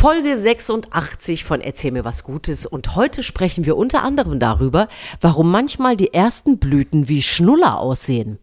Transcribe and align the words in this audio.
Folge 0.00 0.38
86 0.38 1.44
von 1.44 1.60
Erzähl 1.60 1.92
mir 1.92 2.06
was 2.06 2.24
Gutes 2.24 2.64
und 2.64 2.96
heute 2.96 3.22
sprechen 3.22 3.66
wir 3.66 3.76
unter 3.76 4.02
anderem 4.02 4.38
darüber, 4.38 4.88
warum 5.20 5.50
manchmal 5.50 5.94
die 5.94 6.14
ersten 6.14 6.58
Blüten 6.58 7.10
wie 7.10 7.20
Schnuller 7.20 7.78
aussehen. 7.78 8.38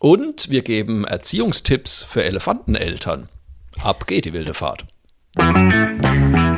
Und 0.00 0.50
wir 0.50 0.62
geben 0.62 1.04
Erziehungstipps 1.04 2.02
für 2.02 2.24
Elefanteneltern. 2.24 3.28
Ab 3.80 4.08
geht 4.08 4.24
die 4.24 4.32
wilde 4.32 4.54
Fahrt. 4.54 4.84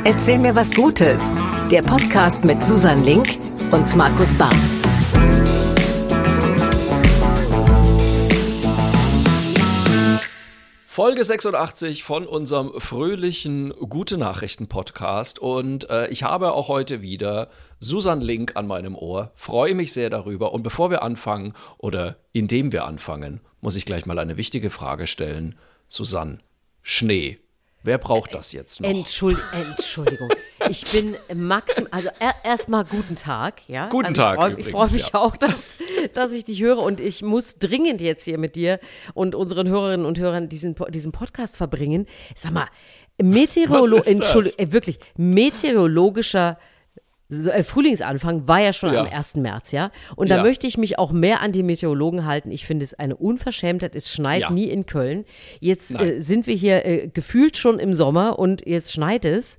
Erzähl 0.03 0.39
mir 0.39 0.55
was 0.55 0.73
Gutes. 0.73 1.35
Der 1.69 1.83
Podcast 1.83 2.43
mit 2.43 2.65
Susan 2.65 3.05
Link 3.05 3.27
und 3.69 3.95
Markus 3.95 4.33
Barth. 4.39 4.74
Folge 10.95 11.25
86 11.25 12.05
von 12.05 12.25
unserem 12.25 12.71
fröhlichen 12.79 13.71
Gute 13.71 14.17
Nachrichten 14.17 14.69
Podcast 14.69 15.39
und 15.39 15.89
äh, 15.89 16.07
ich 16.07 16.23
habe 16.23 16.53
auch 16.53 16.69
heute 16.69 17.01
wieder 17.01 17.49
Susan 17.81 18.21
Link 18.21 18.53
an 18.55 18.65
meinem 18.65 18.95
Ohr. 18.95 19.33
Freue 19.35 19.75
mich 19.75 19.91
sehr 19.91 20.09
darüber 20.09 20.53
und 20.53 20.63
bevor 20.63 20.91
wir 20.91 21.03
anfangen 21.03 21.51
oder 21.77 22.15
indem 22.31 22.71
wir 22.71 22.85
anfangen, 22.85 23.41
muss 23.59 23.75
ich 23.75 23.85
gleich 23.85 24.05
mal 24.05 24.19
eine 24.19 24.37
wichtige 24.37 24.69
Frage 24.69 25.05
stellen. 25.05 25.59
Susanne, 25.89 26.39
Schnee. 26.81 27.39
Wer 27.85 27.99
braucht 27.99 28.33
das 28.33 28.51
jetzt 28.51 28.81
noch? 28.81 28.89
Entschuld 28.89 29.37
Entschuldigung. 29.53 30.29
Ich 30.69 30.85
bin 30.91 31.15
maximal, 31.35 31.87
also 31.91 32.09
er, 32.19 32.33
erstmal 32.43 32.83
guten 32.83 33.15
Tag, 33.15 33.61
ja. 33.69 33.89
Guten 33.89 34.07
also 34.07 34.21
Tag. 34.23 34.57
Ich 34.57 34.69
freue 34.69 34.89
freu 34.89 34.95
mich 34.95 35.09
ja. 35.09 35.19
auch, 35.19 35.37
dass, 35.37 35.77
dass 36.15 36.33
ich 36.33 36.45
dich 36.45 36.61
höre 36.63 36.79
und 36.79 36.99
ich 36.99 37.21
muss 37.21 37.59
dringend 37.59 38.01
jetzt 38.01 38.23
hier 38.23 38.39
mit 38.39 38.55
dir 38.55 38.79
und 39.13 39.35
unseren 39.35 39.69
Hörerinnen 39.69 40.05
und 40.05 40.17
Hörern 40.17 40.49
diesen, 40.49 40.75
diesen 40.89 41.11
Podcast 41.11 41.57
verbringen. 41.57 42.07
Sag 42.35 42.53
mal, 42.53 42.67
Meteorolo 43.21 43.97
Entschuldigung, 43.97 44.59
äh, 44.59 44.71
wirklich, 44.71 44.99
meteorologischer 45.15 46.57
Frühlingsanfang 47.63 48.47
war 48.47 48.59
ja 48.61 48.71
schon 48.73 48.93
Ja. 48.93 49.01
am 49.01 49.07
1. 49.07 49.35
März, 49.41 49.71
ja. 49.71 49.91
Und 50.15 50.29
da 50.29 50.37
Ja. 50.37 50.43
möchte 50.43 50.67
ich 50.67 50.77
mich 50.77 50.99
auch 50.99 51.11
mehr 51.11 51.41
an 51.41 51.51
die 51.51 51.63
Meteorologen 51.63 52.25
halten. 52.25 52.51
Ich 52.51 52.65
finde 52.65 52.83
es 52.85 52.93
eine 52.93 53.15
Unverschämtheit. 53.15 53.95
Es 53.95 54.11
schneit 54.11 54.41
Ja. 54.41 54.49
nie 54.51 54.65
in 54.69 54.85
Köln. 54.85 55.25
Jetzt 55.59 55.95
äh, 55.99 56.19
sind 56.19 56.45
wir 56.47 56.55
hier 56.55 56.85
äh, 56.85 57.07
gefühlt 57.07 57.57
schon 57.57 57.79
im 57.79 57.93
Sommer 57.93 58.37
und 58.37 58.65
jetzt 58.67 58.91
schneit 58.93 59.25
es. 59.25 59.57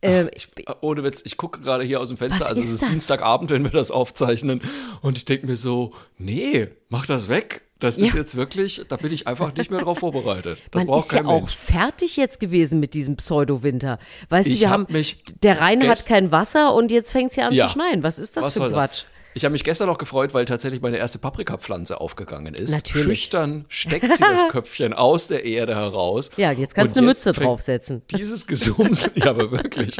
Äh, 0.00 0.26
Ich, 0.36 0.48
ohne 0.80 1.02
Witz, 1.02 1.22
ich 1.24 1.36
gucke 1.36 1.60
gerade 1.60 1.82
hier 1.82 2.00
aus 2.00 2.08
dem 2.08 2.16
Fenster, 2.18 2.46
also 2.46 2.60
es 2.60 2.68
ist 2.68 2.74
ist 2.74 2.82
das? 2.82 2.90
Dienstagabend, 2.90 3.50
wenn 3.50 3.64
wir 3.64 3.70
das 3.72 3.90
aufzeichnen 3.90 4.60
und 5.02 5.18
ich 5.18 5.24
denke 5.24 5.46
mir 5.48 5.56
so, 5.56 5.92
nee, 6.18 6.68
mach 6.88 7.04
das 7.06 7.26
weg. 7.28 7.62
Das 7.80 7.96
ist 7.96 8.12
Ja. 8.12 8.18
jetzt 8.20 8.36
wirklich, 8.36 8.82
da 8.88 8.96
bin 8.96 9.12
ich 9.12 9.26
einfach 9.28 9.54
nicht 9.54 9.70
mehr 9.70 9.80
drauf 9.80 9.98
vorbereitet. 10.00 10.58
Das 10.72 10.80
man 10.80 10.86
braucht 10.88 11.06
ist 11.06 11.12
ja 11.12 11.18
kein 11.18 11.26
auch 11.28 11.40
Mensch. 11.42 11.56
fertig 11.56 12.16
jetzt 12.16 12.40
gewesen 12.40 12.80
mit 12.80 12.92
diesem 12.94 13.16
Pseudo-Winter. 13.16 13.98
Weißt 14.30 14.48
du, 14.48 14.52
Ich 14.52 14.60
wir 14.62 14.70
hab 14.70 14.80
haben, 14.80 14.92
mich 14.92 15.22
der 15.42 15.60
Rhein 15.60 15.86
hat 15.88 16.04
kein 16.06 16.32
Wasser 16.32 16.74
und 16.74 16.90
jetzt 16.90 17.12
fängt 17.12 17.30
es 17.30 17.36
ja 17.36 17.46
an 17.46 17.54
Ja. 17.54 17.66
zu 17.66 17.72
schneien. 17.74 18.02
Was 18.02 18.18
ist 18.18 18.36
das 18.36 18.44
Was 18.46 18.54
für 18.54 18.68
Quatsch? 18.70 19.02
das? 19.02 19.06
Ich 19.34 19.44
habe 19.44 19.52
mich 19.52 19.62
gestern 19.62 19.86
noch 19.86 19.98
gefreut, 19.98 20.34
weil 20.34 20.46
tatsächlich 20.46 20.80
meine 20.82 20.96
erste 20.96 21.20
Paprikapflanze 21.20 22.00
aufgegangen 22.00 22.54
ist. 22.54 22.72
Natürlich. 22.74 23.04
Schüchtern 23.20 23.66
steckt 23.68 24.16
sie 24.16 24.24
das 24.24 24.48
Köpfchen 24.48 24.92
aus 24.94 25.28
der 25.28 25.44
Erde 25.44 25.76
heraus. 25.76 26.32
Ja, 26.36 26.50
jetzt 26.50 26.74
kannst 26.74 26.96
du 26.96 26.98
eine 27.00 27.06
Mütze 27.06 27.32
draufsetzen. 27.32 28.02
Dieses 28.10 28.48
Gesumsel, 28.48 29.12
ja, 29.14 29.26
aber 29.30 29.52
wirklich. 29.52 29.96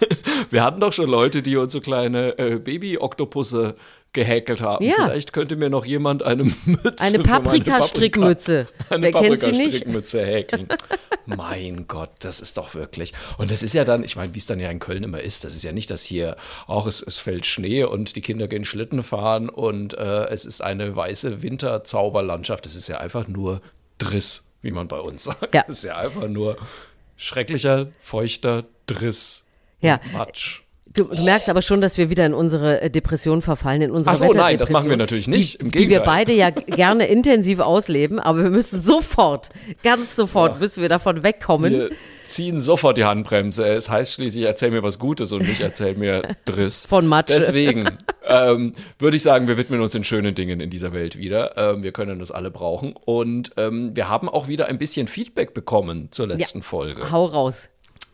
Wir 0.50 0.64
hatten 0.64 0.80
doch 0.80 0.92
schon 0.92 1.08
Leute, 1.08 1.42
die 1.42 1.56
uns 1.56 1.72
so 1.72 1.80
kleine 1.80 2.36
äh, 2.38 2.58
Baby-Oktopusse 2.58 3.76
gehäkelt 4.12 4.60
haben. 4.60 4.84
Ja. 4.84 4.94
Vielleicht 5.06 5.32
könnte 5.32 5.56
mir 5.56 5.70
noch 5.70 5.84
jemand 5.84 6.22
eine 6.22 6.44
Mütze 6.64 6.94
Eine 6.98 7.20
Paprika-Strickmütze. 7.20 8.66
Paprika- 8.88 8.94
Eine? 8.94 9.10
Paprika-Strickmütze 9.10 10.24
häkeln. 10.26 10.68
mein 11.26 11.86
Gott, 11.86 12.10
das 12.20 12.40
ist 12.40 12.56
doch 12.56 12.74
wirklich. 12.74 13.12
Und 13.38 13.50
das 13.50 13.62
ist 13.62 13.72
ja 13.72 13.84
dann, 13.84 14.02
ich 14.02 14.16
meine, 14.16 14.34
wie 14.34 14.38
es 14.38 14.46
dann 14.46 14.58
ja 14.60 14.70
in 14.70 14.78
Köln 14.80 15.04
immer 15.04 15.20
ist, 15.20 15.44
das 15.44 15.54
ist 15.54 15.62
ja 15.62 15.72
nicht, 15.72 15.90
dass 15.90 16.02
hier 16.04 16.36
auch 16.66 16.86
es, 16.86 17.00
es 17.02 17.18
fällt 17.18 17.46
Schnee 17.46 17.84
und 17.84 18.16
die 18.16 18.20
Kinder 18.20 18.48
gehen 18.48 18.64
Schlitten 18.64 19.02
fahren 19.02 19.48
und 19.48 19.94
äh, 19.94 20.26
es 20.28 20.44
ist 20.44 20.60
eine 20.60 20.96
weiße 20.96 21.42
Winterzauberlandschaft. 21.42 22.66
Es 22.66 22.74
ist 22.74 22.88
ja 22.88 22.98
einfach 22.98 23.28
nur 23.28 23.60
Driss, 23.98 24.44
wie 24.62 24.72
man 24.72 24.88
bei 24.88 24.98
uns 24.98 25.24
sagt. 25.24 25.54
Ja. 25.54 25.64
Es 25.68 25.76
ist 25.78 25.84
ja 25.84 25.96
einfach 25.96 26.26
nur 26.26 26.56
schrecklicher, 27.16 27.88
feuchter 28.00 28.64
Driss. 28.86 29.44
Ja. 29.80 30.00
Matsch. 30.12 30.62
Du, 30.92 31.04
du 31.04 31.22
merkst 31.22 31.48
aber 31.48 31.62
schon, 31.62 31.80
dass 31.80 31.98
wir 31.98 32.10
wieder 32.10 32.26
in 32.26 32.34
unsere 32.34 32.80
äh, 32.80 32.90
Depression 32.90 33.42
verfallen, 33.42 33.80
in 33.80 33.90
unsere 33.92 34.14
Ach 34.14 34.18
so, 34.18 34.32
nein, 34.32 34.58
das 34.58 34.70
machen 34.70 34.90
wir 34.90 34.96
natürlich 34.96 35.28
nicht. 35.28 35.62
Die, 35.62 35.70
Die 35.70 35.88
wir 35.88 36.00
beide 36.00 36.32
ja 36.32 36.50
gerne 36.50 37.06
intensiv 37.06 37.60
ausleben, 37.60 38.18
aber 38.18 38.42
wir 38.42 38.50
müssen 38.50 38.80
sofort, 38.80 39.50
ganz 39.84 40.16
sofort, 40.16 40.58
müssen 40.58 40.82
wir 40.82 40.88
davon 40.88 41.22
wegkommen. 41.22 41.72
Wir 41.72 41.90
ziehen 42.24 42.58
sofort 42.58 42.98
die 42.98 43.04
Handbremse. 43.04 43.68
Es 43.68 43.88
heißt 43.88 44.14
schließlich, 44.14 44.44
erzähl 44.44 44.72
mir 44.72 44.82
was 44.82 44.98
Gutes 44.98 45.30
und 45.30 45.46
nicht 45.46 45.60
erzähl 45.60 45.94
mir 45.94 46.36
Driss. 46.44 46.86
Von 46.88 47.06
Matsche. 47.06 47.34
Deswegen 47.34 47.88
ähm, 48.26 48.74
würde 48.98 49.16
ich 49.16 49.22
sagen, 49.22 49.46
wir 49.46 49.56
widmen 49.56 49.80
uns 49.80 49.92
den 49.92 50.02
schönen 50.02 50.34
Dingen 50.34 50.58
in 50.58 50.70
dieser 50.70 50.92
Welt 50.92 51.16
wieder. 51.16 51.56
Ähm, 51.56 51.84
wir 51.84 51.92
können 51.92 52.18
das 52.18 52.32
alle 52.32 52.50
brauchen. 52.50 52.94
Und 53.04 53.52
ähm, 53.56 53.94
wir 53.94 54.08
haben 54.08 54.28
auch 54.28 54.48
wieder 54.48 54.66
ein 54.66 54.78
bisschen 54.78 55.06
Feedback 55.06 55.54
bekommen 55.54 56.08
zur 56.10 56.26
letzten 56.26 56.62
Folge. 56.62 57.12
Hau 57.12 57.26
raus. 57.26 57.68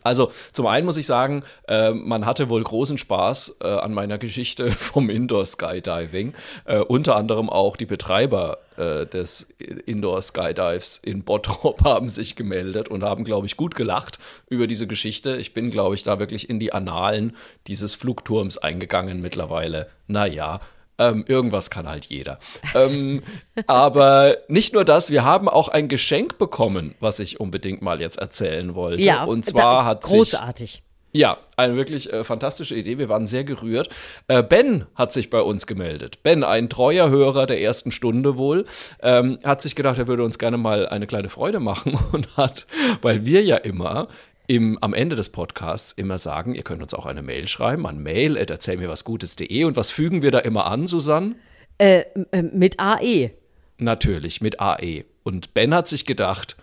Also 0.07 0.31
zum 0.53 0.65
einen 0.67 0.85
muss 0.85 0.97
ich 0.97 1.05
sagen, 1.05 1.43
äh, 1.67 1.91
man 1.91 2.25
hatte 2.25 2.49
wohl 2.49 2.63
großen 2.63 2.97
Spaß 2.97 3.57
äh, 3.61 3.67
an 3.67 3.93
meiner 3.93 4.17
Geschichte 4.17 4.71
vom 4.71 5.09
Indoor 5.09 5.45
Skydiving. 5.45 6.33
Äh, 6.65 6.79
unter 6.79 7.15
anderem 7.15 7.49
auch 7.49 7.77
die 7.77 7.85
Betreiber 7.85 8.59
äh, 8.77 9.05
des 9.05 9.49
Indoor 9.85 10.21
Skydives 10.21 10.99
in 11.03 11.23
Bottrop 11.23 11.83
haben 11.83 12.09
sich 12.09 12.35
gemeldet 12.35 12.89
und 12.89 13.03
haben, 13.03 13.23
glaube 13.23 13.47
ich, 13.47 13.57
gut 13.57 13.75
gelacht 13.75 14.19
über 14.49 14.67
diese 14.67 14.87
Geschichte. 14.87 15.35
Ich 15.35 15.53
bin, 15.53 15.71
glaube 15.71 15.95
ich, 15.95 16.03
da 16.03 16.19
wirklich 16.19 16.49
in 16.49 16.59
die 16.59 16.71
Annalen 16.73 17.35
dieses 17.67 17.93
Flugturms 17.93 18.57
eingegangen 18.57 19.21
mittlerweile. 19.21 19.87
Naja. 20.07 20.61
Ähm, 20.99 21.25
irgendwas 21.27 21.69
kann 21.69 21.87
halt 21.87 22.05
jeder. 22.05 22.39
ähm, 22.73 23.21
aber 23.67 24.37
nicht 24.47 24.73
nur 24.73 24.83
das, 24.85 25.11
wir 25.11 25.23
haben 25.23 25.47
auch 25.47 25.69
ein 25.69 25.87
Geschenk 25.87 26.37
bekommen, 26.37 26.95
was 26.99 27.19
ich 27.19 27.39
unbedingt 27.39 27.81
mal 27.81 28.01
jetzt 28.01 28.17
erzählen 28.17 28.73
wollte. 28.75 29.03
Ja, 29.03 29.23
und 29.23 29.45
zwar 29.45 29.81
da, 29.81 29.85
hat 29.85 30.03
sich 30.05 30.17
großartig. 30.17 30.81
ja, 31.11 31.37
eine 31.55 31.75
wirklich 31.75 32.11
äh, 32.11 32.23
fantastische 32.23 32.75
Idee. 32.75 32.97
Wir 32.97 33.09
waren 33.09 33.27
sehr 33.27 33.43
gerührt. 33.43 33.89
Äh, 34.27 34.41
ben 34.41 34.85
hat 34.95 35.11
sich 35.11 35.29
bei 35.29 35.41
uns 35.41 35.67
gemeldet. 35.67 36.23
Ben, 36.23 36.43
ein 36.43 36.69
treuer 36.69 37.09
Hörer 37.09 37.45
der 37.45 37.61
ersten 37.61 37.91
Stunde 37.91 38.37
wohl, 38.37 38.65
ähm, 39.01 39.37
hat 39.45 39.61
sich 39.61 39.75
gedacht, 39.75 39.99
er 39.99 40.07
würde 40.07 40.23
uns 40.23 40.39
gerne 40.39 40.57
mal 40.57 40.87
eine 40.87 41.05
kleine 41.05 41.29
Freude 41.29 41.59
machen 41.59 41.97
und 42.11 42.35
hat, 42.37 42.65
weil 43.01 43.25
wir 43.25 43.43
ja 43.43 43.57
immer 43.57 44.07
im, 44.47 44.77
am 44.81 44.93
Ende 44.93 45.15
des 45.15 45.29
Podcasts 45.29 45.91
immer 45.91 46.17
sagen, 46.17 46.55
ihr 46.55 46.63
könnt 46.63 46.81
uns 46.81 46.93
auch 46.93 47.05
eine 47.05 47.21
Mail 47.21 47.47
schreiben 47.47 47.85
an 47.85 48.01
mail 48.01 48.37
erzähl 48.49 48.77
mir 48.77 48.89
was 48.89 49.03
Gutes.de. 49.03 49.65
Und 49.65 49.75
was 49.75 49.91
fügen 49.91 50.21
wir 50.21 50.31
da 50.31 50.39
immer 50.39 50.65
an, 50.65 50.87
Susanne? 50.87 51.35
Äh, 51.77 52.05
äh, 52.31 52.41
mit 52.41 52.79
AE. 52.79 53.31
Natürlich, 53.77 54.41
mit 54.41 54.59
AE. 54.59 55.03
Und 55.23 55.53
Ben 55.53 55.73
hat 55.73 55.87
sich 55.87 56.05
gedacht, 56.05 56.55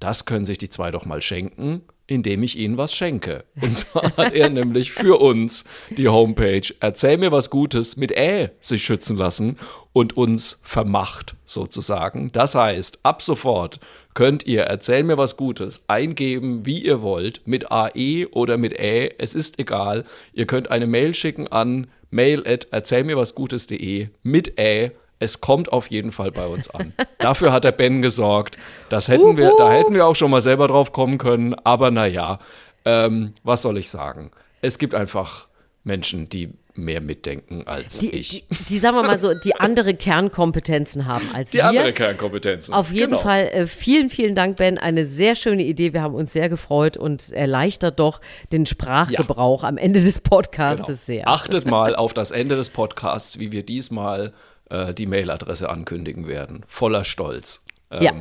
das 0.00 0.24
können 0.24 0.46
sich 0.46 0.58
die 0.58 0.70
zwei 0.70 0.90
doch 0.90 1.04
mal 1.04 1.22
schenken, 1.22 1.82
indem 2.06 2.42
ich 2.42 2.58
ihnen 2.58 2.78
was 2.78 2.94
schenke. 2.94 3.44
Und 3.60 3.74
zwar 3.74 4.16
hat 4.16 4.32
er 4.32 4.48
nämlich 4.48 4.92
für 4.92 5.20
uns 5.20 5.64
die 5.90 6.08
Homepage 6.08 6.62
Erzähl 6.80 7.18
mir 7.18 7.32
was 7.32 7.50
Gutes 7.50 7.96
mit 7.96 8.12
Ä 8.12 8.50
sich 8.60 8.84
schützen 8.84 9.16
lassen 9.16 9.58
und 9.92 10.16
uns 10.16 10.60
vermacht 10.62 11.34
sozusagen. 11.44 12.30
Das 12.32 12.54
heißt, 12.54 13.00
ab 13.02 13.22
sofort 13.22 13.80
könnt 14.14 14.46
ihr 14.46 14.62
Erzähl 14.62 15.02
mir 15.02 15.18
was 15.18 15.36
Gutes 15.36 15.84
eingeben, 15.88 16.64
wie 16.64 16.84
ihr 16.84 17.02
wollt, 17.02 17.42
mit 17.46 17.70
AE 17.70 18.26
oder 18.30 18.56
mit 18.56 18.78
Ä, 18.78 19.14
es 19.18 19.34
ist 19.34 19.58
egal. 19.58 20.04
Ihr 20.32 20.46
könnt 20.46 20.70
eine 20.70 20.86
Mail 20.86 21.14
schicken 21.14 21.48
an 21.48 21.88
mail 22.10 22.42
at 22.46 22.68
erzählmirwasgutes.de 22.70 24.08
mit 24.22 24.58
Ä. 24.58 24.92
Es 25.18 25.40
kommt 25.40 25.72
auf 25.72 25.86
jeden 25.88 26.12
Fall 26.12 26.30
bei 26.30 26.46
uns 26.46 26.68
an. 26.70 26.92
Dafür 27.18 27.50
hat 27.52 27.64
der 27.64 27.72
Ben 27.72 28.02
gesorgt. 28.02 28.58
Das 28.90 29.08
hätten 29.08 29.36
wir, 29.36 29.54
da 29.56 29.72
hätten 29.72 29.94
wir 29.94 30.06
auch 30.06 30.16
schon 30.16 30.30
mal 30.30 30.40
selber 30.42 30.68
drauf 30.68 30.92
kommen 30.92 31.16
können. 31.18 31.54
Aber 31.64 31.90
naja, 31.90 32.38
ähm, 32.84 33.32
was 33.42 33.62
soll 33.62 33.78
ich 33.78 33.88
sagen? 33.88 34.30
Es 34.60 34.78
gibt 34.78 34.94
einfach 34.94 35.48
Menschen, 35.84 36.28
die 36.28 36.50
mehr 36.78 37.00
mitdenken 37.00 37.62
als 37.66 38.00
Die, 38.00 38.10
ich. 38.10 38.44
die, 38.50 38.64
die, 38.68 38.78
sagen 38.78 38.96
wir 38.96 39.02
mal 39.04 39.16
so, 39.16 39.32
die 39.32 39.54
andere 39.56 39.94
Kernkompetenzen 39.94 41.06
haben 41.06 41.26
als 41.32 41.50
Die 41.52 41.58
wir. 41.58 41.68
andere 41.68 41.92
Kernkompetenzen. 41.94 42.74
Auf 42.74 42.92
jeden 42.92 43.12
Genau. 43.12 43.22
Fall 43.22 43.44
äh, 43.52 43.66
vielen, 43.66 44.10
vielen 44.10 44.34
Dank, 44.34 44.56
Ben. 44.58 44.76
Eine 44.76 45.06
sehr 45.06 45.34
schöne 45.36 45.62
Idee. 45.62 45.94
Wir 45.94 46.02
haben 46.02 46.14
uns 46.14 46.34
sehr 46.34 46.50
gefreut 46.50 46.98
und 46.98 47.32
erleichtert 47.32 47.98
doch 47.98 48.20
den 48.52 48.66
Sprachgebrauch 48.66 49.64
am 49.64 49.78
Ende 49.78 50.00
des 50.04 50.20
Podcastes 50.20 50.86
Genau. 51.06 51.20
sehr. 51.22 51.28
Achtet 51.28 51.64
mal 51.66 51.96
auf 51.96 52.12
das 52.12 52.30
Ende 52.30 52.56
des 52.56 52.68
Podcasts, 52.68 53.38
wie 53.38 53.52
wir 53.52 53.62
diesmal 53.64 54.34
äh, 54.70 54.92
die 54.94 55.06
Mailadresse 55.06 55.68
ankündigen 55.68 56.26
werden. 56.28 56.64
Voller 56.68 57.04
Stolz. 57.04 57.64
Ähm, 57.90 58.02
Ja. 58.02 58.12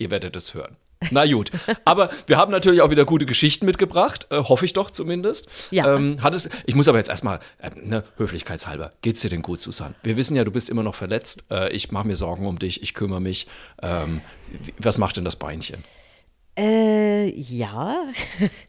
Ihr 0.00 0.10
werdet 0.10 0.36
es 0.36 0.54
hören. 0.54 0.76
Na 1.12 1.24
gut, 1.32 1.52
aber 1.84 2.10
wir 2.26 2.36
haben 2.38 2.50
natürlich 2.50 2.82
auch 2.82 2.90
wieder 2.90 3.04
gute 3.04 3.24
Geschichten 3.24 3.66
mitgebracht, 3.66 4.26
äh, 4.30 4.38
hoffe 4.42 4.64
ich 4.64 4.72
doch 4.72 4.90
zumindest. 4.90 5.48
Ja. 5.70 5.94
Ähm, 5.94 6.18
hattest, 6.22 6.50
ich 6.66 6.74
muss 6.74 6.88
aber 6.88 6.98
jetzt 6.98 7.08
erstmal, 7.08 7.38
äh, 7.58 7.70
ne, 7.76 8.02
höflichkeitshalber, 8.16 8.92
geht's 9.02 9.20
dir 9.20 9.28
denn 9.30 9.42
gut, 9.42 9.60
Susanne? 9.60 9.94
Wir 10.02 10.16
wissen 10.16 10.34
ja, 10.36 10.42
du 10.42 10.50
bist 10.50 10.68
immer 10.68 10.82
noch 10.82 10.96
verletzt. 10.96 11.44
Äh, 11.52 11.70
ich 11.70 11.92
mache 11.92 12.04
mir 12.06 12.16
Sorgen 12.16 12.48
um 12.48 12.58
dich, 12.58 12.82
ich 12.82 12.94
kümmere 12.94 13.20
mich. 13.20 13.46
Ähm, 13.80 14.22
was 14.78 14.98
macht 14.98 15.16
denn 15.16 15.24
das 15.24 15.36
Beinchen? 15.36 15.84
Äh, 16.58 17.30
ja. 17.36 18.04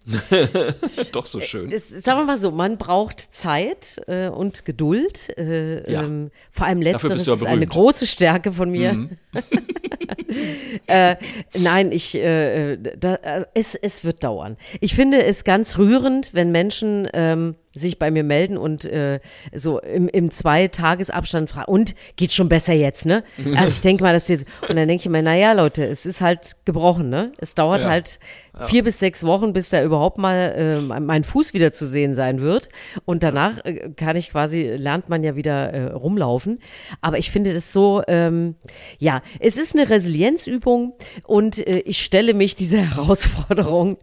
Doch 1.12 1.25
so 1.25 1.41
schön. 1.41 1.71
Es, 1.71 1.89
sagen 1.89 2.19
wir 2.19 2.25
mal 2.25 2.38
so, 2.38 2.51
man 2.51 2.77
braucht 2.77 3.19
Zeit 3.19 4.00
äh, 4.07 4.30
und 4.30 4.63
Geduld. 4.63 5.36
Äh, 5.38 5.91
Ja. 5.91 6.03
ähm, 6.03 6.30
vor 6.51 6.68
allem 6.68 6.83
letzteres 6.83 7.25
ja 7.25 7.33
ist 7.33 7.45
eine 7.45 7.65
große 7.65 8.06
Stärke 8.06 8.51
von 8.51 8.69
mir. 8.69 9.09
äh, 10.88 11.15
nein, 11.57 11.91
ich, 11.91 12.13
äh, 12.15 12.77
da, 12.77 13.15
äh, 13.15 13.45
es, 13.56 13.74
es 13.74 14.03
wird 14.06 14.24
dauern. 14.24 14.57
Ich 14.81 14.94
finde 14.94 15.24
es 15.24 15.44
ganz 15.44 15.80
rührend, 15.80 16.35
wenn 16.35 16.51
Menschen 16.51 17.07
ähm, 17.13 17.56
sich 17.80 17.98
bei 18.00 18.12
mir 18.12 18.24
melden 18.24 18.58
und 18.58 18.86
äh, 18.86 19.20
so 19.54 19.80
im, 19.80 20.08
im 20.10 20.31
Zwei-Tages-Abstand 20.31 21.50
fragen, 21.50 21.72
und 21.72 21.96
geht 22.16 22.31
schon 22.31 22.50
besser 22.50 22.74
jetzt, 22.74 23.06
ne? 23.06 23.24
Also 23.56 23.72
ich 23.74 23.81
denke 23.81 24.04
mal, 24.04 24.14
dass 24.14 24.30
wir, 24.30 24.38
und 24.68 24.76
dann 24.76 24.88
denke 24.88 24.96
ich 25.04 25.10
mir, 25.10 25.22
naja, 25.22 25.54
Leute, 25.54 25.86
es 25.86 26.06
ist 26.06 26.22
halt 26.22 26.58
gebrochen, 26.66 27.10
ne? 27.10 27.31
Es 27.40 27.56
dauert 27.56 27.84
Ja. 27.84 27.90
halt 27.90 28.20
vier 28.68 28.84
bis 28.84 29.00
sechs 29.00 29.24
Wochen, 29.26 29.54
bis 29.54 29.70
da 29.70 29.81
überhaupt 29.81 30.18
mal 30.18 30.81
äh, 30.92 31.00
mein 31.00 31.24
Fuß 31.24 31.54
wieder 31.54 31.72
zu 31.72 31.86
sehen 31.86 32.14
sein 32.14 32.42
wird. 32.42 32.68
Und 33.06 33.24
danach 33.24 33.64
äh, 33.64 33.90
kann 33.96 34.18
ich 34.18 34.31
quasi, 34.31 34.64
lernt 34.64 35.08
man 35.08 35.24
ja 35.24 35.36
wieder 35.38 35.72
äh, 35.72 35.92
rumlaufen. 35.94 36.60
Aber 37.00 37.18
ich 37.18 37.31
finde 37.31 37.54
das 37.54 37.72
so, 37.72 38.04
ähm, 38.08 38.56
ja, 38.98 39.22
es 39.40 39.56
ist 39.56 39.76
eine 39.76 39.90
Resilienzübung 39.90 40.94
und 41.24 41.66
äh, 41.66 41.80
ich 41.86 42.04
stelle 42.04 42.34
mich 42.34 42.56
dieser 42.56 42.80
Herausforderung 42.96 43.98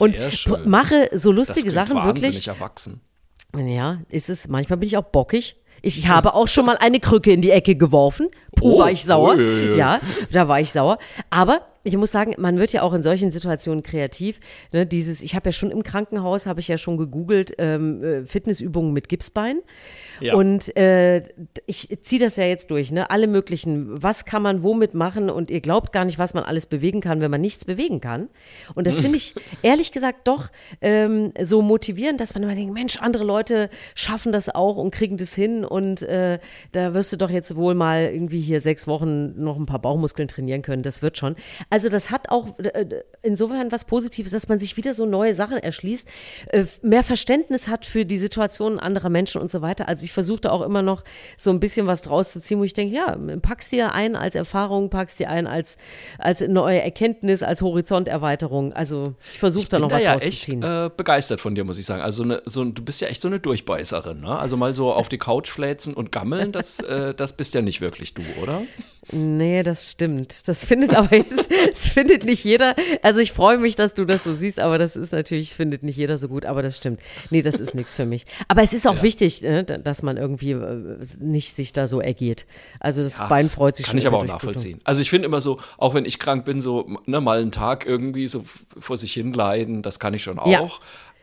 und 0.00 0.18
mache 0.66 1.08
so 1.12 1.30
Das 1.32 1.48
lustige 1.48 1.70
klingt 1.70 1.74
Sachen 1.74 1.96
wahnsinnig 1.96 2.24
wirklich. 2.34 2.48
erwachsen. 2.48 3.00
Ja, 3.56 3.98
ist 4.08 4.28
es, 4.30 4.48
manchmal 4.48 4.78
bin 4.78 4.86
ich 4.86 4.96
auch 4.96 5.02
bockig. 5.04 5.56
Ich 5.82 6.06
habe 6.08 6.34
auch 6.34 6.46
schon 6.48 6.64
mal 6.66 6.76
eine 6.78 7.00
Krücke 7.00 7.32
in 7.32 7.42
die 7.42 7.50
Ecke 7.50 7.74
geworfen. 7.74 8.28
Puh, 8.56 8.74
Oh, 8.74 8.78
war 8.78 8.90
ich 8.90 9.04
sauer. 9.04 9.34
ui, 9.34 9.70
ui. 9.72 9.76
Ja, 9.76 10.00
da 10.30 10.46
war 10.48 10.60
ich 10.60 10.70
sauer. 10.72 10.98
Aber 11.28 11.62
ich 11.84 11.96
muss 11.96 12.12
sagen, 12.12 12.34
man 12.38 12.58
wird 12.58 12.72
ja 12.72 12.82
auch 12.82 12.92
in 12.92 13.02
solchen 13.02 13.30
Situationen 13.30 13.82
kreativ. 13.82 14.40
Ne, 14.72 14.86
dieses, 14.86 15.22
ich 15.22 15.34
habe 15.34 15.48
ja 15.48 15.52
schon 15.52 15.70
im 15.70 15.82
Krankenhaus, 15.82 16.46
habe 16.46 16.60
ich 16.60 16.68
ja 16.68 16.78
schon 16.78 16.96
gegoogelt, 16.96 17.54
ähm, 17.58 18.02
äh, 18.02 18.24
Fitnessübungen 18.24 18.92
mit 18.92 19.08
Gipsbein. 19.08 19.60
Ja. 20.20 20.34
Und 20.34 20.76
äh, 20.76 21.22
ich 21.66 21.88
ziehe 22.02 22.20
das 22.20 22.36
ja 22.36 22.44
jetzt 22.44 22.70
durch, 22.70 22.92
ne? 22.92 23.10
Alle 23.10 23.26
möglichen, 23.26 24.02
was 24.02 24.24
kann 24.24 24.42
man 24.42 24.62
womit 24.62 24.94
machen 24.94 25.30
und 25.30 25.50
ihr 25.50 25.60
glaubt 25.60 25.92
gar 25.92 26.04
nicht, 26.04 26.18
was 26.18 26.34
man 26.34 26.44
alles 26.44 26.66
bewegen 26.66 27.00
kann, 27.00 27.20
wenn 27.20 27.30
man 27.30 27.40
nichts 27.40 27.64
bewegen 27.64 28.00
kann. 28.00 28.28
Und 28.74 28.86
das 28.86 29.00
finde 29.00 29.16
ich 29.16 29.34
ehrlich 29.62 29.92
gesagt 29.92 30.28
doch 30.28 30.50
ähm, 30.80 31.32
so 31.42 31.62
motivierend, 31.62 32.20
dass 32.20 32.34
man 32.34 32.44
immer 32.44 32.54
denkt, 32.54 32.72
Mensch, 32.72 32.98
andere 33.00 33.24
Leute 33.24 33.70
schaffen 33.94 34.32
das 34.32 34.48
auch 34.48 34.76
und 34.76 34.92
kriegen 34.92 35.16
das 35.16 35.34
hin 35.34 35.64
und 35.64 36.02
äh, 36.02 36.38
da 36.72 36.94
wirst 36.94 37.12
du 37.12 37.16
doch 37.16 37.30
jetzt 37.30 37.56
wohl 37.56 37.74
mal 37.74 38.10
irgendwie 38.12 38.40
hier 38.40 38.60
sechs 38.60 38.86
Wochen 38.86 39.42
noch 39.42 39.56
ein 39.56 39.66
paar 39.66 39.80
Bauchmuskeln 39.80 40.28
trainieren 40.28 40.62
können. 40.62 40.82
Das 40.82 41.02
wird 41.02 41.18
schon. 41.18 41.36
Also 41.72 41.88
das 41.88 42.10
hat 42.10 42.28
auch 42.28 42.58
äh, 42.58 43.02
insofern 43.22 43.72
was 43.72 43.86
Positives, 43.86 44.32
dass 44.32 44.46
man 44.46 44.58
sich 44.58 44.76
wieder 44.76 44.92
so 44.92 45.06
neue 45.06 45.32
Sachen 45.32 45.56
erschließt, 45.56 46.06
äh, 46.48 46.64
mehr 46.82 47.02
Verständnis 47.02 47.66
hat 47.66 47.86
für 47.86 48.04
die 48.04 48.18
Situationen 48.18 48.78
anderer 48.78 49.08
Menschen 49.08 49.40
und 49.40 49.50
so 49.50 49.62
weiter. 49.62 49.88
Also 49.88 50.04
ich 50.04 50.12
versuche 50.12 50.42
da 50.42 50.50
auch 50.50 50.60
immer 50.60 50.82
noch 50.82 51.02
so 51.38 51.48
ein 51.48 51.60
bisschen 51.60 51.86
was 51.86 52.02
draus 52.02 52.30
zu 52.30 52.42
ziehen, 52.42 52.58
wo 52.58 52.64
ich 52.64 52.74
denke, 52.74 52.94
ja, 52.94 53.16
packst 53.40 53.72
dir 53.72 53.92
ein 53.92 54.16
als 54.16 54.34
Erfahrung, 54.34 54.90
packst 54.90 55.18
dir 55.18 55.30
ein 55.30 55.46
als, 55.46 55.78
als 56.18 56.42
neue 56.42 56.82
Erkenntnis, 56.82 57.42
als 57.42 57.62
Horizonterweiterung. 57.62 58.74
Also 58.74 59.14
ich 59.32 59.38
versuche 59.38 59.66
da 59.70 59.78
bin 59.78 59.84
noch 59.84 59.88
da 59.88 59.94
was 59.94 60.04
ja 60.04 60.14
echt 60.16 60.24
rauszuziehen. 60.24 60.62
äh, 60.62 60.90
begeistert 60.94 61.40
von 61.40 61.54
dir, 61.54 61.64
muss 61.64 61.78
ich 61.78 61.86
sagen. 61.86 62.02
Also 62.02 62.22
ne, 62.24 62.42
so, 62.44 62.66
du 62.66 62.84
bist 62.84 63.00
ja 63.00 63.08
echt 63.08 63.22
so 63.22 63.28
eine 63.28 63.40
Durchbeißerin. 63.40 64.20
Ne? 64.20 64.38
Also 64.38 64.58
mal 64.58 64.74
so 64.74 64.92
auf 64.92 65.08
die 65.08 65.16
Couch 65.16 65.48
fläzen 65.48 65.94
und 65.94 66.12
gammeln, 66.12 66.52
das, 66.52 66.80
äh, 66.80 67.14
das 67.14 67.34
bist 67.34 67.54
ja 67.54 67.62
nicht 67.62 67.80
wirklich 67.80 68.12
du, 68.12 68.20
oder? 68.42 68.60
Nee, 69.10 69.64
das 69.64 69.90
stimmt. 69.90 70.46
Das 70.46 70.64
findet 70.64 70.94
aber 70.94 71.16
jetzt, 71.16 71.50
das 71.70 71.90
findet 71.90 72.24
nicht 72.24 72.44
jeder. 72.44 72.76
Also 73.02 73.18
ich 73.18 73.32
freue 73.32 73.58
mich, 73.58 73.74
dass 73.74 73.94
du 73.94 74.04
das 74.04 74.22
so 74.22 74.32
siehst, 74.32 74.60
aber 74.60 74.78
das 74.78 74.94
ist 74.94 75.12
natürlich, 75.12 75.54
findet 75.54 75.82
nicht 75.82 75.96
jeder 75.96 76.18
so 76.18 76.28
gut, 76.28 76.46
aber 76.46 76.62
das 76.62 76.76
stimmt. 76.76 77.00
Nee, 77.30 77.42
das 77.42 77.58
ist 77.58 77.74
nichts 77.74 77.96
für 77.96 78.06
mich. 78.06 78.26
Aber 78.46 78.62
es 78.62 78.72
ist 78.72 78.86
auch 78.86 79.02
wichtig, 79.02 79.42
ne, 79.42 79.64
dass 79.64 80.02
man 80.02 80.16
irgendwie 80.16 80.52
äh, 80.52 80.98
nicht 81.18 81.52
sich 81.54 81.72
da 81.72 81.88
so 81.88 82.00
ergeht. 82.00 82.46
Also 82.78 83.02
das 83.02 83.18
Bein 83.28 83.50
freut 83.50 83.76
sich 83.76 83.86
Kann 83.86 83.92
schon. 83.92 83.98
ich 83.98 84.06
aber 84.06 84.18
auch 84.18 84.24
nachvollziehen. 84.24 84.80
Also 84.84 85.02
ich 85.02 85.10
finde 85.10 85.26
immer 85.26 85.40
so, 85.40 85.58
auch 85.78 85.94
wenn 85.94 86.04
ich 86.04 86.20
krank 86.20 86.44
bin, 86.44 86.62
so 86.62 86.88
ne, 87.06 87.20
mal 87.20 87.40
einen 87.40 87.52
Tag 87.52 87.84
irgendwie 87.84 88.28
so 88.28 88.44
vor 88.78 88.96
sich 88.96 89.12
hin 89.12 89.32
leiden, 89.32 89.82
das 89.82 89.98
kann 89.98 90.14
ich 90.14 90.22
schon 90.22 90.38
auch. 90.38 90.46
Ja. 90.46 90.68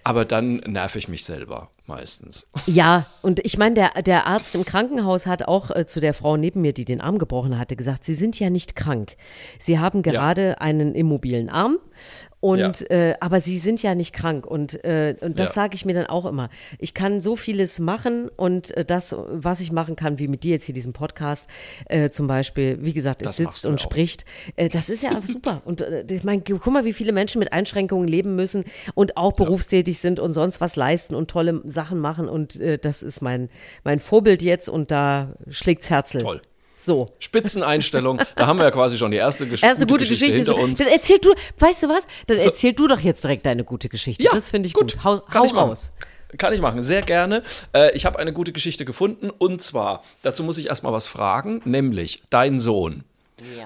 Aber 0.03 0.25
dann 0.25 0.57
nerv 0.57 0.95
ich 0.95 1.07
mich 1.07 1.23
selber 1.23 1.69
meistens. 1.89 2.47
Ja, 2.65 3.07
und 3.21 3.43
ich 3.43 3.57
meine, 3.57 3.75
der, 3.75 4.01
der 4.03 4.27
Arzt 4.27 4.55
im 4.55 4.63
Krankenhaus 4.63 5.25
hat 5.25 5.43
auch 5.43 5.71
äh, 5.71 5.85
zu 5.85 5.99
der 5.99 6.13
Frau 6.13 6.37
neben 6.37 6.61
mir, 6.61 6.71
die 6.71 6.85
den 6.85 7.01
Arm 7.01 7.17
gebrochen 7.17 7.59
hatte, 7.59 7.75
gesagt, 7.75 8.05
Sie 8.05 8.13
sind 8.13 8.39
ja 8.39 8.49
nicht 8.49 8.75
krank. 8.75 9.17
Sie 9.57 9.79
haben 9.79 10.03
gerade 10.03 10.61
einen 10.61 10.95
immobilen 10.95 11.49
Arm. 11.49 11.79
Und 12.41 12.59
Ja. 12.89 12.95
äh, 12.95 13.15
aber 13.19 13.41
sie 13.41 13.57
sind 13.57 13.83
ja 13.83 13.95
nicht 13.95 14.13
krank 14.13 14.45
und 14.45 14.81
äh, 14.85 15.15
und 15.19 15.39
das 15.39 15.49
Ja. 15.49 15.63
sage 15.63 15.75
ich 15.75 15.83
mir 15.83 15.93
dann 15.93 16.05
auch 16.05 16.25
immer. 16.25 16.49
Ich 16.77 16.93
kann 16.93 17.19
so 17.19 17.35
vieles 17.35 17.79
machen 17.79 18.29
und 18.37 18.71
äh, 18.77 18.85
das, 18.85 19.13
was 19.29 19.59
ich 19.59 19.73
machen 19.73 19.97
kann, 19.97 20.19
wie 20.19 20.29
mit 20.29 20.43
dir 20.43 20.51
jetzt 20.51 20.63
hier 20.63 20.73
diesem 20.73 20.93
Podcast 20.93 21.49
äh, 21.89 22.09
zum 22.11 22.27
Beispiel, 22.27 22.77
wie 22.81 22.93
gesagt, 22.93 23.21
es 23.23 23.35
sitzt 23.35 23.65
und 23.65 23.73
ja 23.73 23.75
auch. 23.77 23.79
spricht, 23.91 24.23
äh, 24.55 24.69
das 24.69 24.87
ist 24.89 25.03
ja 25.03 25.19
super. 25.25 25.61
Und 25.65 25.81
äh, 25.81 26.05
ich 26.09 26.23
meine, 26.23 26.41
guck 26.41 26.65
mal, 26.67 26.85
wie 26.85 26.93
viele 26.93 27.11
Menschen 27.11 27.39
mit 27.39 27.51
Einschränkungen 27.51 28.07
leben 28.07 28.35
müssen 28.37 28.63
und 28.95 29.17
auch 29.17 29.33
berufstätig 29.33 29.99
sind 29.99 30.19
und 30.21 30.31
sonst 30.31 30.61
was 30.61 30.77
leisten 30.77 31.15
und 31.15 31.29
tolle 31.29 31.61
Sachen 31.65 31.99
machen 31.99 32.29
und 32.29 32.57
äh, 32.61 32.77
das 32.77 33.03
ist 33.03 33.21
mein 33.21 33.49
mein 33.83 33.99
Vorbild 33.99 34.41
jetzt 34.43 34.69
und 34.69 34.91
da 34.91 35.35
schlägt's 35.49 35.89
Herzl. 35.89 36.19
Toll. 36.19 36.41
So. 36.79 37.07
Spitzeneinstellung, 37.19 38.21
da 38.37 38.47
haben 38.47 38.57
wir 38.57 38.63
ja 38.63 38.71
quasi 38.71 38.97
schon 38.97 39.11
die 39.11 39.17
erste, 39.17 39.45
Gesch 39.45 39.61
Erste 39.61 39.85
gute 39.85 40.05
Geschichte, 40.05 40.37
hinter 40.37 40.53
so, 40.53 40.55
uns. 40.55 40.79
Dann 40.79 40.87
erzähl 40.87 41.19
du, 41.19 41.33
weißt 41.57 41.83
du 41.83 41.89
was? 41.89 42.07
Dann 42.27 42.37
erzähl 42.37 42.71
du 42.71 42.87
doch 42.87 43.01
jetzt 43.01 43.21
direkt 43.21 43.45
deine 43.45 43.65
gute 43.65 43.89
Geschichte. 43.89 44.23
Ja, 44.23 44.31
das 44.31 44.49
finde 44.49 44.67
ich 44.67 44.73
gut. 44.73 44.93
gut. 44.93 45.03
Hau, 45.03 45.19
Kann 45.19 45.41
hau 45.41 45.45
ich 45.45 45.53
machen. 45.53 45.69
raus. 45.69 45.91
Kann 46.37 46.53
ich 46.53 46.61
machen, 46.61 46.81
sehr 46.81 47.01
gerne. 47.01 47.43
Äh, 47.73 47.93
ich 47.95 48.05
habe 48.05 48.17
eine 48.17 48.31
gute 48.31 48.53
Geschichte 48.53 48.85
gefunden 48.85 49.29
und 49.29 49.61
zwar, 49.61 50.03
dazu 50.21 50.43
muss 50.43 50.57
ich 50.57 50.67
erstmal 50.67 50.93
was 50.93 51.07
fragen, 51.07 51.61
nämlich 51.65 52.21
dein 52.29 52.59
Sohn. 52.59 53.03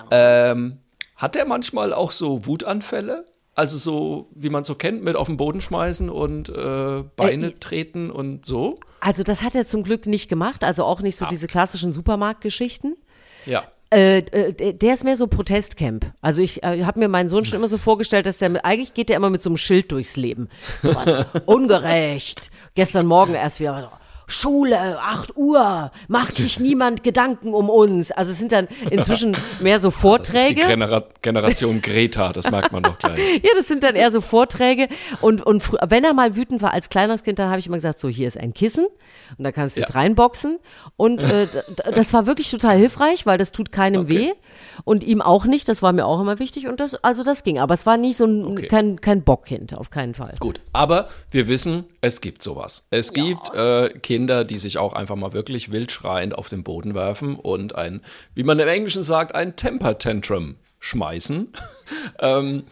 Ähm, 0.09 0.77
hat 1.15 1.35
er 1.35 1.45
manchmal 1.45 1.93
auch 1.93 2.11
so 2.11 2.45
Wutanfälle? 2.47 3.25
Also 3.55 3.77
so, 3.77 4.29
wie 4.33 4.49
man 4.49 4.63
so 4.63 4.73
kennt, 4.75 5.03
mit 5.03 5.15
auf 5.15 5.27
den 5.27 5.37
Boden 5.37 5.61
schmeißen 5.61 6.09
und 6.09 6.49
äh, 6.49 7.03
Beine 7.15 7.47
Äh, 7.47 7.51
treten 7.59 8.09
und 8.09 8.45
so? 8.45 8.79
Also 8.99 9.21
das 9.23 9.43
hat 9.43 9.53
er 9.55 9.65
zum 9.67 9.83
Glück 9.83 10.07
nicht 10.07 10.27
gemacht, 10.27 10.63
also 10.63 10.83
auch 10.85 10.99
Ah. 10.99 11.03
nicht 11.03 11.17
so 11.17 11.25
diese 11.25 11.45
klassischen 11.47 11.93
Supermarktgeschichten. 11.93 12.95
Ja. 13.45 13.63
Äh, 13.93 14.19
äh, 14.31 14.73
der- 14.73 14.93
ist 14.95 15.03
mehr 15.03 15.17
so 15.17 15.27
Protestcamp. 15.27 16.13
Also 16.19 16.41
ich 16.41 16.63
äh, 16.63 16.83
habe 16.83 16.97
mir 16.97 17.07
meinen 17.09 17.29
Sohn 17.29 17.45
schon 17.45 17.57
immer 17.59 17.67
so 17.67 17.77
vorgestellt, 17.77 18.25
dass 18.25 18.39
der 18.39 18.49
mit, 18.49 18.65
eigentlich 18.65 18.95
geht 18.95 19.09
der 19.09 19.17
immer 19.17 19.29
mit 19.29 19.43
so 19.43 19.49
einem 19.51 19.57
Schild 19.57 19.91
durchs 19.91 20.15
Leben. 20.15 20.49
Sowas 20.81 21.27
ungerecht. 21.45 22.49
Gestern 22.73 23.05
Morgen 23.05 23.35
erst 23.35 23.59
wieder 23.59 23.81
so, 23.81 23.87
Schule, 24.33 24.99
8 24.99 25.37
Uhr, 25.37 25.91
macht 26.07 26.37
sich 26.37 26.59
niemand 26.59 27.03
Gedanken 27.03 27.53
um 27.53 27.69
uns. 27.69 28.11
Also 28.11 28.31
es 28.31 28.39
sind 28.39 28.51
dann 28.51 28.67
inzwischen 28.89 29.37
mehr 29.61 29.79
so 29.79 29.89
Das 29.93 29.95
ist 29.95 29.99
die 29.99 30.01
Vorträge. 30.01 30.61
Genera 30.67 31.03
Generation 31.21 31.81
Greta, 31.81 32.33
das 32.33 32.49
merkt 32.51 32.71
man 32.71 32.83
doch 32.83 32.97
gleich. 32.97 33.19
Ja, 33.43 33.49
das 33.55 33.67
sind 33.67 33.83
dann 33.83 33.95
eher 33.95 34.11
so 34.11 34.21
Vorträge. 34.21 34.87
Und, 35.21 35.41
und 35.45 35.63
wenn 35.89 36.03
er 36.03 36.13
mal 36.13 36.35
wütend 36.35 36.61
war 36.61 36.71
als 36.73 36.89
kleines 36.89 37.23
Kind, 37.23 37.39
dann 37.39 37.49
habe 37.49 37.59
ich 37.59 37.67
immer 37.67 37.77
gesagt, 37.77 37.99
so, 37.99 38.09
hier 38.09 38.27
ist 38.27 38.37
ein 38.37 38.53
Kissen 38.53 38.85
und 39.37 39.43
da 39.43 39.51
kannst 39.51 39.75
du 39.75 39.81
jetzt 39.81 39.89
Ja. 39.93 39.99
reinboxen. 39.99 40.59
Und 40.97 41.21
äh, 41.21 41.47
das 41.93 42.13
war 42.13 42.25
wirklich 42.25 42.49
total 42.49 42.77
hilfreich, 42.77 43.25
weil 43.25 43.37
das 43.37 43.51
tut 43.51 43.71
keinem 43.71 44.01
Okay. 44.01 44.13
weh 44.13 44.31
und 44.85 45.03
ihm 45.03 45.21
auch 45.21 45.45
nicht. 45.45 45.67
Das 45.69 45.81
war 45.81 45.93
mir 45.93 46.05
auch 46.05 46.19
immer 46.21 46.39
wichtig 46.39 46.67
und 46.67 46.79
das, 46.79 46.95
also 47.03 47.23
das 47.23 47.43
ging. 47.43 47.59
Aber 47.59 47.73
es 47.73 47.85
war 47.85 47.97
nie 47.97 48.13
so 48.13 48.25
ein, 48.25 48.43
Okay. 48.45 48.67
kein, 48.67 48.99
kein 49.01 49.23
Bockkind, 49.23 49.75
auf 49.77 49.89
keinen 49.89 50.13
Fall. 50.15 50.33
Gut, 50.39 50.61
aber 50.73 51.07
wir 51.31 51.47
wissen, 51.47 51.85
es 52.01 52.21
gibt 52.21 52.41
sowas. 52.43 52.87
Es 52.89 53.13
gibt 53.13 53.53
äh, 53.53 53.89
Kinder, 53.99 54.22
die 54.27 54.57
sich 54.57 54.77
auch 54.77 54.93
einfach 54.93 55.15
mal 55.15 55.33
wirklich 55.33 55.71
wild 55.71 55.91
schreiend 55.91 56.35
auf 56.35 56.49
den 56.49 56.63
Boden 56.63 56.93
werfen 56.95 57.35
und 57.35 57.75
ein, 57.75 58.01
wie 58.35 58.43
man 58.43 58.59
im 58.59 58.67
Englischen 58.67 59.03
sagt, 59.03 59.35
ein 59.35 59.55
Temper 59.55 59.97
Tantrum 59.97 60.55
schmeißen. 60.79 61.53
ähm, 62.19 62.63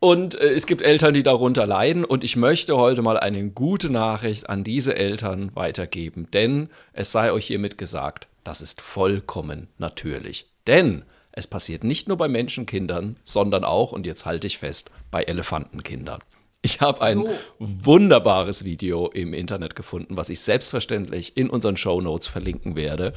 und 0.00 0.34
äh, 0.40 0.52
es 0.52 0.66
gibt 0.66 0.82
Eltern, 0.82 1.14
die 1.14 1.22
darunter 1.22 1.64
leiden. 1.64 2.04
Und 2.04 2.24
ich 2.24 2.34
möchte 2.34 2.76
heute 2.76 3.02
mal 3.02 3.16
eine 3.16 3.50
gute 3.50 3.88
Nachricht 3.88 4.50
an 4.50 4.64
diese 4.64 4.96
Eltern 4.96 5.52
weitergeben. 5.54 6.26
Denn 6.32 6.70
es 6.92 7.12
sei 7.12 7.30
euch 7.30 7.46
hiermit 7.46 7.78
gesagt, 7.78 8.26
das 8.42 8.60
ist 8.60 8.80
vollkommen 8.80 9.68
natürlich. 9.78 10.46
Denn 10.66 11.04
es 11.30 11.46
passiert 11.46 11.84
nicht 11.84 12.08
nur 12.08 12.16
bei 12.16 12.26
Menschenkindern, 12.26 13.16
sondern 13.22 13.64
auch, 13.64 13.92
und 13.92 14.04
jetzt 14.04 14.26
halte 14.26 14.48
ich 14.48 14.58
fest, 14.58 14.90
bei 15.12 15.22
Elefantenkindern. 15.22 16.20
Ich 16.64 16.80
habe 16.80 17.02
ein 17.02 17.24
wunderbares 17.58 18.64
Video 18.64 19.08
im 19.08 19.34
Internet 19.34 19.74
gefunden, 19.74 20.16
was 20.16 20.30
ich 20.30 20.40
selbstverständlich 20.40 21.36
in 21.36 21.50
unseren 21.50 21.76
Show 21.76 22.00
Notes 22.00 22.28
verlinken 22.28 22.76
werde. 22.76 23.14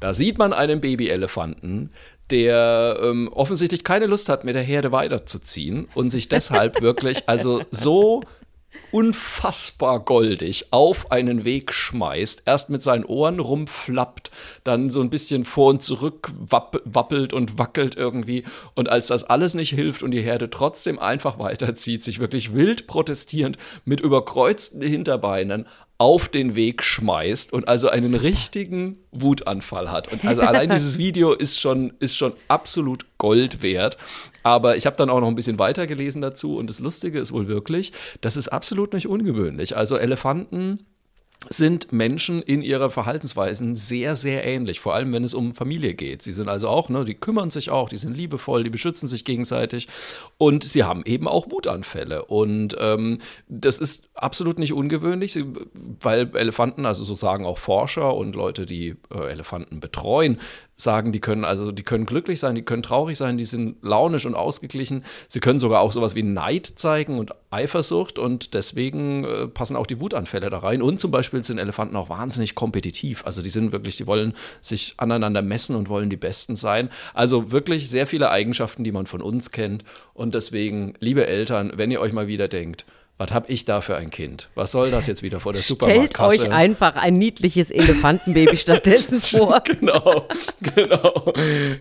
Da 0.00 0.12
sieht 0.12 0.36
man 0.36 0.52
einen 0.52 0.80
Babyelefanten, 0.80 1.90
der 2.30 2.98
ähm, 3.00 3.28
offensichtlich 3.32 3.84
keine 3.84 4.06
Lust 4.06 4.28
hat, 4.28 4.44
mit 4.44 4.56
der 4.56 4.62
Herde 4.62 4.90
weiterzuziehen 4.90 5.86
und 5.94 6.10
sich 6.10 6.28
deshalb 6.28 6.80
wirklich 6.82 7.28
also 7.28 7.62
so 7.70 8.22
unfassbar 8.90 10.00
goldig 10.00 10.66
auf 10.70 11.10
einen 11.12 11.44
Weg 11.44 11.72
schmeißt, 11.72 12.42
erst 12.46 12.70
mit 12.70 12.82
seinen 12.82 13.04
Ohren 13.04 13.40
rumflappt, 13.40 14.30
dann 14.64 14.90
so 14.90 15.00
ein 15.00 15.10
bisschen 15.10 15.44
vor 15.44 15.70
und 15.70 15.82
zurück 15.82 16.30
wappelt 16.38 17.32
und 17.32 17.58
wackelt 17.58 17.96
irgendwie. 17.96 18.44
Und 18.74 18.88
als 18.88 19.08
das 19.08 19.24
alles 19.24 19.54
nicht 19.54 19.70
hilft 19.70 20.02
und 20.02 20.10
die 20.10 20.22
Herde 20.22 20.50
trotzdem 20.50 20.98
einfach 20.98 21.38
weiterzieht, 21.38 22.02
sich 22.02 22.20
wirklich 22.20 22.54
wild 22.54 22.86
protestierend 22.86 23.58
mit 23.84 24.00
überkreuzten 24.00 24.82
Hinterbeinen 24.82 25.66
auf 25.98 26.28
den 26.28 26.54
Weg 26.54 26.84
schmeißt 26.84 27.52
und 27.52 27.66
also 27.66 27.88
einen 27.88 28.12
Super. 28.12 28.22
richtigen 28.22 28.98
Wutanfall 29.10 29.90
hat. 29.90 30.12
Und 30.12 30.24
also 30.24 30.42
allein 30.42 30.70
dieses 30.74 30.96
Video 30.96 31.32
ist 31.32 31.60
schon, 31.60 31.92
ist 31.98 32.16
schon 32.16 32.34
absolut 32.46 33.04
Gold 33.18 33.62
wert. 33.62 33.98
Aber 34.42 34.76
ich 34.76 34.86
habe 34.86 34.96
dann 34.96 35.10
auch 35.10 35.20
noch 35.20 35.28
ein 35.28 35.34
bisschen 35.34 35.58
weiter 35.58 35.86
gelesen 35.86 36.22
dazu 36.22 36.56
und 36.56 36.68
das 36.70 36.78
Lustige 36.80 37.18
ist 37.18 37.32
wohl 37.32 37.48
wirklich, 37.48 37.92
das 38.20 38.36
ist 38.36 38.48
absolut 38.48 38.92
nicht 38.92 39.08
ungewöhnlich. 39.08 39.76
Also 39.76 39.96
Elefanten 39.96 40.86
sind 41.48 41.92
Menschen 41.92 42.42
in 42.42 42.62
ihrer 42.62 42.90
Verhaltensweisen 42.90 43.76
sehr, 43.76 44.16
sehr 44.16 44.44
ähnlich, 44.44 44.80
vor 44.80 44.94
allem 44.94 45.12
wenn 45.12 45.22
es 45.22 45.34
um 45.34 45.54
Familie 45.54 45.94
geht. 45.94 46.20
Sie 46.20 46.32
sind 46.32 46.48
also 46.48 46.68
auch, 46.68 46.88
ne, 46.88 47.04
die 47.04 47.14
kümmern 47.14 47.50
sich 47.50 47.70
auch, 47.70 47.88
die 47.88 47.96
sind 47.96 48.16
liebevoll, 48.16 48.64
die 48.64 48.70
beschützen 48.70 49.08
sich 49.08 49.24
gegenseitig 49.24 49.86
und 50.36 50.64
sie 50.64 50.82
haben 50.82 51.04
eben 51.06 51.28
auch 51.28 51.50
Wutanfälle. 51.50 52.24
Und 52.24 52.76
ähm, 52.80 53.18
das 53.48 53.78
ist 53.78 54.08
absolut 54.14 54.58
nicht 54.58 54.72
ungewöhnlich, 54.72 55.38
weil 56.00 56.34
Elefanten, 56.34 56.84
also 56.86 57.04
so 57.04 57.14
sagen 57.14 57.46
auch 57.46 57.58
Forscher 57.58 58.16
und 58.16 58.34
Leute, 58.34 58.66
die 58.66 58.96
äh, 59.14 59.30
Elefanten 59.30 59.78
betreuen, 59.78 60.40
sagen, 60.80 61.10
die 61.10 61.20
können 61.20 61.44
also, 61.44 61.72
die 61.72 61.82
können 61.82 62.06
glücklich 62.06 62.38
sein, 62.38 62.54
die 62.54 62.62
können 62.62 62.84
traurig 62.84 63.18
sein, 63.18 63.36
die 63.36 63.44
sind 63.44 63.82
launisch 63.82 64.26
und 64.26 64.34
ausgeglichen. 64.34 65.04
Sie 65.26 65.40
können 65.40 65.58
sogar 65.58 65.80
auch 65.80 65.90
sowas 65.90 66.14
wie 66.14 66.22
Neid 66.22 66.66
zeigen 66.66 67.18
und 67.18 67.34
Eifersucht 67.50 68.18
und 68.18 68.54
deswegen 68.54 69.24
äh, 69.24 69.48
passen 69.48 69.74
auch 69.76 69.88
die 69.88 70.00
Wutanfälle 70.00 70.50
da 70.50 70.58
rein. 70.58 70.80
Und 70.80 71.00
zum 71.00 71.10
Beispiel 71.10 71.42
sind 71.42 71.58
Elefanten 71.58 71.96
auch 71.96 72.08
wahnsinnig 72.08 72.54
kompetitiv. 72.54 73.24
Also 73.26 73.42
die 73.42 73.50
sind 73.50 73.72
wirklich, 73.72 73.96
die 73.96 74.06
wollen 74.06 74.34
sich 74.60 74.94
aneinander 74.98 75.42
messen 75.42 75.74
und 75.74 75.88
wollen 75.88 76.10
die 76.10 76.16
Besten 76.16 76.54
sein. 76.54 76.90
Also 77.12 77.50
wirklich 77.50 77.90
sehr 77.90 78.06
viele 78.06 78.30
Eigenschaften, 78.30 78.84
die 78.84 78.92
man 78.92 79.06
von 79.06 79.20
uns 79.20 79.50
kennt. 79.50 79.82
Und 80.14 80.34
deswegen, 80.34 80.94
liebe 81.00 81.26
Eltern, 81.26 81.72
wenn 81.74 81.90
ihr 81.90 82.00
euch 82.00 82.12
mal 82.12 82.28
wieder 82.28 82.46
denkt, 82.46 82.86
was 83.18 83.32
habe 83.32 83.50
ich 83.50 83.64
da 83.64 83.80
für 83.80 83.96
ein 83.96 84.10
Kind? 84.10 84.48
Was 84.54 84.70
soll 84.70 84.92
das 84.92 85.08
jetzt 85.08 85.24
wieder 85.24 85.40
vor 85.40 85.52
der 85.52 85.60
Supermarktkasse? 85.60 86.36
Stellt 86.36 86.50
euch 86.50 86.54
einfach 86.54 86.94
ein 86.94 87.14
niedliches 87.14 87.72
Elefantenbaby 87.72 88.56
stattdessen 88.56 89.20
vor. 89.20 89.60
genau, 89.64 90.28
genau, 90.74 91.32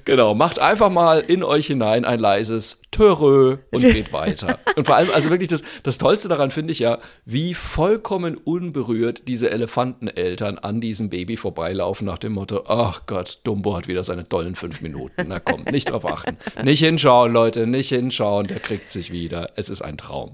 genau. 0.03 0.33
Macht 0.33 0.57
einfach 0.57 0.89
mal 0.89 1.19
in 1.19 1.43
euch 1.43 1.67
hinein 1.67 2.05
ein 2.05 2.19
leises 2.19 2.81
Törö 2.89 3.57
und 3.71 3.81
geht 3.81 4.11
weiter. 4.13 4.57
Und 4.75 4.87
vor 4.87 4.95
allem, 4.95 5.11
also 5.11 5.29
wirklich 5.29 5.49
das, 5.49 5.61
das 5.83 5.99
Tollste 5.99 6.27
daran 6.27 6.49
finde 6.49 6.71
ich 6.71 6.79
ja, 6.79 6.97
wie 7.25 7.53
vollkommen 7.53 8.35
unberührt 8.35 9.27
diese 9.27 9.51
Elefanteneltern 9.51 10.57
an 10.57 10.81
diesem 10.81 11.11
Baby 11.11 11.37
vorbeilaufen 11.37 12.07
nach 12.07 12.17
dem 12.17 12.33
Motto, 12.33 12.63
ach 12.67 13.05
Gott, 13.05 13.41
Dumbo 13.43 13.75
hat 13.75 13.87
wieder 13.87 14.03
seine 14.03 14.27
tollen 14.27 14.55
fünf 14.55 14.81
Minuten. 14.81 15.25
Na 15.27 15.39
komm, 15.39 15.65
nicht 15.71 15.91
drauf 15.91 16.05
achten. 16.05 16.37
Nicht 16.63 16.79
hinschauen, 16.79 17.31
Leute, 17.31 17.67
nicht 17.67 17.89
hinschauen, 17.89 18.47
der 18.47 18.59
kriegt 18.59 18.91
sich 18.91 19.11
wieder. 19.11 19.51
Es 19.55 19.69
ist 19.69 19.83
ein 19.83 19.97
Traum. 19.97 20.33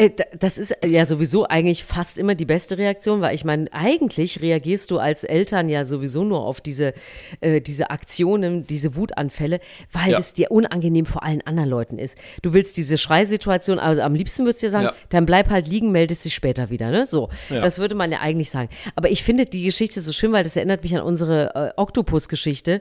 Äh, 0.00 0.10
das 0.38 0.56
ist 0.56 0.74
ja 0.82 1.04
sowieso 1.04 1.46
eigentlich 1.46 1.84
fast 1.84 2.18
immer 2.18 2.34
die 2.34 2.46
beste 2.46 2.78
Reaktion, 2.78 3.20
weil 3.20 3.34
ich 3.34 3.44
meine, 3.44 3.70
eigentlich 3.72 4.40
reagierst 4.40 4.90
du 4.90 4.98
als 4.98 5.24
Eltern 5.24 5.68
ja 5.68 5.84
sowieso 5.84 6.24
nur 6.24 6.40
auf 6.40 6.62
diese, 6.62 6.94
äh, 7.40 7.60
diese 7.60 7.90
Aktionen, 7.90 8.66
diese 8.66 8.96
Wutanfälle, 8.96 9.60
weil 9.92 10.12
ja. 10.12 10.18
es 10.18 10.32
dir 10.32 10.50
unangenehm 10.50 11.04
vor 11.04 11.22
allen 11.22 11.42
anderen 11.42 11.68
Leuten 11.68 11.98
ist. 11.98 12.16
Du 12.40 12.54
willst 12.54 12.78
diese 12.78 12.96
Schreisituation, 12.96 13.78
also 13.78 14.00
am 14.00 14.14
liebsten 14.14 14.44
würdest 14.44 14.62
du 14.62 14.68
dir 14.68 14.70
sagen, 14.70 14.84
ja. 14.84 14.94
dann 15.10 15.26
bleib 15.26 15.50
halt 15.50 15.68
liegen, 15.68 15.92
meldest 15.92 16.24
dich 16.24 16.34
später 16.34 16.70
wieder, 16.70 16.90
ne? 16.90 17.04
So. 17.04 17.28
Ja. 17.50 17.60
Das 17.60 17.78
würde 17.78 17.94
man 17.94 18.10
ja 18.10 18.20
eigentlich 18.20 18.48
sagen. 18.48 18.70
Aber 18.96 19.10
ich 19.10 19.22
finde 19.22 19.44
die 19.44 19.64
Geschichte 19.64 20.00
so 20.00 20.12
schön, 20.12 20.32
weil 20.32 20.44
das 20.44 20.56
erinnert 20.56 20.82
mich 20.82 20.96
an 20.96 21.02
unsere 21.02 21.54
äh, 21.54 21.78
Oktopus-Geschichte, 21.78 22.80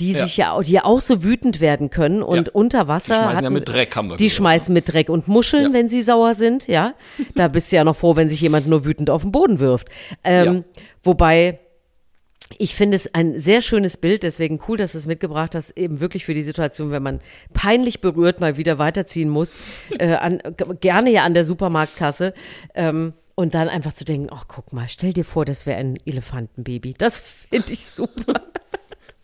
die 0.00 0.14
sich 0.14 0.36
ja, 0.36 0.60
die 0.60 0.72
ja 0.72 0.84
auch 0.84 1.00
so 1.00 1.22
wütend 1.22 1.60
werden 1.60 1.90
können 1.90 2.24
und 2.24 2.48
unter 2.48 2.88
Wasser. 2.88 3.14
Die 3.14 3.20
schmeißen 3.20 3.36
hatten, 3.36 3.44
ja 3.44 3.50
mit 3.50 3.68
Dreck, 3.68 3.94
haben 3.94 4.08
wir 4.08 4.16
Die 4.16 4.24
gesagt. 4.24 4.38
schmeißen 4.38 4.74
mit 4.74 4.92
Dreck 4.92 5.08
und 5.08 5.28
Muscheln, 5.28 5.72
wenn 5.72 5.88
sie 5.88 6.02
sauer 6.02 6.34
sind, 6.34 6.55
ja. 6.66 6.94
Da 7.34 7.48
bist 7.48 7.70
du 7.70 7.76
ja 7.76 7.84
noch 7.84 7.96
froh, 7.96 8.16
wenn 8.16 8.28
sich 8.28 8.40
jemand 8.40 8.66
nur 8.66 8.84
wütend 8.84 9.10
auf 9.10 9.22
den 9.22 9.32
Boden 9.32 9.60
wirft. 9.60 9.88
Ähm, 10.24 10.54
ja. 10.54 10.80
Wobei, 11.02 11.58
ich 12.58 12.74
finde 12.74 12.96
es 12.96 13.12
ein 13.14 13.38
sehr 13.38 13.60
schönes 13.60 13.96
Bild, 13.96 14.22
deswegen 14.22 14.60
cool, 14.68 14.76
dass 14.76 14.92
du 14.92 14.98
es 14.98 15.06
mitgebracht 15.06 15.54
hast, 15.54 15.76
eben 15.76 16.00
wirklich 16.00 16.24
für 16.24 16.34
die 16.34 16.42
Situation, 16.42 16.90
wenn 16.90 17.02
man 17.02 17.20
peinlich 17.52 18.00
berührt 18.00 18.40
mal 18.40 18.56
wieder 18.56 18.78
weiterziehen 18.78 19.28
muss, 19.28 19.56
äh, 19.98 20.14
an, 20.14 20.40
gerne 20.80 21.10
ja 21.10 21.24
an 21.24 21.34
der 21.34 21.44
Supermarktkasse. 21.44 22.34
Ähm, 22.74 23.12
und 23.38 23.54
dann 23.54 23.68
einfach 23.68 23.92
zu 23.92 24.06
denken, 24.06 24.28
ach 24.32 24.46
guck 24.48 24.72
mal, 24.72 24.88
stell 24.88 25.12
dir 25.12 25.24
vor, 25.24 25.44
das 25.44 25.66
wäre 25.66 25.78
ein 25.78 25.98
Elefantenbaby. 26.06 26.94
Das 26.94 27.18
finde 27.18 27.74
ich 27.74 27.84
super. 27.84 28.44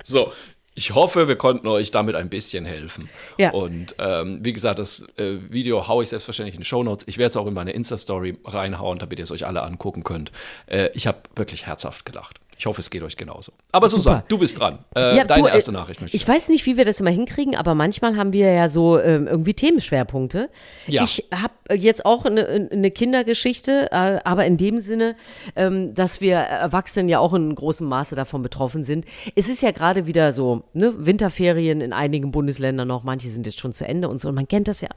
So, 0.04 0.32
ich 0.74 0.94
hoffe, 0.94 1.28
wir 1.28 1.36
konnten 1.36 1.68
euch 1.68 1.90
damit 1.90 2.16
ein 2.16 2.28
bisschen 2.28 2.64
helfen. 2.64 3.10
Ja. 3.36 3.50
Und 3.50 3.94
ähm, 3.98 4.40
wie 4.42 4.52
gesagt, 4.52 4.78
das 4.78 5.06
äh, 5.16 5.36
Video 5.50 5.86
haue 5.86 6.02
ich 6.02 6.08
selbstverständlich 6.08 6.54
in 6.54 6.62
die 6.62 6.66
Show 6.66 6.82
Notes. 6.82 7.06
Ich 7.06 7.18
werde 7.18 7.30
es 7.30 7.36
auch 7.36 7.46
in 7.46 7.54
meine 7.54 7.72
Insta-Story 7.72 8.38
reinhauen, 8.44 8.98
damit 8.98 9.18
ihr 9.18 9.24
es 9.24 9.30
euch 9.30 9.46
alle 9.46 9.62
angucken 9.62 10.02
könnt. 10.02 10.32
Äh, 10.66 10.88
ich 10.94 11.06
habe 11.06 11.18
wirklich 11.36 11.66
herzhaft 11.66 12.06
gelacht. 12.06 12.41
Ich 12.62 12.66
hoffe, 12.66 12.78
es 12.78 12.90
geht 12.90 13.02
euch 13.02 13.16
genauso. 13.16 13.50
Aber 13.72 13.88
Susan, 13.88 14.18
Super. 14.18 14.24
du 14.28 14.38
bist 14.38 14.60
dran. 14.60 14.78
Äh, 14.94 15.16
ja, 15.16 15.24
deine 15.24 15.42
du, 15.42 15.48
äh, 15.48 15.54
erste 15.54 15.72
Nachricht 15.72 16.00
möchte 16.00 16.16
ich. 16.16 16.22
Ich 16.22 16.28
weiß 16.28 16.48
nicht, 16.48 16.64
wie 16.64 16.76
wir 16.76 16.84
das 16.84 17.00
immer 17.00 17.10
hinkriegen, 17.10 17.56
aber 17.56 17.74
manchmal 17.74 18.16
haben 18.16 18.32
wir 18.32 18.52
ja 18.52 18.68
so 18.68 19.00
ähm, 19.00 19.26
irgendwie 19.26 19.52
Themenschwerpunkte. 19.52 20.48
Ja. 20.86 21.02
Ich 21.02 21.26
habe 21.34 21.54
jetzt 21.76 22.06
auch 22.06 22.24
eine, 22.24 22.68
eine 22.70 22.92
Kindergeschichte, 22.92 23.90
äh, 23.90 24.20
aber 24.22 24.46
in 24.46 24.58
dem 24.58 24.78
Sinne, 24.78 25.16
ähm, 25.56 25.92
dass 25.94 26.20
wir 26.20 26.36
Erwachsenen 26.36 27.08
ja 27.08 27.18
auch 27.18 27.34
in 27.34 27.52
großem 27.52 27.84
Maße 27.84 28.14
davon 28.14 28.42
betroffen 28.42 28.84
sind. 28.84 29.06
Es 29.34 29.48
ist 29.48 29.60
ja 29.60 29.72
gerade 29.72 30.06
wieder 30.06 30.30
so, 30.30 30.62
ne, 30.72 30.94
Winterferien 31.04 31.80
in 31.80 31.92
einigen 31.92 32.30
Bundesländern 32.30 32.86
noch, 32.86 33.02
manche 33.02 33.28
sind 33.28 33.44
jetzt 33.44 33.58
schon 33.58 33.72
zu 33.72 33.88
Ende 33.88 34.08
und 34.08 34.20
so. 34.20 34.28
Und 34.28 34.36
man 34.36 34.46
kennt 34.46 34.68
das 34.68 34.82
ja. 34.82 34.90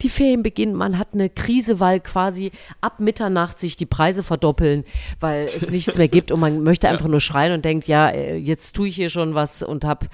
Die 0.00 0.08
Ferien 0.08 0.42
beginnen, 0.42 0.74
man 0.74 0.98
hat 0.98 1.10
eine 1.12 1.30
Krise, 1.30 1.78
weil 1.78 2.00
quasi 2.00 2.50
ab 2.80 2.98
Mitternacht 2.98 3.60
sich 3.60 3.76
die 3.76 3.86
Preise 3.86 4.24
verdoppeln, 4.24 4.82
weil 5.20 5.44
es 5.44 5.70
nichts 5.70 5.96
mehr 5.96 6.08
gibt 6.08 6.32
und 6.32 6.40
man 6.40 6.64
möchte 6.64 6.88
einfach 6.88 7.11
nur 7.12 7.20
schreien 7.20 7.52
und 7.52 7.64
denkt, 7.64 7.86
ja, 7.86 8.08
äh, 8.08 8.36
jetzt 8.36 8.74
tue 8.74 8.88
ich 8.88 8.96
hier 8.96 9.10
schon 9.10 9.34
was 9.34 9.62
und 9.62 9.84
habe 9.84 10.08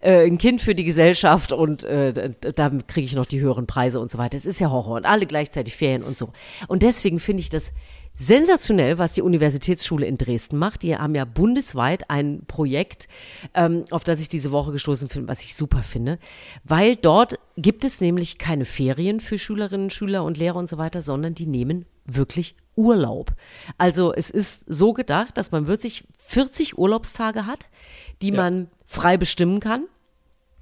äh, 0.00 0.26
ein 0.26 0.38
Kind 0.38 0.62
für 0.62 0.74
die 0.74 0.84
Gesellschaft 0.84 1.52
und 1.52 1.84
äh, 1.84 2.30
da 2.40 2.70
kriege 2.86 3.04
ich 3.04 3.14
noch 3.14 3.26
die 3.26 3.40
höheren 3.40 3.66
Preise 3.66 4.00
und 4.00 4.10
so 4.10 4.16
weiter. 4.16 4.36
Es 4.38 4.46
ist 4.46 4.58
ja 4.58 4.70
Horror 4.70 4.96
und 4.96 5.04
alle 5.04 5.26
gleichzeitig 5.26 5.76
Ferien 5.76 6.02
und 6.02 6.16
so. 6.16 6.30
Und 6.68 6.82
deswegen 6.82 7.20
finde 7.20 7.42
ich 7.42 7.50
das 7.50 7.72
sensationell, 8.16 8.98
was 8.98 9.12
die 9.12 9.22
Universitätsschule 9.22 10.06
in 10.06 10.16
Dresden 10.16 10.56
macht. 10.56 10.82
Die 10.82 10.96
haben 10.96 11.14
ja 11.14 11.24
bundesweit 11.24 12.10
ein 12.10 12.42
Projekt, 12.46 13.08
ähm, 13.54 13.84
auf 13.90 14.04
das 14.04 14.20
ich 14.20 14.28
diese 14.28 14.50
Woche 14.50 14.72
gestoßen 14.72 15.08
bin, 15.08 15.28
was 15.28 15.42
ich 15.42 15.54
super 15.54 15.82
finde, 15.82 16.18
weil 16.64 16.96
dort 16.96 17.38
gibt 17.56 17.84
es 17.84 18.00
nämlich 18.00 18.38
keine 18.38 18.64
Ferien 18.64 19.20
für 19.20 19.38
Schülerinnen, 19.38 19.90
Schüler 19.90 20.24
und 20.24 20.38
Lehrer 20.38 20.56
und 20.56 20.68
so 20.68 20.78
weiter, 20.78 21.02
sondern 21.02 21.34
die 21.34 21.46
nehmen 21.46 21.84
wirklich 22.06 22.56
Urlaub. 22.76 23.32
Also 23.78 24.12
es 24.14 24.30
ist 24.30 24.62
so 24.66 24.92
gedacht, 24.92 25.36
dass 25.36 25.50
man 25.50 25.66
wirklich 25.66 26.04
40 26.18 26.78
Urlaubstage 26.78 27.46
hat, 27.46 27.68
die 28.22 28.30
ja. 28.30 28.36
man 28.36 28.68
frei 28.84 29.16
bestimmen 29.16 29.60
kann. 29.60 29.84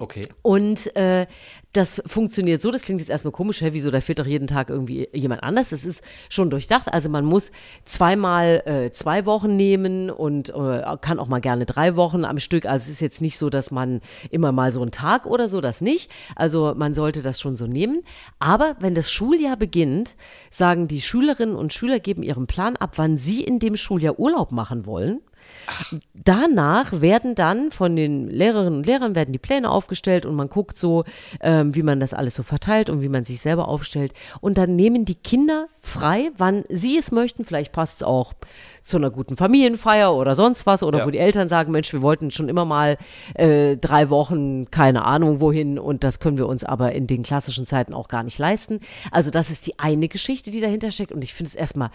Okay. 0.05 0.29
Und 0.43 0.95
äh, 0.97 1.27
das 1.73 2.03
funktioniert 2.07 2.61
so, 2.61 2.71
das 2.71 2.83
klingt 2.83 3.01
jetzt 3.01 3.11
erstmal 3.11 3.33
komisch, 3.33 3.61
hä, 3.63 3.71
wieso, 3.73 3.91
da 3.91 4.01
fehlt 4.01 4.19
doch 4.19 4.27
jeden 4.27 4.47
Tag 4.47 4.71
irgendwie 4.71 5.09
jemand 5.13 5.43
anders. 5.43 5.71
Das 5.71 5.85
ist 5.85 6.05
schon 6.29 6.51
durchdacht. 6.51 6.93
Also 6.93 7.09
man 7.09 7.25
muss 7.25 7.51
zweimal 7.85 8.63
äh, 8.67 8.93
zwei 8.93 9.27
Wochen 9.27 9.57
nehmen 9.57 10.11
und 10.11 10.51
äh, 10.51 10.83
kann 11.01 11.19
auch 11.19 11.27
mal 11.27 11.41
gerne 11.41 11.65
drei 11.65 11.97
Wochen 11.97 12.25
am 12.25 12.39
Stück. 12.39 12.67
Also 12.67 12.85
es 12.85 12.91
ist 12.91 13.01
jetzt 13.01 13.21
nicht 13.23 13.39
so, 13.39 13.51
dass 13.51 13.71
man 13.71 14.03
immer 14.31 14.53
mal 14.53 14.71
so 14.73 14.83
einen 14.83 14.91
Tag 14.91 15.27
oder 15.27 15.49
so, 15.49 15.61
das 15.61 15.81
nicht. 15.81 16.11
Also 16.37 16.75
man 16.77 16.95
sollte 16.95 17.23
das 17.23 17.41
schon 17.41 17.57
so 17.57 17.67
nehmen. 17.67 18.03
Aber 18.39 18.77
wenn 18.79 18.95
das 18.95 19.11
Schuljahr 19.11 19.57
beginnt, 19.57 20.17
sagen 20.51 20.87
die 20.87 21.01
Schülerinnen 21.01 21.57
und 21.57 21.73
Schüler, 21.73 21.99
geben 21.99 22.23
ihren 22.23 22.47
Plan 22.47 22.77
ab, 22.77 22.93
wann 22.97 23.17
sie 23.17 23.43
in 23.43 23.59
dem 23.59 23.77
Schuljahr 23.77 24.19
Urlaub 24.19 24.53
machen 24.53 24.87
wollen. 24.87 25.23
Danach 26.13 27.01
werden 27.01 27.35
dann 27.35 27.71
von 27.71 27.97
den 27.97 28.29
Lehrerinnen 28.29 28.79
und 28.79 28.87
Lehrern 28.87 29.15
werden 29.15 29.33
die 29.33 29.39
Pläne 29.39 29.71
aufgestellt 29.71 30.27
und 30.27 30.35
man 30.35 30.49
guckt 30.49 30.79
so, 30.79 31.05
ähm, 31.41 31.75
wie 31.75 31.83
man 31.83 32.01
das 32.01 32.15
alles 32.15 32.35
so 32.35 32.43
verteilt 32.43 32.91
und 32.91 33.03
wie 33.03 33.09
man 33.09 33.25
sich 33.25 33.41
selber 33.41 33.69
aufstellt. 33.69 34.13
Und 34.41 34.59
dann 34.59 34.77
nehmen 34.77 35.05
die 35.05 35.15
Kinder 35.15 35.69
frei, 35.81 36.31
wann 36.37 36.65
sie 36.69 36.97
es 36.97 37.13
möchten. 37.13 37.45
Vielleicht 37.45 37.73
passt 37.73 37.99
es 37.99 38.03
auch 38.03 38.33
zu 38.83 38.99
einer 38.99 39.11
guten 39.11 39.37
Familienfeier 39.37 40.15
oder 40.15 40.35
sonst 40.35 40.67
was 40.67 40.83
oder 40.83 41.01
ja. 41.01 41.07
wo 41.07 41.11
die 41.11 41.19
Eltern 41.19 41.49
sagen, 41.49 41.73
Mensch, 41.73 41.93
wir 41.93 42.03
wollten 42.03 42.31
schon 42.31 42.49
immer 42.49 42.65
mal 42.65 42.99
äh, 43.35 43.77
drei 43.77 44.11
Wochen, 44.11 44.71
keine 44.71 45.05
Ahnung 45.05 45.41
wohin 45.41 45.79
und 45.79 46.05
das 46.05 46.21
können 46.21 46.39
wir 46.39 46.47
uns 46.47 46.65
aber 46.65 46.93
in 46.93 47.07
den 47.07 47.23
klassischen 47.23 47.67
Zeiten 47.67 47.95
auch 47.95 48.09
gar 48.09 48.23
nicht 48.23 48.39
leisten. 48.39 48.81
Also 49.11 49.31
das 49.31 49.51
ist 49.51 49.67
die 49.67 49.79
eine 49.79 50.09
Geschichte, 50.09 50.51
die 50.51 50.61
dahinter 50.61 50.91
steckt 50.91 51.13
und 51.13 51.25
ich 51.25 51.35
finde 51.35 51.49
es 51.49 51.55
erstmal 51.55 51.91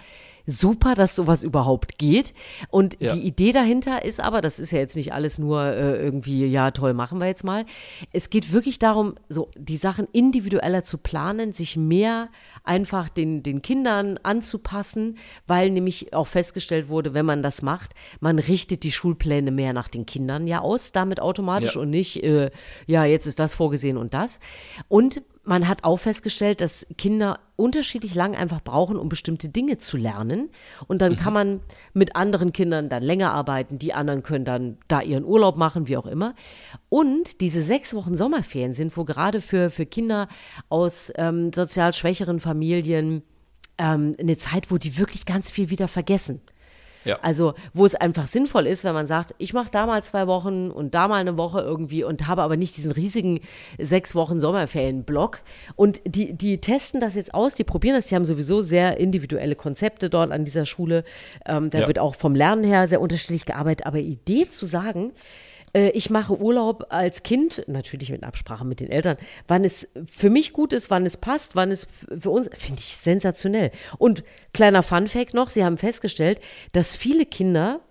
super, 0.52 0.96
dass 0.96 1.16
sowas 1.16 1.44
überhaupt 1.44 1.98
geht. 1.98 2.34
Und 2.70 2.98
Ja. 3.00 3.14
die 3.14 3.22
Idee 3.22 3.52
dahinter 3.52 4.04
ist 4.04 4.20
aber, 4.20 4.42
das 4.42 4.60
ist 4.60 4.72
ja 4.72 4.80
jetzt 4.80 4.96
nicht 4.96 5.14
alles 5.14 5.38
nur 5.38 5.62
äh, 5.64 6.02
irgendwie, 6.04 6.46
ja 6.48 6.72
toll, 6.72 6.94
machen 6.94 7.20
wir 7.20 7.28
jetzt 7.28 7.44
mal. 7.44 7.66
Es 8.12 8.30
geht 8.30 8.52
wirklich 8.52 8.80
darum, 8.80 9.16
so 9.30 9.50
die 9.56 9.78
Sachen 9.78 10.08
individueller 10.12 10.84
zu 10.84 10.98
planen, 10.98 11.52
sich 11.52 11.78
mehr 11.78 12.30
einfach 12.64 13.10
den, 13.10 13.44
den 13.44 13.62
Kindern 13.62 14.18
anzupassen, 14.24 15.18
weil 15.48 15.70
nämlich 15.70 16.14
auch 16.14 16.28
festgestellt 16.28 16.90
wurde, 16.90 17.14
wenn 17.14 17.26
man 17.26 17.44
das 17.44 17.62
macht, 17.62 17.94
man 18.20 18.40
richtet 18.40 18.84
die 18.84 18.92
Schulpläne 18.92 19.52
mehr 19.52 19.74
nach 19.74 19.88
den 19.88 20.06
Kindern 20.06 20.48
ja 20.48 20.62
aus, 20.62 20.92
damit 20.92 21.20
automatisch 21.22 21.76
Ja. 21.76 21.82
und 21.82 21.90
nicht, 21.92 22.24
äh, 22.24 22.50
ja, 22.88 23.06
jetzt 23.06 23.26
ist 23.28 23.40
das 23.40 23.54
vorgesehen 23.54 23.98
und 23.98 24.14
das. 24.14 24.40
Und 24.88 25.22
man 25.50 25.68
hat 25.68 25.84
auch 25.84 25.98
festgestellt, 25.98 26.62
dass 26.62 26.86
Kinder 26.96 27.40
unterschiedlich 27.56 28.14
lang 28.14 28.36
einfach 28.36 28.62
brauchen, 28.64 28.98
um 28.98 29.10
bestimmte 29.10 29.50
Dinge 29.50 29.80
zu 29.80 29.98
lernen. 29.98 30.52
Und 30.88 31.02
dann 31.02 31.18
kann 31.18 31.34
man 31.34 31.62
mit 31.92 32.16
anderen 32.16 32.54
Kindern 32.54 32.88
dann 32.88 33.02
länger 33.02 33.34
arbeiten. 33.34 33.80
Die 33.80 33.92
anderen 33.96 34.22
können 34.22 34.46
dann 34.46 34.78
da 34.88 35.02
ihren 35.02 35.26
Urlaub 35.26 35.58
machen, 35.58 35.88
wie 35.88 35.98
auch 35.98 36.06
immer. 36.06 36.36
Und 36.88 37.42
diese 37.42 37.64
sechs 37.64 37.96
Wochen 37.96 38.16
Sommerferien 38.16 38.76
sind, 38.76 38.96
wo 38.96 39.06
gerade 39.06 39.42
für, 39.42 39.72
für 39.72 39.88
Kinder 39.88 40.28
aus 40.70 41.12
ähm, 41.16 41.52
sozial 41.52 41.94
schwächeren 41.94 42.40
Familien 42.40 43.24
ähm, 43.80 44.16
eine 44.20 44.38
Zeit, 44.38 44.70
wo 44.70 44.78
die 44.78 45.00
wirklich 45.00 45.26
ganz 45.26 45.50
viel 45.50 45.72
wieder 45.72 45.88
vergessen. 45.88 46.42
Ja. 47.06 47.18
Also, 47.22 47.54
wo 47.74 47.86
es 47.86 47.96
einfach 47.96 48.28
sinnvoll 48.28 48.68
ist, 48.68 48.84
wenn 48.84 48.94
man 48.94 49.08
sagt, 49.08 49.34
ich 49.38 49.54
mache 49.54 49.70
da 49.72 49.86
mal 49.86 50.04
zwei 50.04 50.28
Wochen 50.28 50.70
und 50.70 50.94
da 50.96 51.08
mal 51.08 51.22
eine 51.22 51.38
Woche 51.38 51.62
irgendwie 51.62 52.04
und 52.04 52.28
habe 52.28 52.42
aber 52.42 52.58
nicht 52.58 52.76
diesen 52.78 52.92
riesigen 52.92 53.40
sechs 53.78 54.16
Wochen 54.16 54.40
Sommerferien-Block. 54.40 55.42
Und 55.76 56.02
die, 56.06 56.34
die 56.34 56.60
testen 56.60 57.00
das 57.00 57.16
jetzt 57.16 57.34
aus, 57.34 57.56
die 57.56 57.64
probieren 57.64 57.96
das, 57.96 58.08
die 58.08 58.16
haben 58.16 58.26
sowieso 58.26 58.62
sehr 58.62 58.98
individuelle 58.98 59.56
Konzepte 59.56 60.10
dort 60.10 60.32
an 60.32 60.44
dieser 60.46 60.66
Schule. 60.66 61.04
Ähm, 61.46 61.70
da 61.70 61.80
Ja. 61.80 61.88
wird 61.88 62.00
auch 62.00 62.16
vom 62.16 62.36
Lernen 62.36 62.64
her 62.64 62.88
sehr 62.88 63.02
unterschiedlich 63.02 63.46
gearbeitet. 63.46 63.86
Aber 63.86 64.00
Idee 64.00 64.50
zu 64.50 64.66
sagen, 64.66 65.14
äh, 65.74 65.90
ich 65.90 66.10
mache 66.10 66.40
Urlaub 66.40 66.88
als 66.90 67.24
Kind, 67.24 67.64
natürlich 67.68 68.12
mit 68.12 68.24
Absprache 68.24 68.66
mit 68.66 68.80
den 68.80 68.90
Eltern, 68.90 69.18
wann 69.48 69.64
es 69.64 69.88
für 70.10 70.30
mich 70.30 70.54
gut 70.54 70.74
ist, 70.74 70.90
wann 70.90 71.06
es 71.06 71.18
passt, 71.18 71.56
wann 71.56 71.72
es 71.72 71.88
für 72.20 72.30
uns, 72.30 72.50
finde 72.54 72.80
ich 72.80 72.98
sensationell. 72.98 73.72
Und 73.98 74.24
kleiner 74.54 74.84
Fun-Fact 74.84 75.34
noch, 75.34 75.50
Sie 75.50 75.64
haben 75.64 75.78
festgestellt, 75.78 76.40
dass 76.72 76.96
viele 76.96 77.26
Kinder 77.26 77.82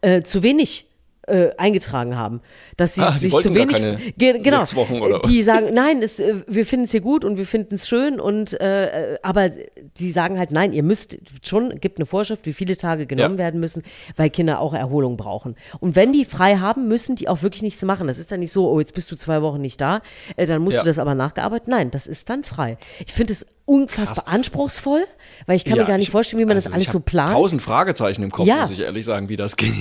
äh, 0.00 0.22
zu 0.22 0.42
wenig 0.42 0.86
äh, 1.26 1.50
eingetragen 1.58 2.16
haben, 2.16 2.40
dass 2.76 2.94
sie 2.94 3.02
Ah, 3.02 3.12
sich 3.12 3.32
zu 3.32 3.54
wenig 3.54 3.76
Ge- 4.16 4.38
genau, 4.38 4.58
sechs 4.60 4.76
Wochen 4.76 5.00
oder- 5.00 5.20
die 5.20 5.42
sagen 5.42 5.70
nein, 5.74 6.00
es, 6.02 6.20
äh, 6.20 6.36
wir 6.46 6.64
finden 6.64 6.84
es 6.84 6.92
hier 6.92 7.00
gut 7.00 7.24
und 7.24 7.36
wir 7.36 7.46
finden 7.46 7.74
es 7.74 7.88
schön 7.88 8.20
und 8.20 8.58
äh, 8.60 9.14
äh, 9.14 9.18
aber 9.22 9.50
sie 9.94 10.10
sagen 10.12 10.38
halt 10.38 10.50
nein, 10.52 10.72
ihr 10.72 10.82
müsst 10.82 11.18
schon 11.42 11.80
gibt 11.80 11.98
eine 11.98 12.06
Vorschrift, 12.06 12.46
wie 12.46 12.52
viele 12.52 12.76
Tage 12.76 13.06
genommen 13.06 13.34
Ja. 13.34 13.38
werden 13.38 13.60
müssen, 13.60 13.82
weil 14.16 14.30
Kinder 14.30 14.60
auch 14.60 14.72
Erholung 14.74 15.16
brauchen. 15.16 15.56
Und 15.80 15.96
wenn 15.96 16.12
die 16.12 16.24
frei 16.24 16.56
haben, 16.56 16.86
müssen 16.88 17.16
die 17.16 17.28
auch 17.28 17.42
wirklich 17.42 17.62
nichts 17.62 17.82
machen. 17.82 18.06
Das 18.06 18.18
ist 18.18 18.30
dann 18.30 18.40
nicht 18.40 18.52
so, 18.52 18.70
oh 18.70 18.78
jetzt 18.78 18.94
bist 18.94 19.10
du 19.10 19.16
zwei 19.16 19.42
Wochen 19.42 19.60
nicht 19.60 19.80
da, 19.80 20.02
äh, 20.36 20.46
dann 20.46 20.62
musst 20.62 20.76
Ja. 20.76 20.82
du 20.82 20.88
das 20.88 20.98
aber 20.98 21.14
nachgearbeitet. 21.14 21.68
Nein, 21.68 21.90
das 21.90 22.06
ist 22.06 22.30
dann 22.30 22.44
frei. 22.44 22.78
Ich 23.04 23.12
finde 23.12 23.32
es 23.32 23.46
unfassbar 23.66 24.32
anspruchsvoll, 24.32 25.04
weil 25.46 25.56
ich 25.56 25.64
kann 25.64 25.76
Ja, 25.76 25.82
mir 25.82 25.88
gar 25.88 25.96
nicht 25.96 26.06
ich- 26.06 26.10
vorstellen, 26.10 26.40
wie 26.40 26.44
man 26.46 26.56
also 26.56 26.68
das 26.68 26.72
alles 26.74 26.86
ich 26.86 26.92
so 26.92 27.00
plant. 27.00 27.32
Tausend 27.32 27.60
Fragezeichen 27.60 28.22
im 28.22 28.30
Kopf, 28.30 28.46
Ja. 28.46 28.60
muss 28.60 28.70
ich 28.70 28.78
ehrlich 28.80 29.04
sagen, 29.04 29.28
wie 29.28 29.36
das 29.36 29.56
geht. 29.56 29.74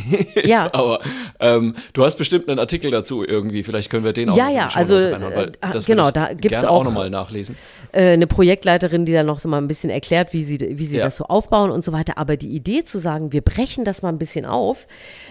Ja. 0.45 0.73
Aber 0.73 0.99
ähm, 1.39 1.75
du 1.93 2.03
hast 2.03 2.17
bestimmt 2.17 2.49
einen 2.49 2.57
Artikel 2.59 2.89
dazu 2.91 3.23
irgendwie. 3.23 3.63
Vielleicht 3.63 3.89
können 3.91 4.03
wir 4.03 4.11
den 4.13 4.29
auch 4.31 4.35
Ja, 4.37 4.49
ja, 4.49 4.69
also, 4.73 4.97
reinhauen, 4.97 5.33
äh, 5.33 5.51
das 5.71 5.85
genau, 5.85 6.09
da 6.11 6.33
gibt's 6.33 6.49
gerne 6.61 6.69
auch- 6.69 6.79
auch 6.81 6.83
nochmal 6.83 7.09
nachlesen. 7.11 7.55
äh, 7.91 8.13
eine 8.13 8.25
Projektleiterin, 8.27 9.05
die 9.05 9.13
dann 9.13 9.27
noch 9.27 9.39
so 9.39 9.47
mal 9.47 9.59
ein 9.59 9.67
bisschen 9.67 9.91
erklärt, 9.91 10.33
wie 10.33 10.43
sie, 10.43 10.59
wie 10.59 10.85
sie 10.85 10.97
Ja. 10.97 11.05
das 11.05 11.17
so 11.17 11.25
aufbauen 11.25 11.69
und 11.69 11.85
so 11.85 11.91
weiter. 11.93 12.17
Aber 12.17 12.37
die 12.37 12.49
Idee 12.49 12.83
zu 12.83 12.97
sagen, 12.97 13.31
wir 13.31 13.41
brechen 13.41 13.85
das 13.85 14.01
mal 14.01 14.09
ein 14.09 14.17
bisschen 14.17 14.45
auf 14.45 14.87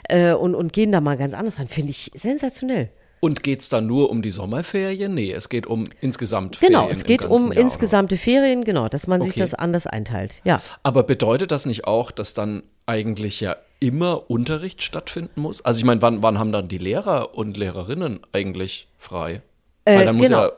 äh, 0.09 0.33
und, 0.33 0.55
und 0.55 0.73
gehen 0.73 0.93
da 0.93 1.01
mal 1.01 1.17
ganz 1.17 1.35
anders 1.35 1.59
ran, 1.59 1.67
finde 1.67 1.91
ich 1.91 2.11
sensationell. 2.15 2.91
Und 3.25 3.43
geht 3.43 3.63
es 3.63 3.71
dann 3.71 3.87
nur 3.87 4.11
um 4.11 4.21
die 4.21 4.29
Sommerferien? 4.29 5.15
Nee, 5.15 5.33
es 5.33 5.49
geht 5.49 5.67
um 5.67 5.85
insgesamt 6.03 6.61
Genau, 6.61 6.81
Ferien 6.81 6.93
es 6.93 7.01
im 7.03 7.07
geht 7.07 7.25
um 7.25 7.53
Jahr, 7.53 7.57
insgesamte 7.63 8.19
Ferien, 8.19 8.65
genau, 8.65 8.89
dass 8.89 9.07
man 9.07 9.23
sich 9.23 9.31
Okay. 9.33 9.41
das 9.41 9.55
anders 9.55 9.87
einteilt. 9.87 10.43
Ja. 10.45 10.61
Aber 10.83 11.05
bedeutet 11.05 11.51
das 11.51 11.65
nicht 11.65 11.87
auch, 11.87 12.11
dass 12.11 12.35
dann 12.35 12.65
eigentlich 12.85 13.41
ja 13.41 13.57
immer 13.81 14.31
Unterricht 14.31 14.83
stattfinden 14.83 15.41
muss? 15.41 15.65
Also 15.65 15.79
ich 15.79 15.85
meine, 15.85 16.03
wann, 16.03 16.23
wann 16.23 16.39
haben 16.39 16.53
dann 16.53 16.69
die 16.69 16.77
Lehrer 16.77 17.35
und 17.35 17.57
Lehrerinnen 17.57 18.21
eigentlich 18.33 18.89
frei? 18.99 19.41
Weil 19.87 20.05
dann 20.05 20.17
muss 20.17 20.27
genau. 20.29 20.43
ja 20.45 20.53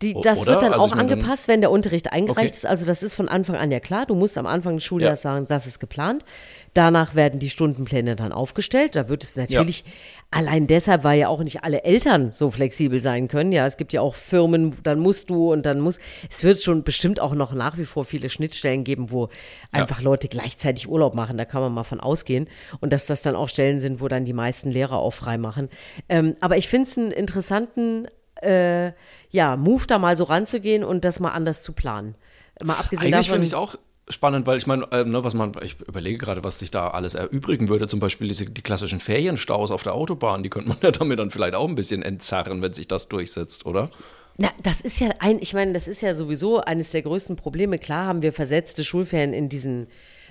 Die, 0.00 0.14
das 0.22 0.38
oder? 0.42 0.52
wird 0.52 0.62
dann 0.62 0.72
Also 0.74 0.84
auch 0.86 0.92
angepasst, 0.92 1.48
wenn 1.48 1.60
der 1.60 1.72
Unterricht 1.72 2.12
eingereicht 2.12 2.50
Okay. 2.50 2.56
ist. 2.58 2.66
Also 2.66 2.86
das 2.86 3.02
ist 3.02 3.14
von 3.14 3.28
Anfang 3.28 3.56
an 3.56 3.72
ja 3.72 3.80
klar. 3.80 4.06
Du 4.06 4.14
musst 4.14 4.38
am 4.38 4.46
Anfang 4.46 4.76
des 4.76 4.84
Schuljahres 4.84 5.24
Ja. 5.24 5.32
sagen, 5.32 5.46
das 5.48 5.66
ist 5.66 5.80
geplant. 5.80 6.24
Danach 6.74 7.14
werden 7.14 7.38
die 7.38 7.50
Stundenpläne 7.50 8.16
dann 8.16 8.32
aufgestellt. 8.32 8.96
Da 8.96 9.08
wird 9.08 9.24
es 9.24 9.36
natürlich, 9.36 9.84
allein 10.30 10.66
deshalb, 10.66 11.04
weil 11.04 11.20
ja 11.20 11.28
auch 11.28 11.42
nicht 11.42 11.64
alle 11.64 11.84
Eltern 11.84 12.32
so 12.32 12.50
flexibel 12.50 13.00
sein 13.00 13.28
können. 13.28 13.52
Ja, 13.52 13.66
es 13.66 13.76
gibt 13.76 13.92
ja 13.92 14.00
auch 14.00 14.14
Firmen, 14.14 14.74
dann 14.82 14.98
musst 14.98 15.28
du 15.28 15.52
und 15.52 15.66
dann 15.66 15.80
muss. 15.80 15.98
Es 16.30 16.44
wird 16.44 16.62
schon 16.62 16.82
bestimmt 16.82 17.20
auch 17.20 17.34
noch 17.34 17.52
nach 17.52 17.76
wie 17.76 17.84
vor 17.84 18.06
viele 18.06 18.30
Schnittstellen 18.30 18.84
geben, 18.84 19.10
wo 19.10 19.28
einfach 19.70 20.00
Leute 20.00 20.28
gleichzeitig 20.28 20.88
Urlaub 20.88 21.14
machen. 21.14 21.36
Da 21.36 21.44
kann 21.44 21.60
man 21.60 21.74
mal 21.74 21.84
von 21.84 22.00
ausgehen. 22.00 22.48
Und 22.80 22.92
dass 22.92 23.06
das 23.06 23.20
dann 23.20 23.36
auch 23.36 23.50
Stellen 23.50 23.80
sind, 23.80 24.00
wo 24.00 24.08
dann 24.08 24.24
die 24.24 24.32
meisten 24.32 24.70
Lehrer 24.70 24.96
auch 24.96 25.12
frei 25.12 25.36
machen. 25.36 25.68
Ähm, 26.08 26.36
aber 26.40 26.56
ich 26.56 26.68
finde 26.68 26.88
es 26.88 26.96
einen 26.96 27.12
interessanten 27.12 28.08
äh, 28.40 28.92
ja, 29.30 29.56
Move 29.56 29.86
da 29.86 29.98
mal 29.98 30.16
so 30.16 30.24
ranzugehen 30.24 30.84
und 30.84 31.04
das 31.04 31.20
mal 31.20 31.32
anders 31.32 31.62
zu 31.62 31.72
planen. 31.72 32.14
Mal 32.62 32.74
abgesehen 32.74 33.12
Eigentlich 33.12 33.26
davon. 33.26 33.42
finde 33.42 33.44
ich 33.44 33.50
es 33.50 33.54
auch 33.54 33.76
spannend, 34.08 34.46
weil 34.46 34.58
ich 34.58 34.66
meine, 34.66 34.90
äh, 34.90 35.04
ne, 35.04 35.22
was 35.24 35.34
man, 35.34 35.52
ich 35.62 35.76
überlege 35.80 36.18
gerade, 36.18 36.42
was 36.44 36.58
sich 36.58 36.70
da 36.70 36.88
alles 36.88 37.14
erübrigen 37.14 37.68
würde. 37.68 37.86
Zum 37.86 38.00
Beispiel 38.00 38.28
diese, 38.28 38.46
die 38.46 38.62
klassischen 38.62 39.00
Ferienstaus 39.00 39.70
auf 39.70 39.82
der 39.82 39.94
Autobahn, 39.94 40.42
die 40.42 40.50
könnte 40.50 40.70
man 40.70 40.78
ja 40.82 40.90
damit 40.90 41.18
dann 41.18 41.30
vielleicht 41.30 41.54
auch 41.54 41.68
ein 41.68 41.74
bisschen 41.74 42.02
entzerren, 42.02 42.62
wenn 42.62 42.72
sich 42.72 42.88
das 42.88 43.08
durchsetzt, 43.08 43.66
oder? 43.66 43.90
Na, 44.38 44.50
das 44.62 44.80
ist 44.80 44.98
ja 44.98 45.10
ein, 45.18 45.38
ich 45.40 45.52
meine, 45.54 45.72
das 45.72 45.88
ist 45.88 46.00
ja 46.00 46.14
sowieso 46.14 46.60
eines 46.60 46.90
der 46.90 47.02
größten 47.02 47.36
Probleme. 47.36 47.78
Klar 47.78 48.06
haben 48.06 48.22
wir 48.22 48.32
versetzte 48.32 48.82
Schulferien 48.82 49.34
in 49.34 49.48
diesen 49.48 49.88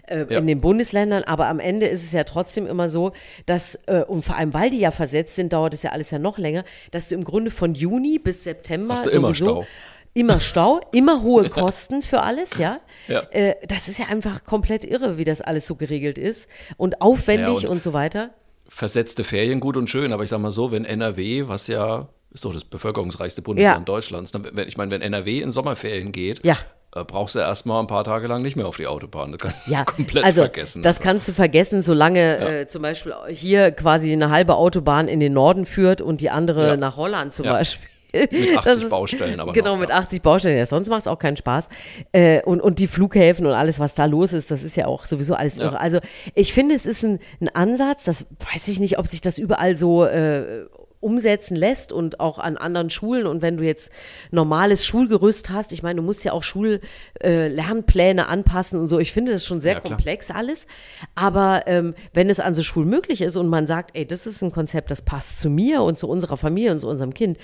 äh, 0.08 0.26
Ja. 0.28 0.40
in 0.40 0.48
den 0.48 0.60
Bundesländern, 0.60 1.24
aber 1.24 1.48
am 1.48 1.60
Ende 1.60 1.86
ist 1.86 2.04
es 2.04 2.12
ja 2.12 2.24
trotzdem 2.24 2.66
immer 2.66 2.90
so, 2.90 3.14
dass, 3.46 3.76
äh, 3.86 4.04
und 4.04 4.26
vor 4.26 4.36
allem, 4.36 4.54
weil 4.54 4.72
die 4.72 4.80
ja 4.80 4.90
versetzt 4.90 5.36
sind, 5.36 5.54
dauert 5.54 5.76
es 5.76 5.84
ja 5.84 5.92
alles 5.92 6.10
ja 6.10 6.18
noch 6.18 6.40
länger, 6.40 6.66
dass 6.90 7.10
du 7.10 7.16
im 7.16 7.24
Grunde 7.24 7.52
von 7.52 7.76
Juni 7.76 8.18
bis 8.18 8.44
September 8.44 8.96
Hast 8.96 9.06
du 9.06 9.12
immer 9.12 9.28
sowieso 9.28 9.46
Stau. 9.46 9.68
Immer 10.14 10.40
Stau, 10.42 10.82
immer 10.92 11.22
hohe 11.22 11.50
Kosten 11.50 12.02
für 12.02 12.22
alles, 12.22 12.58
ja. 12.58 12.80
Ja. 13.08 13.22
Äh, 13.32 13.56
das 13.68 13.88
ist 13.88 14.00
ja 14.00 14.06
einfach 14.08 14.44
komplett 14.44 14.84
irre, 14.86 15.18
wie 15.18 15.24
das 15.24 15.42
alles 15.42 15.68
so 15.68 15.76
geregelt 15.76 16.18
ist 16.18 16.50
und 16.78 17.02
aufwendig 17.02 17.62
Ja, 17.64 17.70
und, 17.70 17.76
und- 17.76 17.84
so 17.84 17.94
weiter. 17.94 18.32
Versetzte 18.74 19.26
Ferien 19.26 19.60
gut 19.60 19.76
und 19.76 19.90
schön, 19.90 20.14
aber 20.14 20.24
ich 20.24 20.30
sag 20.30 20.40
mal 20.40 20.52
so, 20.52 20.72
wenn 20.72 20.86
NRW, 20.86 21.48
was 21.50 21.68
ja 21.68 22.08
ist 22.34 22.46
doch 22.46 22.54
das 22.54 22.64
bevölkerungsreichste 22.64 23.42
Bundesland 23.42 23.80
Ja. 23.80 23.84
Deutschlands, 23.84 24.32
ich 24.68 24.78
meine, 24.78 24.92
wenn 24.92 25.02
NRW 25.02 25.42
in 25.42 25.52
Sommerferien 25.52 26.14
geht, 26.14 26.46
Ja. 26.46 26.58
äh, 26.96 27.04
brauchst 27.04 27.36
du 27.36 27.40
erstmal 27.40 27.82
ein 27.82 27.88
paar 27.88 28.06
Tage 28.06 28.28
lang 28.28 28.42
nicht 28.42 28.56
mehr 28.56 28.66
auf 28.68 28.78
die 28.78 28.88
Autobahn. 28.88 29.34
Das 29.34 29.42
kannst 29.42 29.68
du 29.68 29.72
Ja, 29.72 29.84
komplett 29.86 30.24
also 30.24 30.44
vergessen. 30.44 30.82
das 30.84 31.02
kannst 31.02 31.28
du 31.28 31.34
vergessen, 31.34 31.82
solange 31.82 32.38
äh, 32.62 32.68
zum 32.68 32.82
Beispiel 32.84 33.14
hier 33.28 33.72
quasi 33.72 34.14
eine 34.14 34.30
halbe 34.30 34.56
Autobahn 34.56 35.10
in 35.10 35.20
den 35.20 35.34
Norden 35.34 35.66
führt 35.66 36.02
und 36.02 36.22
die 36.22 36.30
andere 36.30 36.78
nach 36.78 36.96
Holland 36.96 37.34
zum. 37.34 37.48
Beispiel. 37.48 37.90
Mit 38.14 38.32
80 38.34 38.56
Das 38.64 38.76
ist- 38.78 38.90
Baustellen 38.90 39.40
aber 39.40 39.54
Genau, 39.54 39.74
noch, 39.74 39.80
mit 39.80 39.90
ja. 39.90 39.96
80 39.98 40.22
Baustellen. 40.22 40.58
Ja, 40.58 40.66
sonst 40.66 40.90
macht 40.90 41.02
es 41.02 41.08
auch 41.08 41.20
keinen 41.20 41.38
Spaß. 41.38 41.70
Äh, 42.12 42.42
und, 42.44 42.62
und 42.62 42.80
die 42.80 42.88
Flughäfen 42.88 43.46
und 43.46 43.54
alles, 43.54 43.80
was 43.80 43.94
da 43.96 44.06
los 44.06 44.34
ist, 44.34 44.52
das 44.52 44.64
ist 44.64 44.76
ja 44.76 44.88
auch 44.88 45.06
sowieso 45.06 45.34
alles 45.36 45.58
Ja. 45.58 45.66
irre. 45.66 45.80
Also 45.80 46.00
ich 46.36 46.54
finde, 46.54 46.76
es 46.76 46.86
ist 46.86 47.04
ein, 47.04 47.20
ein 47.40 47.50
Ansatz, 47.50 48.04
das 48.04 48.26
weiß 48.54 48.68
ich 48.68 48.80
nicht, 48.80 48.98
ob 49.00 49.08
sich 49.08 49.22
das 49.22 49.38
überall 49.38 49.76
so 49.76 50.06
äh, 50.06 50.66
umsetzen 51.02 51.56
lässt 51.58 51.92
und 51.92 52.20
auch 52.22 52.40
an 52.40 52.56
anderen 52.58 52.90
Schulen. 52.90 53.28
Und 53.28 53.42
wenn 53.42 53.58
du 53.58 53.64
jetzt 53.64 53.92
normales 54.32 54.86
Schulgerüst 54.86 55.50
hast, 55.50 55.74
ich 55.74 55.84
meine, 55.84 55.98
du 55.98 56.04
musst 56.06 56.24
ja 56.24 56.32
auch 56.32 56.44
Schullernpläne 56.44 58.22
äh, 58.22 58.26
anpassen 58.26 58.80
und 58.80 58.88
so. 58.88 59.00
Ich 59.00 59.12
finde 59.12 59.32
das 59.32 59.46
schon 59.46 59.62
sehr 59.62 59.74
Ja, 59.74 59.80
klar. 59.80 59.96
komplex 59.96 60.32
alles. 60.32 60.68
Aber 61.16 61.64
ähm, 61.68 61.96
wenn 62.14 62.30
es 62.30 62.40
an 62.40 62.54
so 62.54 62.64
Schulen 62.64 62.90
möglich 62.90 63.22
ist 63.22 63.36
und 63.36 63.48
man 63.48 63.68
sagt, 63.68 63.92
ey, 63.96 64.06
das 64.06 64.26
ist 64.28 64.42
ein 64.42 64.52
Konzept, 64.52 64.92
das 64.92 65.02
passt 65.02 65.42
zu 65.42 65.50
mir 65.50 65.82
und 65.82 65.98
zu 65.98 66.08
unserer 66.08 66.38
Familie 66.38 66.72
und 66.72 66.80
zu 66.80 66.88
unserem 66.88 67.14
Kind, 67.14 67.38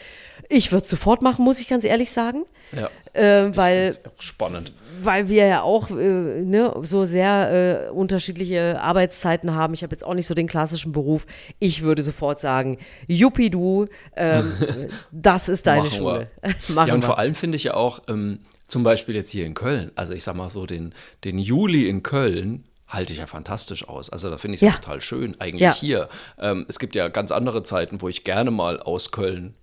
ich 0.50 0.72
würde 0.72 0.86
es 0.86 0.90
sofort 0.90 1.22
machen, 1.22 1.44
muss 1.44 1.60
ich 1.60 1.68
ganz 1.68 1.84
ehrlich 1.84 2.12
sagen. 2.12 2.46
ja. 2.72 2.90
Äh, 3.14 3.56
weil, 3.58 3.88
Das 3.88 3.98
ist 3.98 4.08
auch 4.08 4.22
spannend. 4.22 4.72
Weil 5.02 5.30
wir 5.30 5.46
ja 5.46 5.62
auch 5.62 5.90
äh, 5.90 5.94
ne, 5.94 6.74
so 6.84 7.06
sehr 7.06 7.88
äh, 7.88 7.92
unterschiedliche 7.92 8.82
Arbeitszeiten 8.82 9.54
haben. 9.54 9.74
Ich 9.74 9.84
habe 9.84 9.94
jetzt 9.94 10.04
auch 10.04 10.14
nicht 10.14 10.28
so 10.28 10.34
den 10.34 10.48
klassischen 10.48 10.92
Beruf. 10.92 11.26
Ich 11.60 11.82
würde 11.82 12.04
sofort 12.04 12.40
sagen, 12.40 12.78
Juppie 13.08 13.50
du, 13.50 13.88
ähm, 14.16 14.52
das 15.12 15.50
ist 15.50 15.68
deine 15.68 15.84
Machen 15.84 15.98
Schule. 15.98 16.32
Machen 16.70 16.88
ja, 16.88 16.94
und 16.94 17.02
wir. 17.02 17.08
vor 17.08 17.20
allem 17.20 17.36
finde 17.36 17.56
ich 17.56 17.66
ja 17.66 17.74
auch, 17.74 18.02
ähm, 18.08 18.40
zum 18.68 18.84
Beispiel 18.84 19.16
jetzt 19.16 19.30
hier 19.30 19.46
in 19.46 19.54
Köln, 19.54 19.92
also 19.96 20.14
ich 20.14 20.24
sag 20.24 20.36
mal 20.36 20.50
so, 20.50 20.66
den, 20.66 20.94
den 21.24 21.40
Juli 21.40 21.88
in 21.88 22.04
Köln 22.04 22.66
halte 22.88 23.14
ich 23.14 23.20
ja 23.20 23.28
fantastisch 23.28 23.88
aus. 23.88 24.10
Also 24.10 24.30
da 24.30 24.38
finde 24.38 24.56
ich 24.56 24.64
es 24.64 24.68
ja 24.68 24.74
total 24.80 25.02
schön, 25.02 25.40
eigentlich 25.40 25.62
Ja. 25.62 25.74
hier. 25.74 26.10
Ähm, 26.40 26.66
es 26.68 26.80
gibt 26.80 26.96
ja 26.96 27.10
ganz 27.10 27.32
andere 27.32 27.64
Zeiten, 27.64 28.02
wo 28.02 28.10
ich 28.10 28.24
gerne 28.24 28.52
mal 28.52 28.80
aus 28.80 29.12
Köln 29.12 29.56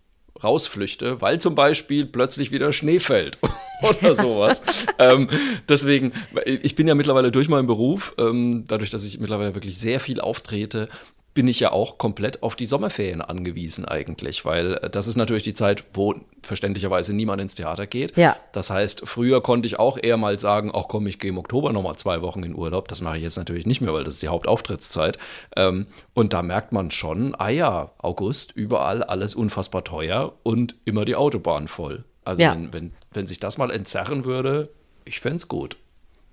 rausflüchte, 0.43 1.21
weil 1.21 1.41
zum 1.41 1.55
Beispiel 1.55 2.07
plötzlich 2.07 2.51
wieder 2.51 2.73
Schnee 2.73 2.99
fällt 2.99 3.39
oder 3.83 4.15
sowas. 4.15 4.63
ähm, 4.99 5.29
deswegen, 5.69 6.13
ich 6.45 6.75
bin 6.75 6.89
ja 6.89 6.95
mittlerweile 6.95 7.31
durch 7.31 7.49
meinen 7.49 7.67
Beruf, 7.67 8.15
ähm, 8.19 8.65
dadurch, 8.67 8.91
dass 8.91 9.05
ich 9.05 9.21
mittlerweile 9.21 9.55
wirklich 9.55 9.79
sehr 9.79 10.01
viel 10.01 10.21
auftrete, 10.21 10.89
bin 11.35 11.49
ich 11.49 11.59
ja 11.61 11.73
auch 11.73 11.99
komplett 11.99 12.43
auf 12.45 12.55
die 12.55 12.65
Sommerferien 12.65 13.21
angewiesen 13.21 13.85
eigentlich, 13.85 14.45
weil 14.45 14.75
äh, 14.75 14.89
das 14.91 15.09
ist 15.09 15.17
natürlich 15.17 15.43
die 15.43 15.53
Zeit, 15.55 15.83
wo 15.93 16.15
verständlicherweise 16.43 17.13
niemand 17.15 17.43
ins 17.43 17.57
Theater 17.57 17.87
geht. 17.89 18.17
Ja. 18.17 18.37
Das 18.53 18.71
heißt, 18.71 19.03
früher 19.05 19.43
konnte 19.43 19.67
ich 19.67 19.79
auch 19.79 19.99
eher 20.01 20.17
mal 20.17 20.39
sagen, 20.39 20.71
ach 20.73 20.85
komm, 20.89 21.07
ich 21.09 21.19
gehe 21.19 21.31
im 21.31 21.39
Oktober 21.39 21.73
nochmal 21.73 21.97
zwei 21.97 22.23
Wochen 22.23 22.45
in 22.45 22.55
Urlaub. 22.55 22.87
Das 22.89 23.01
mache 23.01 23.17
ich 23.17 23.25
jetzt 23.25 23.37
natürlich 23.37 23.67
nicht 23.67 23.81
mehr, 23.81 23.93
weil 23.93 24.05
das 24.05 24.15
ist 24.15 24.23
die 24.23 24.29
Hauptauftrittszeit. 24.29 25.19
Ähm, 25.57 25.87
und 26.15 26.33
da 26.33 26.43
merkt 26.43 26.73
man 26.73 26.91
schon, 26.93 27.35
ah 27.37 27.49
ja, 27.49 27.91
August, 27.99 28.53
überall 28.53 29.03
alles 29.03 29.35
unfassbar 29.35 29.83
teuer 29.83 30.35
und 30.45 30.77
immer 30.85 31.05
die 31.05 31.17
Autobahn 31.17 31.67
voll. 31.67 32.05
Also 32.25 32.43
Ja. 32.43 32.53
wenn, 32.55 32.73
wenn, 32.73 32.93
wenn 33.13 33.27
sich 33.27 33.41
das 33.41 33.59
mal 33.59 33.71
entzerren 33.73 34.25
würde, 34.25 34.71
ich 35.05 35.21
fände 35.21 35.37
es 35.39 35.49
gut. 35.49 35.77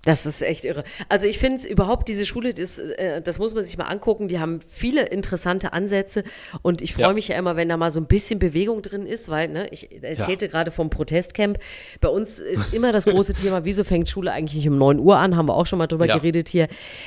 Das 0.04 0.26
ist 0.26 0.42
echt 0.42 0.64
irre. 0.64 0.82
Also 1.08 1.28
ich 1.28 1.38
finde 1.38 1.58
es 1.58 1.64
überhaupt, 1.64 2.08
diese 2.08 2.26
Schule, 2.26 2.52
das, 2.52 2.80
äh, 2.80 3.22
das 3.22 3.38
muss 3.38 3.54
man 3.54 3.62
sich 3.64 3.78
mal 3.78 3.84
angucken. 3.84 4.26
Die 4.26 4.40
haben 4.40 4.58
viele 4.68 5.02
interessante 5.06 5.72
Ansätze 5.72 6.24
und 6.62 6.82
ich 6.82 6.94
freue 6.94 7.04
Ja. 7.04 7.12
mich 7.12 7.28
ja 7.28 7.36
immer, 7.38 7.54
wenn 7.54 7.68
da 7.68 7.76
mal 7.76 7.90
so 7.92 8.00
ein 8.00 8.06
bisschen 8.06 8.40
Bewegung 8.40 8.82
drin 8.82 9.06
ist, 9.06 9.28
weil 9.28 9.48
ne, 9.48 9.68
ich 9.70 10.02
erzählte 10.02 10.48
gerade 10.48 10.72
vom 10.72 10.90
Protestcamp. 10.90 11.58
Bei 12.00 12.08
uns 12.08 12.40
ist 12.40 12.74
immer 12.74 12.90
das 12.90 13.04
große 13.04 13.34
Thema, 13.34 13.64
wieso 13.64 13.84
fängt 13.84 14.08
Schule 14.08 14.32
eigentlich 14.32 14.56
nicht 14.64 14.68
um 14.68 14.76
9 14.76 14.98
Uhr 14.98 15.18
an? 15.18 15.36
Haben 15.36 15.46
wir 15.48 15.54
auch 15.54 15.66
schon 15.66 15.78
mal 15.78 15.86
drüber 15.86 16.06
Ja. 16.06 16.16
geredet 16.18 16.48
hier. 16.48 16.66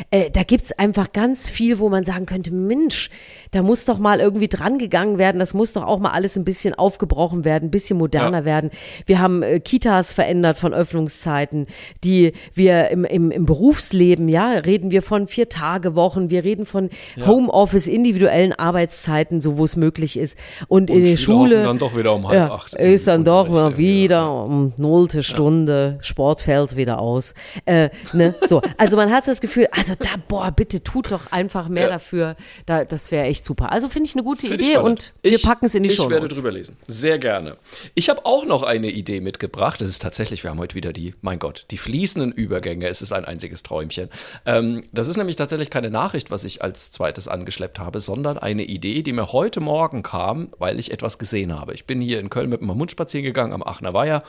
Äh, 0.09 0.29
da 0.31 0.43
gibt's 0.43 0.71
einfach 0.71 1.11
ganz 1.11 1.49
viel, 1.49 1.79
wo 1.79 1.89
man 1.89 2.05
sagen 2.05 2.25
könnte, 2.25 2.53
Mensch, 2.53 3.09
da 3.51 3.61
muss 3.61 3.83
doch 3.83 3.97
mal 3.99 4.21
irgendwie 4.21 4.47
dran 4.47 4.77
gegangen 4.79 5.17
werden. 5.17 5.39
Das 5.39 5.53
muss 5.53 5.73
doch 5.73 5.83
auch 5.83 5.99
mal 5.99 6.11
alles 6.11 6.37
ein 6.37 6.45
bisschen 6.45 6.73
aufgebrochen 6.73 7.43
werden, 7.43 7.65
ein 7.67 7.71
bisschen 7.71 7.97
moderner 7.97 8.39
Ja. 8.39 8.45
werden. 8.45 8.71
Wir 9.05 9.19
haben 9.19 9.43
äh, 9.43 9.59
Kitas 9.59 10.13
verändert 10.13 10.57
von 10.57 10.73
Öffnungszeiten, 10.73 11.67
die 12.05 12.31
wir 12.53 12.84
im, 12.91 13.05
im, 13.05 13.31
im 13.31 13.45
Berufsleben, 13.45 14.27
ja, 14.29 14.49
reden 14.51 14.91
wir 14.91 15.01
von 15.01 15.27
Vier-Tage-Wochen, 15.27 16.29
wir 16.29 16.43
reden 16.43 16.65
von 16.65 16.89
Homeoffice, 17.25 17.87
individuellen 17.87 18.53
Arbeitszeiten, 18.53 19.41
so 19.41 19.57
wo 19.57 19.63
es 19.63 19.75
möglich 19.75 20.17
ist. 20.17 20.37
Und, 20.67 20.89
in 20.89 21.05
der 21.05 21.17
Schule 21.17 21.63
dann 21.63 21.77
doch 21.77 21.95
wieder 21.97 22.13
um 22.13 22.27
halb 22.27 22.35
ja, 22.37 22.51
acht 22.51 22.73
ist 22.75 23.07
dann 23.07 23.23
doch 23.23 23.49
mal 23.49 23.77
wieder 23.77 24.15
ja. 24.17 24.27
um 24.27 24.73
nullte 24.77 25.23
Stunde, 25.23 25.97
Sport 26.01 26.41
fällt 26.41 26.75
wieder 26.75 26.99
aus. 26.99 27.33
Äh, 27.65 27.89
ne? 28.13 28.35
So, 28.47 28.61
also 28.77 28.95
man 28.97 29.11
hat 29.11 29.27
das 29.27 29.41
Gefühl, 29.41 29.67
also 29.71 29.93
da, 29.97 30.09
boah, 30.27 30.51
bitte 30.51 30.83
tut 30.83 31.11
doch 31.11 31.31
einfach 31.31 31.67
mehr 31.69 31.83
Ja. 31.83 31.89
dafür. 31.89 32.35
Da, 32.65 32.83
das 32.85 33.11
wäre 33.11 33.25
echt 33.25 33.45
super. 33.45 33.71
Also 33.71 33.89
finde 33.89 34.07
ich 34.09 34.15
eine 34.15 34.23
gute 34.23 34.47
Finde 34.47 34.63
ich 34.63 34.69
Idee 34.69 34.77
und 34.77 35.13
wir 35.21 35.31
Ich- 35.31 35.43
packen 35.43 35.65
es 35.65 35.75
in 35.75 35.83
die 35.83 35.89
Ich 35.89 35.95
Show. 35.95 36.09
werde 36.09 36.27
drüber 36.27 36.51
lesen. 36.51 36.77
Sehr 36.87 37.17
gerne. 37.19 37.57
Ich 37.95 38.09
habe 38.09 38.25
auch 38.25 38.45
noch 38.45 38.63
eine 38.63 38.89
Idee 38.89 39.21
mitgebracht. 39.21 39.81
Das 39.81 39.89
ist 39.89 40.01
tatsächlich, 40.01 40.43
wir 40.43 40.49
haben 40.51 40.59
heute 40.59 40.75
wieder 40.75 40.93
die, 40.93 41.13
mein 41.21 41.39
Gott, 41.39 41.65
die 41.71 41.77
fließenden 41.77 42.31
Übergänge. 42.31 42.74
Es 42.81 43.01
ist 43.01 43.11
ein 43.11 43.25
einziges 43.25 43.63
Träumchen. 43.63 44.09
Ähm, 44.45 44.83
das 44.91 45.07
ist 45.07 45.17
nämlich 45.17 45.35
tatsächlich 45.35 45.69
keine 45.69 45.89
Nachricht, 45.89 46.31
was 46.31 46.43
ich 46.43 46.61
als 46.61 46.91
zweites 46.91 47.27
angeschleppt 47.27 47.79
habe, 47.79 47.99
sondern 47.99 48.37
eine 48.37 48.63
Idee, 48.63 49.03
die 49.03 49.13
mir 49.13 49.31
heute 49.31 49.59
Morgen 49.59 50.03
kam, 50.03 50.49
weil 50.57 50.79
ich 50.79 50.91
etwas 50.91 51.17
gesehen 51.17 51.57
habe. 51.59 51.73
Ich 51.73 51.85
bin 51.85 52.01
hier 52.01 52.19
in 52.19 52.29
Köln 52.29 52.49
mit 52.49 52.61
dem 52.61 52.73
Hund 52.73 52.91
spazieren 52.91 53.25
gegangen 53.25 53.53
am 53.53 53.63
Aachener 53.63 53.93
Weiher 53.93 54.23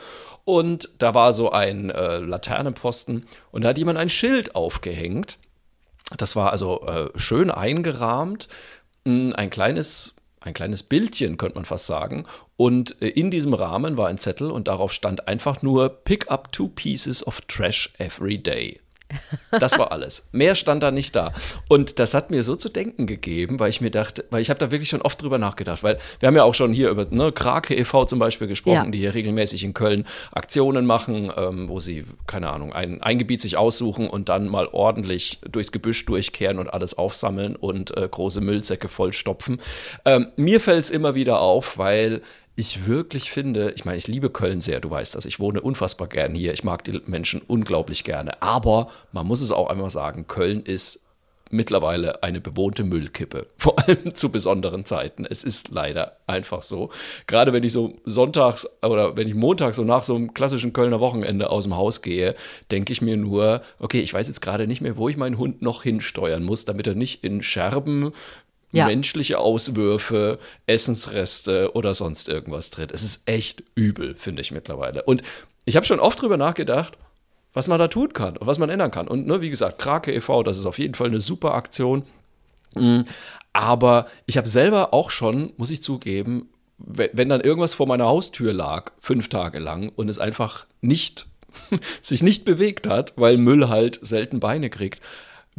und 0.45 0.89
da 0.99 1.13
war 1.13 1.33
so 1.33 1.51
ein 1.51 1.89
äh, 1.89 2.17
Laternenpfosten 2.19 3.25
und 3.51 3.63
da 3.63 3.69
hat 3.69 3.77
jemand 3.77 3.97
ein 3.97 4.09
Schild 4.09 4.55
aufgehängt. 4.55 5.39
Das 6.17 6.35
war 6.35 6.51
also 6.51 6.81
äh, 6.87 7.09
schön 7.17 7.51
eingerahmt, 7.51 8.47
mh, 9.05 9.35
ein 9.35 9.49
kleines, 9.49 10.15
ein 10.47 10.53
kleines 10.53 10.83
Bildchen, 10.83 11.37
könnte 11.37 11.55
man 11.55 11.65
fast 11.65 11.85
sagen. 11.85 12.25
Und 12.55 13.01
äh, 13.01 13.09
in 13.09 13.29
diesem 13.31 13.53
Rahmen 13.53 13.97
war 13.97 14.07
ein 14.07 14.17
Zettel 14.17 14.49
und 14.49 14.67
darauf 14.67 14.91
stand 14.91 15.27
einfach 15.27 15.61
nur 15.61 15.89
Pick 15.89 16.31
up 16.31 16.51
two 16.51 16.69
pieces 16.69 17.25
of 17.25 17.41
trash 17.41 17.93
every 17.97 18.37
day. 18.37 18.79
Das 19.51 19.79
war 19.79 19.91
alles. 19.91 20.27
Mehr 20.31 20.55
stand 20.55 20.83
da 20.83 20.91
nicht 20.91 21.15
da. 21.15 21.31
Und 21.67 21.99
das 21.99 22.13
hat 22.13 22.29
mir 22.31 22.43
so 22.43 22.55
zu 22.55 22.69
denken 22.69 23.07
gegeben, 23.07 23.59
weil 23.59 23.69
ich 23.69 23.79
mir 23.81 23.91
dachte, 23.91 24.25
weil 24.31 24.41
ich 24.41 24.49
habe 24.49 24.59
da 24.59 24.71
wirklich 24.71 24.89
schon 24.89 25.01
oft 25.01 25.21
drüber 25.21 25.37
nachgedacht, 25.37 25.83
weil 25.83 25.97
wir 26.19 26.27
haben 26.27 26.35
ja 26.35 26.43
auch 26.43 26.53
schon 26.53 26.73
hier 26.73 26.89
über 26.89 27.05
ne, 27.09 27.31
Krake 27.31 27.75
e.V. 27.75 28.05
zum 28.05 28.19
Beispiel 28.19 28.47
gesprochen, 28.47 28.85
Ja. 28.85 28.91
die 28.91 28.97
hier 28.99 29.13
regelmäßig 29.13 29.63
in 29.63 29.73
Köln 29.73 30.05
Aktionen 30.31 30.85
machen, 30.85 31.31
ähm, 31.35 31.69
wo 31.69 31.79
sie, 31.79 32.05
keine 32.27 32.49
Ahnung, 32.49 32.73
ein, 32.73 33.01
ein 33.01 33.17
Gebiet 33.17 33.41
sich 33.41 33.57
aussuchen 33.57 34.09
und 34.09 34.29
dann 34.29 34.47
mal 34.47 34.67
ordentlich 34.67 35.39
durchs 35.49 35.71
Gebüsch 35.71 36.05
durchkehren 36.05 36.59
und 36.59 36.67
alles 36.73 36.97
aufsammeln 36.97 37.55
und 37.55 37.95
äh, 37.95 38.07
große 38.09 38.41
Müllsäcke 38.41 38.89
vollstopfen. 38.89 39.61
Ähm, 40.05 40.27
mir 40.35 40.59
fällt 40.59 40.83
es 40.83 40.89
immer 40.89 41.15
wieder 41.15 41.39
auf, 41.39 41.77
weil 41.77 42.21
ich 42.57 42.87
wirklich 42.87 43.29
finde, 43.29 43.71
ich 43.75 43.85
meine, 43.85 43.97
ich 43.97 44.07
liebe 44.07 44.31
Köln 44.31 44.61
sehr, 44.61 44.79
du 44.81 44.89
weißt 44.89 45.13
das, 45.13 45.25
ich 45.25 45.39
wohne 45.39 45.61
unfassbar 45.61 46.07
gern 46.07 46.33
hier, 46.33 46.53
ich 46.53 46.63
mag 46.63 46.83
die 46.83 46.99
Menschen 47.05 47.39
unglaublich 47.45 48.03
gerne, 48.03 48.41
aber 48.41 48.89
man 49.11 49.27
muss 49.27 49.41
es 49.41 49.51
auch 49.51 49.69
einmal 49.69 49.91
sagen, 49.91 50.25
Köln 50.27 50.63
ist 50.63 51.01
mittlerweile 51.51 52.23
eine 52.23 52.41
bewohnte 52.41 52.83
Müllkippe, 52.83 53.45
vor 53.57 53.77
allem 53.79 54.15
zu 54.15 54.31
besonderen 54.31 54.85
Zeiten. 54.85 55.23
Es 55.23 55.43
ist 55.43 55.69
leider 55.69 56.17
einfach 56.25 56.63
so. 56.63 56.89
Gerade 57.27 57.53
wenn 57.53 57.63
ich 57.63 57.71
so 57.71 57.99
sonntags 58.05 58.67
oder 58.81 59.15
wenn 59.15 59.27
ich 59.27 59.35
montags 59.35 59.77
so 59.77 59.83
nach 59.83 60.03
so 60.03 60.15
einem 60.15 60.33
klassischen 60.33 60.73
Kölner 60.73 60.99
Wochenende 60.99 61.51
aus 61.51 61.63
dem 61.63 61.77
Haus 61.77 62.01
gehe, 62.01 62.35
denke 62.71 62.91
ich 62.91 63.03
mir 63.03 63.17
nur, 63.17 63.61
okay, 63.79 63.99
ich 63.99 64.13
weiß 64.13 64.27
jetzt 64.27 64.41
gerade 64.41 64.65
nicht 64.65 64.81
mehr, 64.81 64.97
wo 64.97 65.07
ich 65.07 65.15
meinen 65.15 65.37
Hund 65.37 65.61
noch 65.61 65.83
hinsteuern 65.83 66.43
muss, 66.43 66.65
damit 66.65 66.87
er 66.87 66.95
nicht 66.95 67.23
in 67.23 67.43
Scherben 67.43 68.13
Ja. 68.71 68.85
menschliche 68.87 69.39
Auswürfe, 69.39 70.39
Essensreste 70.65 71.71
oder 71.73 71.93
sonst 71.93 72.27
irgendwas 72.29 72.69
tritt. 72.69 72.91
Es 72.91 73.03
ist 73.03 73.21
echt 73.27 73.63
übel, 73.75 74.15
finde 74.15 74.41
ich 74.41 74.51
mittlerweile. 74.51 75.03
Und 75.03 75.23
ich 75.65 75.75
habe 75.75 75.85
schon 75.85 75.99
oft 75.99 76.21
drüber 76.21 76.37
nachgedacht, 76.37 76.97
was 77.53 77.67
man 77.67 77.79
da 77.79 77.87
tun 77.87 78.13
kann 78.13 78.37
und 78.37 78.45
was 78.47 78.59
man 78.59 78.69
ändern 78.69 78.91
kann. 78.91 79.07
Und 79.07 79.25
ne, 79.25 79.41
wie 79.41 79.49
gesagt, 79.49 79.79
Krake 79.79 80.13
e.V., 80.13 80.43
das 80.43 80.57
ist 80.57 80.65
auf 80.65 80.79
jeden 80.79 80.93
Fall 80.95 81.07
eine 81.07 81.19
super 81.19 81.53
Aktion. 81.55 82.03
Mm, 82.75 83.01
Aber 83.53 84.07
ich 84.25 84.37
habe 84.37 84.47
selber 84.47 84.93
auch 84.93 85.09
schon, 85.11 85.53
muss 85.57 85.71
ich 85.71 85.81
zugeben, 85.81 86.49
we- 86.77 87.09
wenn 87.13 87.29
dann 87.29 87.41
irgendwas 87.41 87.73
vor 87.73 87.87
meiner 87.87 88.05
Haustür 88.05 88.53
lag, 88.53 88.91
fünf 88.99 89.29
Tage 89.29 89.59
lang, 89.59 89.91
und 89.95 90.09
es 90.09 90.19
einfach 90.19 90.67
nicht, 90.81 91.25
sich 92.01 92.21
nicht 92.21 92.45
bewegt 92.45 92.87
hat, 92.87 93.13
weil 93.15 93.37
Müll 93.37 93.69
halt 93.69 93.99
selten 94.03 94.39
Beine 94.39 94.69
kriegt, 94.69 95.01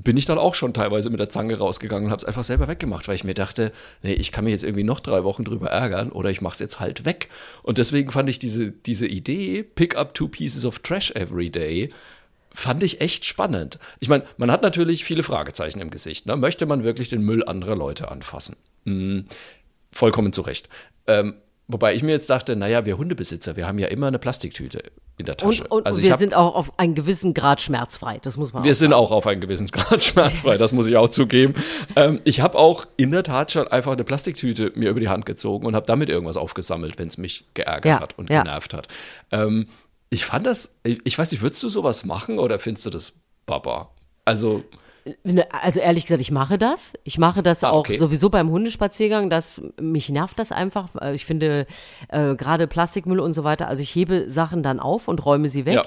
bin 0.01 0.17
ich 0.17 0.27
dann 0.27 0.39
auch 0.39 0.55
schon 0.55 0.73
teilweise 0.73 1.11
mit 1.11 1.19
der 1.19 1.29
Zange 1.29 1.59
rausgegangen 1.59 2.07
und 2.07 2.11
habe 2.13 2.21
es 2.21 2.25
einfach 2.25 2.45
selber 2.45 2.69
weggemacht, 2.69 3.09
weil 3.09 3.17
ich 3.17 3.25
mir 3.25 3.35
dachte, 3.35 3.73
nee, 4.03 4.13
ich 4.13 4.31
kann 4.31 4.45
mir 4.45 4.51
jetzt 4.51 4.63
irgendwie 4.63 4.85
noch 4.85 5.01
drei 5.01 5.25
Wochen 5.25 5.45
drüber 5.45 5.71
ärgern 5.71 6.13
oder 6.13 6.31
ich 6.31 6.41
mache 6.41 6.53
es 6.53 6.61
jetzt 6.61 6.79
halt 6.79 7.05
weg. 7.05 7.29
Und 7.65 7.79
deswegen 7.79 8.13
fand 8.13 8.29
ich 8.29 8.39
diese, 8.39 8.71
diese 8.71 9.09
Idee, 9.09 9.65
pick 9.65 9.97
up 9.97 10.15
two 10.15 10.29
pieces 10.29 10.65
of 10.65 10.79
trash 10.79 11.11
every 11.13 11.51
day, 11.51 11.91
fand 12.55 12.85
ich 12.85 13.01
echt 13.01 13.25
spannend. 13.25 13.81
Ich 13.99 14.09
meine, 14.09 14.23
man 14.37 14.53
hat 14.53 14.63
natürlich 14.63 15.05
viele 15.05 15.25
Fragezeichen 15.25 15.81
im 15.81 15.91
Gesicht. 15.91 16.27
Ne? 16.27 16.37
Möchte 16.37 16.67
man 16.67 16.85
wirklich 16.85 17.09
den 17.09 17.23
Müll 17.23 17.45
anderer 17.45 17.75
Leute 17.75 18.09
anfassen? 18.09 18.57
Hm, 18.85 19.25
vollkommen 19.91 20.33
zu 20.33 20.43
Recht. 20.43 20.69
Ähm, 21.09 21.35
wobei 21.69 21.95
ich 21.95 22.03
mir 22.03 22.13
jetzt 22.13 22.29
dachte, 22.31 22.57
naja, 22.57 22.85
wir 22.85 22.99
Hundebesitzer, 22.99 23.57
wir 23.57 23.67
haben 23.67 23.79
ja 23.79 23.89
immer 23.89 24.09
eine 24.09 24.19
Plastiktüte 24.19 24.83
in 25.19 25.27
der 25.27 25.37
Tasche. 25.37 25.65
Und, 25.65 25.71
und 25.71 25.87
also 25.87 26.03
wir 26.03 26.13
hab, 26.13 26.19
sind 26.19 26.35
auch 26.35 26.55
auf 26.55 26.79
einen 26.79 26.95
gewissen 26.95 27.35
Grad 27.35 27.61
schmerzfrei. 27.61 28.19
Das 28.23 28.37
muss 28.37 28.53
man 28.53 28.65
wir 28.65 28.73
auch 28.73 28.75
sind 28.75 28.93
auch 28.93 29.11
auf 29.11 29.27
einen 29.27 29.41
gewissen 29.41 29.69
Grad 29.69 30.03
schmerzfrei, 30.05 30.57
das 30.57 30.73
muss 30.73 30.87
ich 30.87 30.97
auch 30.97 31.09
zugeben. 31.09 31.55
Ähm, 31.95 32.21
ich 32.25 32.41
habe 32.41 32.59
auch 32.59 32.87
in 32.97 33.11
der 33.11 33.23
Tat 33.23 33.53
schon 33.53 33.69
einfach 33.69 33.93
eine 33.93 34.05
Plastiktüte 34.05 34.73
mir 34.75 34.91
über 34.91 35.01
die 35.01 35.09
Hand 35.09 35.27
gezogen 35.27 35.67
und 35.67 35.77
habe 35.77 35.87
damit 35.87 36.09
irgendwas 36.09 36.37
aufgesammelt, 36.37 36.99
wenn 36.99 37.09
es 37.09 37.19
mich 37.19 37.45
geärgert 37.55 37.85
Ja, 37.85 38.01
hat 38.01 38.19
und 38.19 38.31
ja. 38.31 38.43
genervt 38.43 38.75
hat. 38.75 38.89
Ähm, 39.31 39.69
ich 40.11 40.25
fand 40.25 40.47
das, 40.47 40.79
ich, 40.85 41.01
ich 41.05 41.19
weiß 41.19 41.31
nicht, 41.33 41.43
würdest 41.43 41.63
du 41.63 41.69
sowas 41.69 42.05
machen 42.05 42.39
oder 42.39 42.59
findest 42.59 42.87
du 42.87 42.91
das 42.91 43.21
Baba? 43.45 43.91
Also, 44.25 44.65
Also 45.63 45.81
ehrlich 45.81 46.05
gesagt, 46.07 46.21
ich 46.21 46.31
mache 46.31 46.59
das. 46.59 46.95
Ich 47.05 47.19
mache 47.19 47.43
das 47.43 47.65
Ah, 47.65 47.71
auch 47.71 47.81
okay. 47.81 47.97
sowieso 47.99 48.31
beim 48.31 48.51
Hundespaziergang. 48.51 49.31
Das, 49.31 49.61
mich 49.81 50.09
nervt 50.11 50.39
das 50.39 50.53
einfach. 50.53 50.89
Äh, 51.01 51.15
Ich 51.15 51.25
finde 51.27 51.67
äh, 52.09 52.35
gerade 52.35 52.67
Plastikmüll 52.67 53.21
und 53.21 53.33
so 53.35 53.45
weiter, 53.45 53.69
also 53.69 53.83
ich 53.83 53.95
hebe 53.95 54.31
Sachen 54.31 54.63
dann 54.63 54.81
auf 54.81 55.09
und 55.09 55.25
räume 55.25 55.49
sie 55.49 55.67
weg. 55.67 55.75
Ja. 55.75 55.85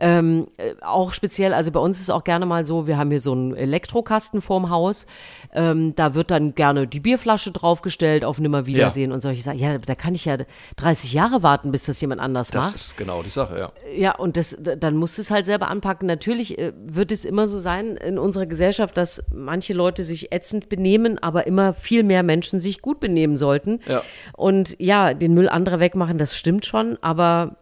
Ähm, 0.00 0.48
äh, 0.56 0.74
auch 0.82 1.12
speziell, 1.12 1.54
also 1.54 1.70
bei 1.70 1.78
uns 1.78 1.98
ist 1.98 2.04
es 2.04 2.10
auch 2.10 2.24
gerne 2.24 2.44
mal 2.44 2.64
so, 2.64 2.86
wir 2.88 2.98
haben 2.98 3.10
hier 3.10 3.20
so 3.20 3.32
einen 3.32 3.54
Elektrokasten 3.54 4.40
vorm 4.40 4.68
Haus. 4.70 5.06
Ähm, 5.54 5.94
da 5.94 6.14
wird 6.14 6.30
dann 6.32 6.54
gerne 6.56 6.86
die 6.88 6.98
Bierflasche 7.00 7.52
draufgestellt 7.52 8.24
auf 8.24 8.40
Nimmerwiedersehen 8.40 9.12
und 9.12 9.20
solche 9.22 9.42
Sachen. 9.42 9.58
Ja, 9.58 9.78
da 9.78 9.94
kann 9.94 10.14
ich 10.14 10.24
ja 10.24 10.36
30 10.76 11.12
Jahre 11.12 11.42
warten, 11.44 11.70
bis 11.70 11.84
das 11.86 12.00
jemand 12.00 12.20
anders 12.20 12.50
das 12.50 12.66
macht. 12.66 12.74
ist 12.74 12.96
genau 12.96 13.22
die 13.22 13.30
Sache, 13.30 13.58
ja. 13.58 13.72
Ja, 13.96 14.16
und 14.16 14.36
das, 14.36 14.56
dann 14.58 14.96
musst 14.96 15.18
du 15.18 15.22
es 15.22 15.30
halt 15.30 15.46
selber 15.46 15.68
anpacken. 15.68 16.06
Natürlich 16.08 16.58
äh, 16.58 16.72
wird 16.84 17.12
es 17.12 17.24
immer 17.24 17.46
so 17.46 17.58
sein 17.58 17.96
in 17.96 18.18
unserer 18.18 18.45
Gesellschaft, 18.46 18.96
dass 18.96 19.22
manche 19.32 19.74
Leute 19.74 20.04
sich 20.04 20.32
ätzend 20.32 20.68
benehmen, 20.68 21.18
aber 21.18 21.46
immer 21.46 21.72
viel 21.72 22.02
mehr 22.02 22.22
Menschen 22.22 22.60
sich 22.60 22.82
gut 22.82 23.00
benehmen 23.00 23.36
sollten. 23.36 23.80
Ja. 23.86 24.02
Und 24.36 24.76
ja, 24.78 25.14
den 25.14 25.34
Müll 25.34 25.48
anderer 25.48 25.80
wegmachen, 25.80 26.18
das 26.18 26.36
stimmt 26.36 26.66
schon, 26.66 26.98
aber 27.00 27.56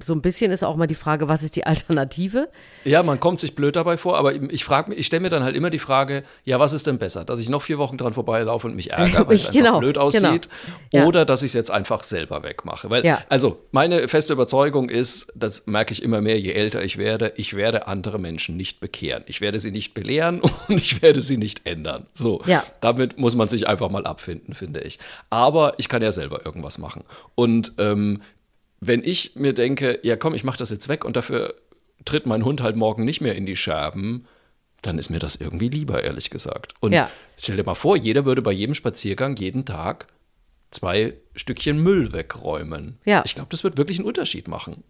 so 0.00 0.14
ein 0.14 0.22
bisschen 0.22 0.50
ist 0.50 0.64
auch 0.64 0.76
mal 0.76 0.86
die 0.86 0.94
Frage, 0.94 1.28
was 1.28 1.42
ist 1.42 1.54
die 1.56 1.64
Alternative? 1.66 2.48
Ja, 2.84 3.02
man 3.02 3.20
kommt 3.20 3.40
sich 3.40 3.54
blöd 3.54 3.76
dabei 3.76 3.98
vor, 3.98 4.16
aber 4.18 4.34
ich 4.34 4.64
frage 4.64 4.90
mich, 4.90 4.98
ich 4.98 5.06
stelle 5.06 5.20
mir 5.20 5.28
dann 5.28 5.44
halt 5.44 5.54
immer 5.54 5.68
die 5.70 5.78
Frage, 5.78 6.22
ja, 6.44 6.58
was 6.58 6.72
ist 6.72 6.86
denn 6.86 6.98
besser? 6.98 7.24
Dass 7.24 7.38
ich 7.40 7.48
noch 7.50 7.60
vier 7.62 7.78
Wochen 7.78 7.98
dran 7.98 8.14
vorbeilaufe 8.14 8.66
und 8.66 8.74
mich 8.74 8.90
ärgere, 8.90 9.26
weil 9.28 9.34
es 9.34 9.46
einfach 9.48 9.52
genau, 9.60 9.78
blöd 9.80 9.98
aussieht, 9.98 10.48
genau. 10.90 11.02
Ja. 11.02 11.06
oder 11.06 11.24
dass 11.24 11.42
ich 11.42 11.48
es 11.48 11.52
jetzt 11.54 11.70
einfach 11.70 12.02
selber 12.04 12.42
wegmache. 12.42 12.88
Weil, 12.90 13.04
Ja. 13.04 13.20
also, 13.28 13.58
meine 13.70 14.08
feste 14.08 14.32
Überzeugung 14.32 14.88
ist, 14.88 15.30
das 15.34 15.66
merke 15.66 15.92
ich 15.92 16.02
immer 16.02 16.20
mehr, 16.22 16.40
je 16.40 16.52
älter 16.52 16.82
ich 16.82 16.96
werde, 16.96 17.32
ich 17.36 17.54
werde 17.54 17.86
andere 17.86 18.18
Menschen 18.18 18.56
nicht 18.56 18.80
bekehren. 18.80 19.24
Ich 19.26 19.40
werde 19.40 19.60
sie 19.60 19.70
nicht 19.72 19.92
belehren 19.94 20.40
und 20.68 20.76
ich 20.76 21.02
werde 21.02 21.20
sie 21.20 21.36
nicht 21.36 21.66
ändern. 21.66 22.06
So, 22.14 22.40
Ja. 22.46 22.64
damit 22.80 23.18
muss 23.18 23.34
man 23.34 23.48
sich 23.48 23.68
einfach 23.68 23.90
mal 23.90 24.06
abfinden, 24.06 24.54
finde 24.54 24.80
ich. 24.80 24.98
Aber 25.28 25.74
ich 25.78 25.88
kann 25.88 26.00
ja 26.02 26.12
selber 26.12 26.46
irgendwas 26.46 26.78
machen. 26.78 27.04
Und 27.34 27.72
ähm, 27.78 28.22
wenn 28.84 29.04
ich 29.04 29.36
mir 29.36 29.52
denke, 29.52 30.00
ja 30.02 30.16
komm, 30.16 30.34
ich 30.34 30.42
mache 30.42 30.58
das 30.58 30.70
jetzt 30.70 30.88
weg 30.88 31.04
und 31.04 31.16
dafür 31.16 31.54
tritt 32.04 32.26
mein 32.26 32.44
Hund 32.44 32.60
halt 32.62 32.74
morgen 32.74 33.04
nicht 33.04 33.20
mehr 33.20 33.36
in 33.36 33.46
die 33.46 33.54
Scherben, 33.54 34.26
dann 34.82 34.98
ist 34.98 35.08
mir 35.08 35.20
das 35.20 35.36
irgendwie 35.36 35.68
lieber, 35.68 36.02
ehrlich 36.02 36.30
gesagt. 36.30 36.74
Und 36.80 36.90
Ja. 36.92 37.08
stell 37.40 37.56
dir 37.56 37.62
mal 37.64 37.76
vor, 37.76 37.96
jeder 37.96 38.24
würde 38.24 38.42
bei 38.42 38.50
jedem 38.50 38.74
Spaziergang 38.74 39.36
jeden 39.36 39.64
Tag 39.64 40.08
zwei 40.72 41.14
Stückchen 41.36 41.80
Müll 41.80 42.12
wegräumen. 42.12 42.98
Ja. 43.04 43.22
Ich 43.24 43.36
glaube, 43.36 43.50
das 43.50 43.62
wird 43.62 43.76
wirklich 43.76 43.98
einen 44.00 44.08
Unterschied 44.08 44.48
machen. 44.48 44.82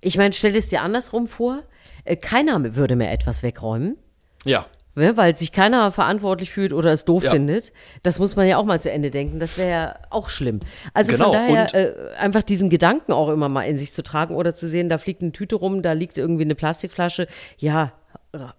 Ich 0.00 0.16
meine, 0.16 0.32
stell 0.32 0.56
es 0.56 0.68
dir 0.68 0.80
andersrum 0.80 1.26
vor, 1.26 1.62
äh, 2.04 2.16
keiner 2.16 2.74
würde 2.76 2.96
mehr 2.96 3.12
etwas 3.12 3.42
wegräumen. 3.42 3.98
Ja. 4.46 4.66
Ne, 4.94 5.16
weil 5.16 5.34
sich 5.34 5.52
keiner 5.52 5.90
verantwortlich 5.90 6.50
fühlt 6.50 6.74
oder 6.74 6.92
es 6.92 7.06
doof 7.06 7.24
Ja. 7.24 7.30
findet. 7.30 7.72
Das 8.02 8.18
muss 8.18 8.36
man 8.36 8.46
ja 8.46 8.58
auch 8.58 8.64
mal 8.66 8.78
zu 8.78 8.90
Ende 8.90 9.10
denken. 9.10 9.38
Das 9.38 9.56
wäre 9.56 9.70
ja 9.70 9.94
auch 10.10 10.28
schlimm. 10.28 10.60
Also 10.92 11.12
Genau, 11.12 11.32
von 11.32 11.32
daher 11.32 11.74
äh, 11.74 12.14
einfach 12.18 12.42
diesen 12.42 12.68
Gedanken 12.68 13.12
auch 13.12 13.30
immer 13.30 13.48
mal 13.48 13.62
in 13.62 13.78
sich 13.78 13.94
zu 13.94 14.02
tragen 14.02 14.34
oder 14.34 14.54
zu 14.54 14.68
sehen, 14.68 14.90
da 14.90 14.98
fliegt 14.98 15.22
eine 15.22 15.32
Tüte 15.32 15.56
rum, 15.56 15.80
da 15.80 15.92
liegt 15.92 16.18
irgendwie 16.18 16.44
eine 16.44 16.54
Plastikflasche. 16.54 17.26
Ja, 17.56 17.92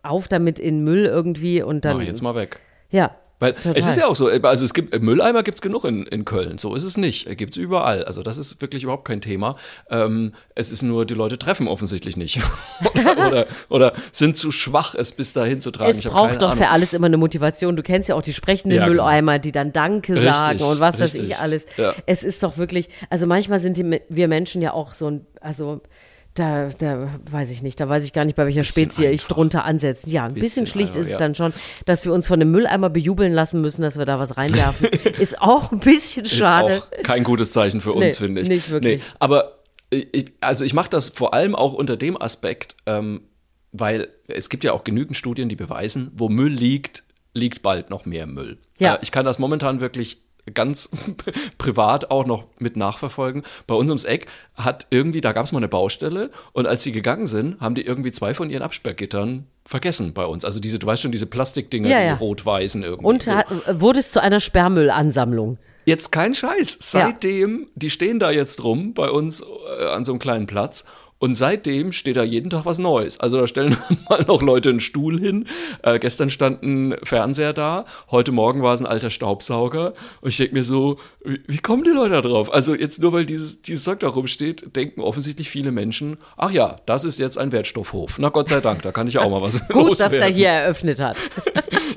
auf 0.01 0.27
damit 0.27 0.57
in 0.59 0.83
Müll 0.83 1.05
irgendwie 1.05 1.61
und 1.61 1.85
dann. 1.85 1.97
Mach 1.97 2.03
jetzt 2.03 2.21
mal 2.23 2.35
weg. 2.35 2.59
Ja. 2.89 3.15
Weil 3.39 3.53
total. 3.53 3.73
es 3.75 3.85
ist 3.85 3.97
ja 3.97 4.07
auch 4.07 4.15
so, 4.15 4.27
also 4.29 4.63
es 4.63 4.73
gibt 4.73 4.99
Mülleimer 5.01 5.43
gibt 5.43 5.57
es 5.57 5.61
genug 5.61 5.83
in, 5.85 6.05
in 6.05 6.23
Köln, 6.23 6.57
so 6.57 6.75
ist 6.75 6.83
es 6.83 6.95
nicht. 6.97 7.37
Gibt 7.37 7.53
es 7.53 7.57
überall. 7.57 8.05
Also 8.05 8.23
das 8.23 8.37
ist 8.37 8.61
wirklich 8.61 8.83
überhaupt 8.83 9.05
kein 9.05 9.21
Thema. 9.21 9.57
Ähm, 9.89 10.33
es 10.55 10.71
ist 10.71 10.81
nur, 10.81 11.05
die 11.05 11.13
Leute 11.13 11.37
treffen 11.37 11.67
offensichtlich 11.67 12.15
nicht. 12.15 12.39
oder, 12.93 13.27
oder, 13.27 13.47
oder 13.69 13.93
sind 14.11 14.37
zu 14.37 14.51
schwach, 14.51 14.95
es 14.95 15.11
bis 15.11 15.33
dahin 15.33 15.59
zu 15.59 15.71
tragen. 15.71 15.91
Es 15.91 15.97
Ich 15.97 16.05
braucht 16.07 16.41
doch 16.41 16.51
für 16.55 16.63
Ahnung. 16.63 16.73
alles 16.73 16.93
immer 16.93 17.07
eine 17.07 17.17
Motivation. 17.17 17.75
Du 17.75 17.83
kennst 17.83 18.07
ja 18.07 18.15
auch 18.15 18.21
die 18.21 18.33
sprechenden 18.33 18.77
Ja, 18.77 18.87
genau. 18.87 19.03
Mülleimer, 19.03 19.39
die 19.39 19.51
dann 19.51 19.73
Danke 19.73 20.13
Richtig, 20.13 20.31
sagen 20.33 20.61
und 20.61 20.79
was 20.79 20.99
weiß 20.99 21.13
richtig. 21.13 21.29
ich 21.31 21.37
alles. 21.37 21.65
Ja. 21.77 21.93
Es 22.05 22.23
ist 22.23 22.43
doch 22.43 22.57
wirklich, 22.57 22.89
also 23.09 23.27
manchmal 23.27 23.59
sind 23.59 23.77
die, 23.77 24.01
wir 24.09 24.27
Menschen 24.27 24.61
ja 24.61 24.73
auch 24.73 24.93
so 24.93 25.07
ein, 25.09 25.25
also 25.41 25.81
da, 26.33 26.69
da 26.69 27.09
weiß 27.29 27.51
ich 27.51 27.61
nicht, 27.61 27.79
da 27.79 27.87
weiß 27.87 28.05
ich 28.05 28.13
gar 28.13 28.25
nicht, 28.25 28.35
bei 28.35 28.45
welcher 28.45 28.63
Spezie 28.63 29.05
ich 29.07 29.25
drunter 29.25 29.65
ansetze. 29.65 30.09
Ja, 30.09 30.25
ein 30.25 30.33
bisschen, 30.33 30.63
Bisschen 30.63 30.67
schlicht 30.67 30.93
einfach, 30.93 31.01
ist 31.01 31.05
es 31.07 31.11
ja. 31.13 31.17
dann 31.19 31.35
schon, 31.35 31.53
dass 31.85 32.05
wir 32.05 32.13
uns 32.13 32.27
von 32.27 32.41
einem 32.41 32.51
Mülleimer 32.51 32.89
bejubeln 32.89 33.31
lassen 33.31 33.61
müssen, 33.61 33.83
dass 33.83 33.97
wir 33.97 34.05
da 34.05 34.17
was 34.19 34.35
reinwerfen. 34.35 34.87
ist 35.19 35.39
auch 35.41 35.71
ein 35.71 35.79
bisschen 35.79 36.25
schade. 36.25 36.73
Ist 36.73 36.81
auch 36.81 37.03
kein 37.03 37.23
gutes 37.23 37.51
Zeichen 37.51 37.81
für 37.81 37.93
uns, 37.93 38.03
Nee, 38.03 38.11
finde 38.13 38.41
ich. 38.41 38.49
nicht 38.49 38.69
wirklich. 38.69 39.01
Nee, 39.01 39.07
aber 39.19 39.59
ich, 39.91 40.31
also 40.41 40.65
ich 40.65 40.73
mache 40.73 40.89
das 40.89 41.09
vor 41.09 41.33
allem 41.33 41.53
auch 41.53 41.73
unter 41.73 41.97
dem 41.97 42.19
Aspekt, 42.19 42.75
ähm, 42.87 43.21
weil 43.71 44.07
es 44.27 44.49
gibt 44.49 44.63
ja 44.63 44.73
auch 44.73 44.83
genügend 44.83 45.17
Studien, 45.17 45.49
die 45.49 45.55
beweisen, 45.55 46.11
wo 46.15 46.29
Müll 46.29 46.51
liegt, 46.51 47.03
liegt 47.33 47.61
bald 47.61 47.89
noch 47.89 48.05
mehr 48.05 48.25
Müll. 48.25 48.57
Ja. 48.79 48.95
Äh, 48.95 48.99
ich 49.01 49.11
kann 49.11 49.25
das 49.25 49.37
momentan 49.37 49.81
wirklich 49.81 50.23
ganz 50.53 50.89
privat 51.57 52.11
auch 52.11 52.25
noch 52.25 52.45
mit 52.59 52.75
nachverfolgen. 52.75 53.43
Bei 53.67 53.75
uns 53.75 53.89
ums 53.89 54.03
Eck 54.03 54.27
hat 54.55 54.87
irgendwie, 54.89 55.21
da 55.21 55.31
gab 55.31 55.45
es 55.45 55.51
mal 55.51 55.59
eine 55.59 55.67
Baustelle 55.67 56.31
und 56.51 56.67
als 56.67 56.83
sie 56.83 56.91
gegangen 56.91 57.27
sind, 57.27 57.59
haben 57.61 57.75
die 57.75 57.85
irgendwie 57.85 58.11
zwei 58.11 58.33
von 58.33 58.49
ihren 58.49 58.63
Absperrgittern 58.63 59.45
vergessen 59.65 60.13
bei 60.13 60.25
uns. 60.25 60.43
Also 60.43 60.59
diese, 60.59 60.79
du 60.79 60.87
weißt 60.87 61.01
schon, 61.01 61.11
diese 61.11 61.25
Plastikdinger, 61.25 61.89
Ja, 61.89 61.99
die 61.99 62.05
ja. 62.07 62.15
rot-weißen 62.15 62.83
irgendwie. 62.83 63.05
Und 63.05 63.23
so. 63.23 63.31
wurde 63.71 63.99
es 63.99 64.11
zu 64.11 64.21
einer 64.21 64.39
Sperrmüllansammlung. 64.39 65.57
Jetzt 65.85 66.11
kein 66.11 66.33
Scheiß. 66.33 66.77
Seitdem, 66.79 67.67
die 67.75 67.89
stehen 67.89 68.19
da 68.19 68.31
jetzt 68.31 68.63
rum 68.63 68.93
bei 68.93 69.09
uns 69.09 69.41
äh, 69.79 69.85
an 69.85 70.03
so 70.05 70.13
einem 70.13 70.19
kleinen 70.19 70.47
Platz. 70.47 70.85
Und 71.23 71.35
seitdem 71.35 71.93
steht 71.93 72.17
da 72.17 72.23
jeden 72.23 72.49
Tag 72.49 72.65
was 72.65 72.79
Neues. 72.79 73.17
Also 73.17 73.39
da 73.39 73.47
stellen 73.47 73.77
mal 74.09 74.25
noch 74.27 74.41
Leute 74.41 74.71
einen 74.71 74.81
Stuhl 74.81 75.17
hin. 75.17 75.47
Äh, 75.81 75.97
gestern 75.97 76.29
stand 76.29 76.63
ein 76.63 76.97
Fernseher 77.01 77.53
da. 77.53 77.85
Heute 78.11 78.33
Morgen 78.33 78.61
war 78.61 78.73
es 78.73 78.81
ein 78.81 78.85
alter 78.85 79.09
Staubsauger. 79.09 79.93
Und 80.19 80.31
ich 80.31 80.35
denke 80.35 80.53
mir 80.53 80.65
so, 80.65 80.99
wie, 81.23 81.39
wie 81.47 81.59
kommen 81.59 81.85
die 81.85 81.91
Leute 81.91 82.15
da 82.15 82.21
drauf? 82.23 82.53
Also 82.53 82.75
jetzt 82.75 83.01
nur 83.01 83.13
weil 83.13 83.25
dieses, 83.25 83.61
dieses 83.61 83.85
Zeug 83.85 84.01
da 84.01 84.09
rumsteht, 84.09 84.75
denken 84.75 84.99
offensichtlich 84.99 85.49
viele 85.49 85.71
Menschen, 85.71 86.17
ach 86.35 86.51
ja, 86.51 86.81
das 86.87 87.05
ist 87.05 87.19
jetzt 87.19 87.37
ein 87.37 87.53
Wertstoffhof. 87.53 88.19
Na 88.19 88.27
Gott 88.27 88.49
sei 88.49 88.59
Dank, 88.59 88.81
da 88.81 88.91
kann 88.91 89.07
ich 89.07 89.17
auch 89.17 89.31
mal 89.31 89.41
was 89.41 89.65
Gut, 89.69 89.91
dass 89.91 89.99
loswerden. 89.99 90.19
der 90.19 90.27
hier 90.27 90.49
eröffnet 90.49 90.99
hat. 90.99 91.15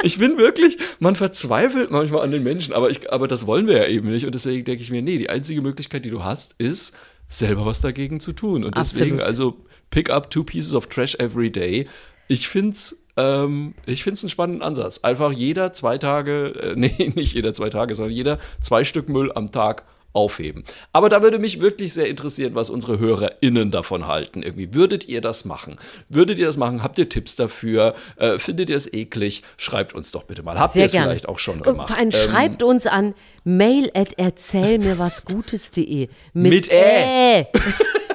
Ich 0.03 0.19
bin 0.19 0.39
wirklich, 0.39 0.79
man 1.01 1.17
verzweifelt 1.17 1.91
manchmal 1.91 2.21
an 2.21 2.31
den 2.31 2.45
Menschen, 2.45 2.75
aber, 2.75 2.91
ich, 2.91 3.13
aber 3.13 3.27
das 3.27 3.47
wollen 3.49 3.67
wir 3.67 3.79
ja 3.79 3.87
eben 3.87 4.09
nicht. 4.09 4.25
Und 4.25 4.35
deswegen 4.35 4.65
denke 4.65 4.81
ich 4.81 4.91
mir, 4.91 5.03
nee, 5.03 5.19
die 5.19 5.31
einzige 5.31 5.61
Möglichkeit, 5.63 6.05
die 6.05 6.11
du 6.11 6.23
hast, 6.23 6.55
ist, 6.59 6.95
selber 7.29 7.67
was 7.67 7.81
dagegen 7.81 8.21
zu 8.21 8.33
tun. 8.33 8.65
Und 8.65 8.77
deswegen, 8.77 9.19
Absolut. 9.21 9.27
also, 9.27 9.57
pick 9.91 10.11
up 10.11 10.31
two 10.31 10.45
pieces 10.45 10.75
of 10.75 10.87
trash 10.87 11.15
every 11.17 11.51
day. 11.51 11.89
Ich 12.29 12.49
finde 12.49 12.75
es 12.75 13.07
ähm, 13.17 13.75
ich 13.87 14.05
find's 14.05 14.23
einen 14.23 14.31
spannenden 14.31 14.63
Ansatz. 14.63 14.99
Einfach 14.99 15.33
jeder 15.33 15.73
zwei 15.73 15.99
Tage, 15.99 16.49
äh, 16.49 16.75
nee, 16.77 17.13
nicht 17.15 17.35
jeder 17.35 17.55
zwei 17.55 17.71
Tage, 17.71 17.95
sondern 17.95 18.15
jeder 18.15 18.39
zwei 18.61 18.85
Stück 18.85 19.09
Müll 19.09 19.33
am 19.35 19.51
Tag 19.51 19.85
aufheben. 20.17 20.65
Aber 20.93 21.09
da 21.09 21.23
würde 21.23 21.39
mich 21.39 21.61
wirklich 21.61 21.93
sehr 21.93 22.09
interessieren, 22.09 22.55
was 22.55 22.71
unsere 22.71 22.99
HörerInnen 22.99 23.71
davon 23.71 24.07
halten. 24.07 24.43
Irgendwie, 24.43 24.73
würdet 24.75 25.09
ihr 25.09 25.21
das 25.21 25.45
machen? 25.45 25.77
Würdet 26.09 26.39
ihr 26.39 26.47
das 26.47 26.57
machen? 26.57 26.83
Habt 26.83 26.99
ihr 26.99 27.09
Tipps 27.09 27.37
dafür? 27.37 27.95
Äh, 28.17 28.39
findet 28.39 28.71
ihr 28.71 28.77
es 28.77 28.93
eklig? 28.93 29.43
Schreibt 29.57 29.95
uns 29.95 30.11
doch 30.11 30.25
bitte 30.25 30.43
mal. 30.43 30.59
Habt 30.59 30.75
ihr 30.75 30.87
es 30.87 30.93
vielleicht 30.93 31.29
auch 31.29 31.39
schon 31.39 31.61
gemacht? 31.63 31.89
vor 31.89 31.99
allem 31.99 32.07
Ähm, 32.07 32.13
schreibt 32.13 32.63
uns 32.63 32.87
an 32.87 33.15
mail 33.45 33.91
at 33.95 34.15
erzählmirwasgutes.de. 34.19 36.09
Mit 36.33 36.71
Ä. 36.71 37.43
Ä. 37.43 37.47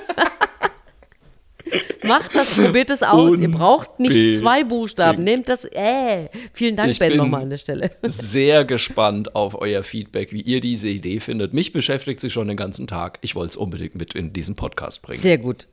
Macht 2.04 2.36
das, 2.36 2.56
probiert 2.56 2.90
es 2.90 3.04
aus. 3.04 3.40
Ihr 3.40 3.52
braucht 3.52 4.00
nicht 4.00 4.38
zwei 4.40 4.64
Buchstaben. 4.64 5.24
Nehmt 5.24 5.50
das 5.50 5.66
Ä. 5.66 6.30
Vielen 6.54 6.76
Dank, 6.76 6.92
Ich 6.92 7.00
Ben, 7.00 7.16
nochmal 7.18 7.44
an 7.44 7.50
der 7.50 7.58
Stelle. 7.58 7.92
sehr 8.04 8.66
gespannt 8.66 9.36
auf 9.36 9.60
euer 9.60 9.84
Feedback, 9.84 10.32
wie 10.34 10.42
ihr 10.42 10.60
diese 10.60 10.88
Idee 10.90 11.20
findet. 11.20 11.54
Mich 11.54 11.74
beschäftigt 11.74 12.20
sie 12.20 12.30
schon 12.30 12.48
den 12.48 12.58
ganzen 12.58 12.88
Tag. 12.88 13.20
Ich 13.22 13.36
wollte 13.36 13.52
es 13.52 13.58
unbedingt 13.58 13.96
mit 13.96 14.16
in 14.16 14.34
diesen 14.34 14.56
Podcast 14.56 15.02
bringen. 15.02 15.22
Sehr 15.22 15.38
gut. 15.38 15.68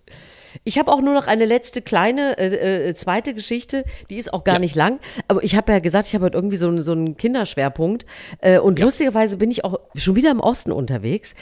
Ich 0.65 0.79
habe 0.79 0.93
auch 0.93 1.01
nur 1.01 1.15
noch 1.15 1.27
eine 1.27 1.45
letzte 1.45 1.83
kleine 1.83 2.37
äh, 2.39 2.89
äh, 2.89 2.95
zweite 2.95 3.35
Geschichte, 3.35 3.85
die 4.11 4.17
ist 4.17 4.33
auch 4.33 4.45
gar 4.45 4.55
Ja. 4.57 4.59
nicht 4.61 4.75
lang, 4.77 4.99
aber 5.29 5.43
ich 5.43 5.57
habe 5.57 5.73
ja 5.73 5.79
gesagt, 5.79 6.09
ich 6.09 6.15
habe 6.15 6.25
heute 6.27 6.37
irgendwie 6.37 6.57
so, 6.57 6.69
einen- 6.69 6.83
so 6.83 6.93
einen 6.93 7.17
Kinderschwerpunkt 7.17 8.07
äh, 8.41 8.59
und 8.59 8.79
lustigerweise 8.81 9.37
bin 9.37 9.51
ich 9.51 9.65
auch 9.65 9.79
schon 9.95 10.17
wieder 10.17 10.31
im 10.31 10.41
Osten 10.41 10.73
unterwegs, 10.73 11.35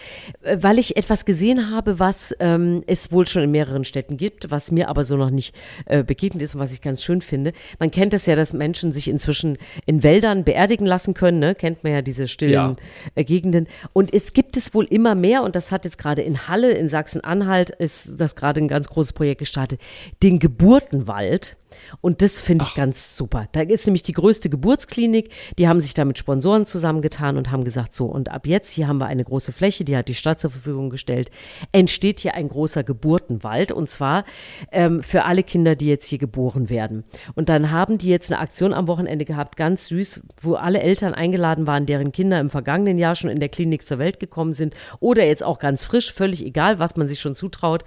äh, 0.42 0.56
weil 0.60 0.78
ich 0.78 0.96
etwas 0.96 1.24
gesehen 1.24 1.70
habe, 1.70 1.98
was 1.98 2.34
ähm, 2.40 2.82
es 2.86 3.12
wohl 3.12 3.26
schon 3.26 3.42
in 3.42 3.50
mehreren 3.50 3.84
Städten 3.84 4.16
gibt, 4.16 4.50
was 4.50 4.70
mir 4.72 4.88
aber 4.88 5.04
so 5.04 5.16
noch 5.16 5.30
nicht 5.30 5.54
äh, 5.86 6.02
begegnet 6.02 6.42
ist 6.42 6.54
und 6.54 6.60
was 6.60 6.72
ich 6.72 6.80
ganz 6.82 7.02
schön 7.02 7.20
finde. 7.20 7.52
Man 7.78 7.90
kennt 7.90 8.14
es 8.14 8.26
ja, 8.26 8.36
dass 8.36 8.52
Menschen 8.52 8.92
sich 8.92 9.08
inzwischen 9.08 9.58
in 9.86 10.02
Wäldern 10.02 10.44
beerdigen 10.44 10.86
lassen 10.86 11.14
können, 11.14 11.38
ne? 11.38 11.54
kennt 11.54 11.84
man 11.84 11.92
ja 11.92 12.02
diese 12.02 12.28
stillen 12.28 12.52
Ja. 12.52 12.76
äh, 13.14 13.24
Gegenden. 13.24 13.68
Und 13.92 14.12
es 14.12 14.32
gibt 14.32 14.56
es 14.56 14.74
wohl 14.74 14.84
immer 14.84 15.14
mehr, 15.14 15.42
und 15.42 15.56
das 15.56 15.72
hat 15.72 15.84
jetzt 15.84 15.98
gerade 15.98 16.22
in 16.22 16.48
Halle, 16.48 16.72
in 16.72 16.88
Sachsen-Anhalt, 16.88 17.70
ist 17.70 18.20
das 18.20 18.36
gerade 18.36 18.60
ein 18.60 18.68
ganz 18.68 18.88
großes 18.96 19.12
Projekt 19.12 19.40
gestartet, 19.40 19.80
den 20.22 20.38
Geburtenwald. 20.38 21.56
Und 22.00 22.22
das 22.22 22.40
finde 22.40 22.64
ich 22.68 22.74
ganz 22.74 23.16
super. 23.16 23.48
Da 23.52 23.62
ist 23.62 23.86
nämlich 23.86 24.02
die 24.02 24.12
größte 24.12 24.50
Geburtsklinik. 24.50 25.30
Die 25.58 25.68
haben 25.68 25.80
sich 25.80 25.94
da 25.94 26.04
mit 26.04 26.18
Sponsoren 26.18 26.66
zusammengetan 26.66 27.36
und 27.36 27.50
haben 27.50 27.64
gesagt, 27.64 27.94
so, 27.94 28.06
und 28.06 28.30
ab 28.30 28.46
jetzt, 28.46 28.70
hier 28.70 28.88
haben 28.88 28.98
wir 28.98 29.06
eine 29.06 29.24
große 29.24 29.52
Fläche, 29.52 29.84
die 29.84 29.96
hat 29.96 30.08
die 30.08 30.14
Stadt 30.14 30.40
zur 30.40 30.50
Verfügung 30.50 30.90
gestellt, 30.90 31.30
entsteht 31.72 32.20
hier 32.20 32.34
ein 32.34 32.48
großer 32.48 32.84
Geburtenwald. 32.84 33.72
Und 33.72 33.90
zwar 33.90 34.24
ähm, 34.72 35.02
für 35.02 35.24
alle 35.24 35.42
Kinder, 35.42 35.76
die 35.76 35.86
jetzt 35.86 36.06
hier 36.06 36.18
geboren 36.18 36.70
werden. 36.70 37.04
Und 37.34 37.48
dann 37.48 37.70
haben 37.70 37.98
die 37.98 38.08
jetzt 38.08 38.32
eine 38.32 38.40
Aktion 38.40 38.72
am 38.72 38.88
Wochenende 38.88 39.24
gehabt, 39.24 39.56
ganz 39.56 39.86
süß, 39.86 40.22
wo 40.42 40.54
alle 40.54 40.80
Eltern 40.80 41.14
eingeladen 41.14 41.66
waren, 41.66 41.86
deren 41.86 42.12
Kinder 42.12 42.40
im 42.40 42.50
vergangenen 42.50 42.98
Jahr 42.98 43.14
schon 43.14 43.30
in 43.30 43.40
der 43.40 43.48
Klinik 43.48 43.86
zur 43.86 43.98
Welt 43.98 44.20
gekommen 44.20 44.52
sind 44.52 44.74
oder 45.00 45.24
jetzt 45.24 45.42
auch 45.42 45.58
ganz 45.58 45.84
frisch, 45.84 46.12
völlig 46.12 46.44
egal, 46.44 46.78
was 46.78 46.96
man 46.96 47.08
sich 47.08 47.20
schon 47.20 47.34
zutraut. 47.34 47.84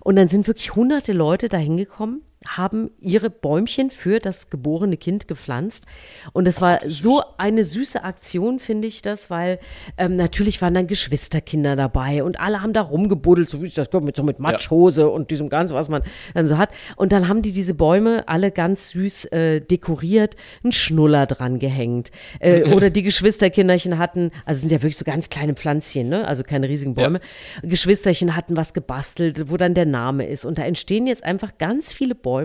Und 0.00 0.16
dann 0.16 0.28
sind 0.28 0.46
wirklich 0.46 0.74
hunderte 0.74 1.12
Leute 1.12 1.48
da 1.48 1.56
hingekommen, 1.56 2.22
haben 2.56 2.90
ihre 3.00 3.30
Bäumchen 3.30 3.90
für 3.90 4.18
das 4.18 4.50
geborene 4.50 4.96
Kind 4.96 5.28
gepflanzt. 5.28 5.86
Und 6.32 6.48
es 6.48 6.60
war 6.60 6.80
so 6.86 7.22
eine 7.36 7.64
süße 7.64 8.02
Aktion, 8.02 8.58
finde 8.58 8.88
ich 8.88 9.02
das, 9.02 9.30
weil 9.30 9.58
ähm, 9.96 10.16
natürlich 10.16 10.62
waren 10.62 10.74
dann 10.74 10.86
Geschwisterkinder 10.86 11.76
dabei 11.76 12.24
und 12.24 12.40
alle 12.40 12.62
haben 12.62 12.72
da 12.72 12.80
rumgebuddelt, 12.80 13.48
so 13.48 13.62
wie 13.62 13.68
das 13.68 13.92
mit, 13.92 14.16
so 14.16 14.22
mit 14.22 14.38
Matschhose 14.38 15.02
ja. 15.02 15.08
und 15.08 15.30
diesem 15.30 15.48
Ganzen, 15.48 15.74
was 15.74 15.88
man 15.88 16.02
dann 16.34 16.46
so 16.46 16.56
hat. 16.56 16.70
Und 16.96 17.12
dann 17.12 17.28
haben 17.28 17.42
die 17.42 17.52
diese 17.52 17.74
Bäume 17.74 18.26
alle 18.26 18.50
ganz 18.50 18.90
süß 18.90 19.26
äh, 19.26 19.60
dekoriert, 19.60 20.36
einen 20.64 20.72
Schnuller 20.72 21.26
dran 21.26 21.58
gehängt. 21.58 22.10
Äh, 22.40 22.64
oder 22.74 22.90
die 22.90 23.02
Geschwisterkinderchen 23.02 23.98
hatten, 23.98 24.30
also 24.46 24.60
sind 24.60 24.72
ja 24.72 24.78
wirklich 24.78 24.96
so 24.96 25.04
ganz 25.04 25.28
kleine 25.28 25.54
Pflänzchen, 25.54 26.08
ne? 26.08 26.26
also 26.26 26.42
keine 26.42 26.68
riesigen 26.68 26.94
Bäume. 26.94 27.20
Ja. 27.62 27.68
Geschwisterchen 27.68 28.34
hatten 28.34 28.56
was 28.56 28.72
gebastelt, 28.72 29.50
wo 29.50 29.56
dann 29.56 29.74
der 29.74 29.86
Name 29.86 30.26
ist. 30.26 30.44
Und 30.44 30.58
da 30.58 30.62
entstehen 30.62 31.06
jetzt 31.06 31.24
einfach 31.24 31.58
ganz 31.58 31.92
viele 31.92 32.14
Bäume 32.14 32.37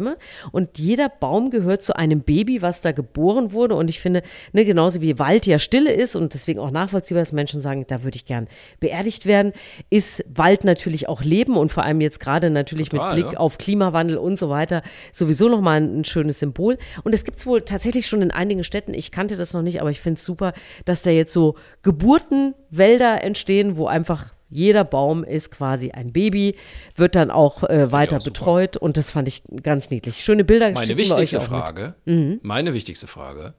und 0.51 0.77
jeder 0.77 1.09
Baum 1.09 1.49
gehört 1.49 1.83
zu 1.83 1.95
einem 1.95 2.21
Baby, 2.21 2.61
was 2.61 2.81
da 2.81 2.91
geboren 2.91 3.51
wurde. 3.51 3.75
Und 3.75 3.89
ich 3.89 3.99
finde, 3.99 4.23
ne, 4.51 4.65
genauso 4.65 5.01
wie 5.01 5.19
Wald 5.19 5.45
ja 5.45 5.59
Stille 5.59 5.91
ist 5.91 6.15
und 6.15 6.33
deswegen 6.33 6.59
auch 6.59 6.71
nachvollziehbar, 6.71 7.21
dass 7.21 7.31
Menschen 7.31 7.61
sagen, 7.61 7.85
da 7.87 8.03
würde 8.03 8.15
ich 8.15 8.25
gern 8.25 8.47
beerdigt 8.79 9.25
werden, 9.25 9.53
ist 9.89 10.23
Wald 10.33 10.63
natürlich 10.63 11.09
auch 11.09 11.23
Leben 11.23 11.57
und 11.57 11.71
vor 11.71 11.83
allem 11.83 12.01
jetzt 12.01 12.19
gerade 12.19 12.49
natürlich 12.49 12.89
Total, 12.89 13.15
mit 13.15 13.23
Blick 13.23 13.33
ja. 13.33 13.39
auf 13.39 13.57
Klimawandel 13.57 14.17
und 14.17 14.37
so 14.37 14.49
weiter 14.49 14.83
sowieso 15.11 15.49
nochmal 15.49 15.81
ein, 15.81 15.99
ein 15.99 16.05
schönes 16.05 16.39
Symbol. 16.39 16.77
Und 17.03 17.13
es 17.13 17.25
gibt 17.25 17.37
es 17.37 17.45
wohl 17.45 17.61
tatsächlich 17.61 18.07
schon 18.07 18.21
in 18.21 18.31
einigen 18.31 18.63
Städten. 18.63 18.93
Ich 18.93 19.11
kannte 19.11 19.37
das 19.37 19.53
noch 19.53 19.61
nicht, 19.61 19.81
aber 19.81 19.91
ich 19.91 20.01
finde 20.01 20.19
es 20.19 20.25
super, 20.25 20.53
dass 20.85 21.03
da 21.03 21.11
jetzt 21.11 21.33
so 21.33 21.55
Geburtenwälder 21.81 23.23
entstehen, 23.23 23.77
wo 23.77 23.87
einfach 23.87 24.33
jeder 24.53 24.83
Baum 24.83 25.23
ist 25.23 25.51
quasi 25.51 25.91
ein 25.91 26.13
Baby, 26.13 26.55
wird 26.95 27.15
dann 27.15 27.31
auch 27.31 27.63
äh, 27.63 27.91
weiter 27.91 28.17
auch 28.17 28.23
betreut 28.23 28.77
und 28.77 28.97
das 28.97 29.09
fand 29.09 29.27
ich 29.27 29.43
ganz 29.61 29.89
niedlich. 29.89 30.23
Schöne 30.23 30.43
Bilder. 30.43 30.71
Meine 30.71 30.97
wichtigste 30.97 31.41
Frage, 31.41 31.95
mhm. 32.05 32.39
meine 32.43 32.73
wichtigste 32.73 33.07
Frage, 33.07 33.53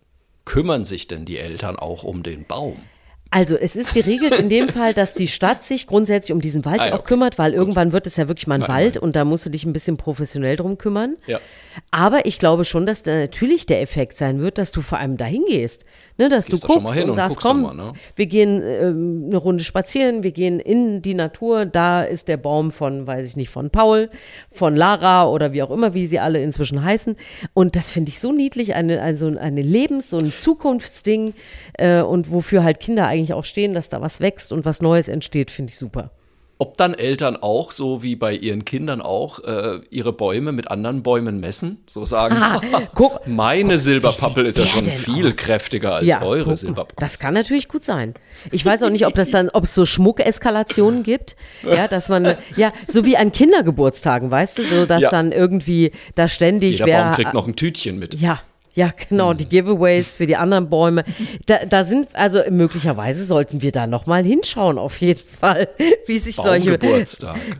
kümmern 0.44 0.84
sich 0.84 1.06
denn 1.08 1.24
die 1.24 1.38
Eltern 1.38 1.76
auch 1.76 2.04
um 2.04 2.22
den 2.22 2.44
Baum? 2.46 2.76
Also 3.34 3.56
es 3.56 3.74
ist 3.74 3.94
geregelt 3.94 4.38
in 4.38 4.48
dem 4.48 4.68
Fall, 4.68 4.94
dass 4.94 5.12
die 5.12 5.26
Stadt 5.26 5.64
sich 5.64 5.88
grundsätzlich 5.88 6.32
um 6.32 6.40
diesen 6.40 6.64
Wald 6.64 6.80
ah, 6.80 6.86
ja, 6.86 6.94
auch 6.94 7.02
kümmert, 7.02 7.36
weil 7.36 7.50
Gut. 7.50 7.58
irgendwann 7.58 7.92
wird 7.92 8.06
es 8.06 8.16
ja 8.16 8.28
wirklich 8.28 8.46
mal 8.46 8.54
ein 8.54 8.60
nein, 8.60 8.68
Wald 8.68 8.94
nein. 8.94 9.02
und 9.02 9.16
da 9.16 9.24
musst 9.24 9.44
du 9.44 9.50
dich 9.50 9.64
ein 9.64 9.72
bisschen 9.72 9.96
professionell 9.96 10.54
drum 10.54 10.78
kümmern. 10.78 11.16
Ja. 11.26 11.40
Aber 11.90 12.26
ich 12.26 12.38
glaube 12.38 12.64
schon, 12.64 12.86
dass 12.86 13.02
da 13.02 13.12
natürlich 13.12 13.66
der 13.66 13.82
Effekt 13.82 14.18
sein 14.18 14.40
wird, 14.40 14.58
dass 14.58 14.70
du 14.70 14.82
vor 14.82 14.98
allem 14.98 15.16
dahin 15.16 15.44
gehst. 15.48 15.84
Ne, 16.16 16.28
dass 16.28 16.46
Gehst 16.46 16.62
du 16.62 16.68
guckst 16.68 16.96
und, 16.96 17.08
und 17.08 17.14
sagst, 17.14 17.40
komm, 17.40 17.62
mal, 17.62 17.74
ne? 17.74 17.92
wir 18.14 18.26
gehen 18.26 18.62
ähm, 18.62 19.24
eine 19.26 19.36
Runde 19.36 19.64
spazieren, 19.64 20.22
wir 20.22 20.30
gehen 20.30 20.60
in 20.60 21.02
die 21.02 21.14
Natur, 21.14 21.66
da 21.66 22.04
ist 22.04 22.28
der 22.28 22.36
Baum 22.36 22.70
von, 22.70 23.04
weiß 23.04 23.26
ich 23.26 23.34
nicht, 23.34 23.50
von 23.50 23.70
Paul, 23.70 24.10
von 24.52 24.76
Lara 24.76 25.26
oder 25.28 25.52
wie 25.52 25.64
auch 25.64 25.72
immer, 25.72 25.92
wie 25.92 26.06
sie 26.06 26.20
alle 26.20 26.40
inzwischen 26.40 26.84
heißen. 26.84 27.16
Und 27.52 27.74
das 27.74 27.90
finde 27.90 28.10
ich 28.10 28.20
so 28.20 28.30
niedlich, 28.30 28.76
eine, 28.76 29.02
also 29.02 29.26
eine 29.26 29.62
Lebens-, 29.62 30.14
ein 30.14 30.32
Zukunftsding 30.32 31.34
äh, 31.78 32.00
und 32.00 32.30
wofür 32.30 32.62
halt 32.62 32.78
Kinder 32.78 33.08
eigentlich 33.08 33.23
auch 33.32 33.44
stehen, 33.44 33.74
dass 33.74 33.88
da 33.88 34.00
was 34.00 34.20
wächst 34.20 34.52
und 34.52 34.64
was 34.64 34.82
Neues 34.82 35.08
entsteht, 35.08 35.50
finde 35.50 35.70
ich 35.70 35.78
super. 35.78 36.10
Ob 36.56 36.76
dann 36.76 36.94
Eltern 36.94 37.36
auch, 37.36 37.72
so 37.72 38.04
wie 38.04 38.14
bei 38.14 38.32
ihren 38.32 38.64
Kindern 38.64 39.02
auch, 39.02 39.40
äh, 39.40 39.80
ihre 39.90 40.12
Bäume 40.12 40.52
mit 40.52 40.70
anderen 40.70 41.02
Bäumen 41.02 41.40
messen? 41.40 41.82
So 41.88 42.04
sagen, 42.04 42.36
ah, 42.36 42.60
guck, 42.94 43.26
meine 43.26 43.70
guck, 43.70 43.78
Silberpappel 43.78 44.46
ist 44.46 44.60
ja 44.60 44.66
schon 44.66 44.84
viel 44.84 45.28
aus? 45.28 45.36
kräftiger 45.36 45.96
als 45.96 46.06
ja, 46.06 46.22
eure 46.22 46.50
guck, 46.50 46.58
Silberpappel. 46.58 46.96
Das 47.00 47.18
kann 47.18 47.34
natürlich 47.34 47.66
gut 47.66 47.84
sein. 47.84 48.14
Ich 48.52 48.64
weiß 48.64 48.84
auch 48.84 48.90
nicht, 48.90 49.04
ob 49.04 49.14
das 49.14 49.30
dann, 49.30 49.48
ob 49.48 49.64
es 49.64 49.74
so 49.74 49.84
Schmuckeskalationen 49.84 51.02
gibt, 51.02 51.34
ja, 51.64 51.88
dass 51.88 52.08
man, 52.08 52.36
ja, 52.56 52.72
so 52.86 53.04
wie 53.04 53.16
an 53.16 53.32
Kindergeburtstagen, 53.32 54.30
weißt 54.30 54.58
du, 54.58 54.64
so 54.64 54.86
dass 54.86 55.02
ja. 55.02 55.10
dann 55.10 55.32
irgendwie 55.32 55.90
da 56.14 56.28
ständig 56.28 56.74
Jeder 56.74 56.86
wer, 56.86 57.04
Baum 57.04 57.14
kriegt 57.14 57.34
noch 57.34 57.48
ein 57.48 57.56
Tütchen 57.56 57.98
mit. 57.98 58.14
Ja, 58.20 58.40
ja, 58.74 58.92
genau, 59.08 59.34
die 59.34 59.48
Giveaways 59.48 60.14
für 60.14 60.26
die 60.26 60.36
anderen 60.36 60.68
Bäume. 60.68 61.04
Da, 61.46 61.64
da 61.64 61.84
sind, 61.84 62.08
also 62.14 62.40
möglicherweise 62.50 63.24
sollten 63.24 63.62
wir 63.62 63.70
da 63.70 63.86
nochmal 63.86 64.24
hinschauen, 64.24 64.78
auf 64.78 65.00
jeden 65.00 65.20
Fall, 65.20 65.68
wie 66.06 66.18
sich 66.18 66.36
solche, 66.36 66.78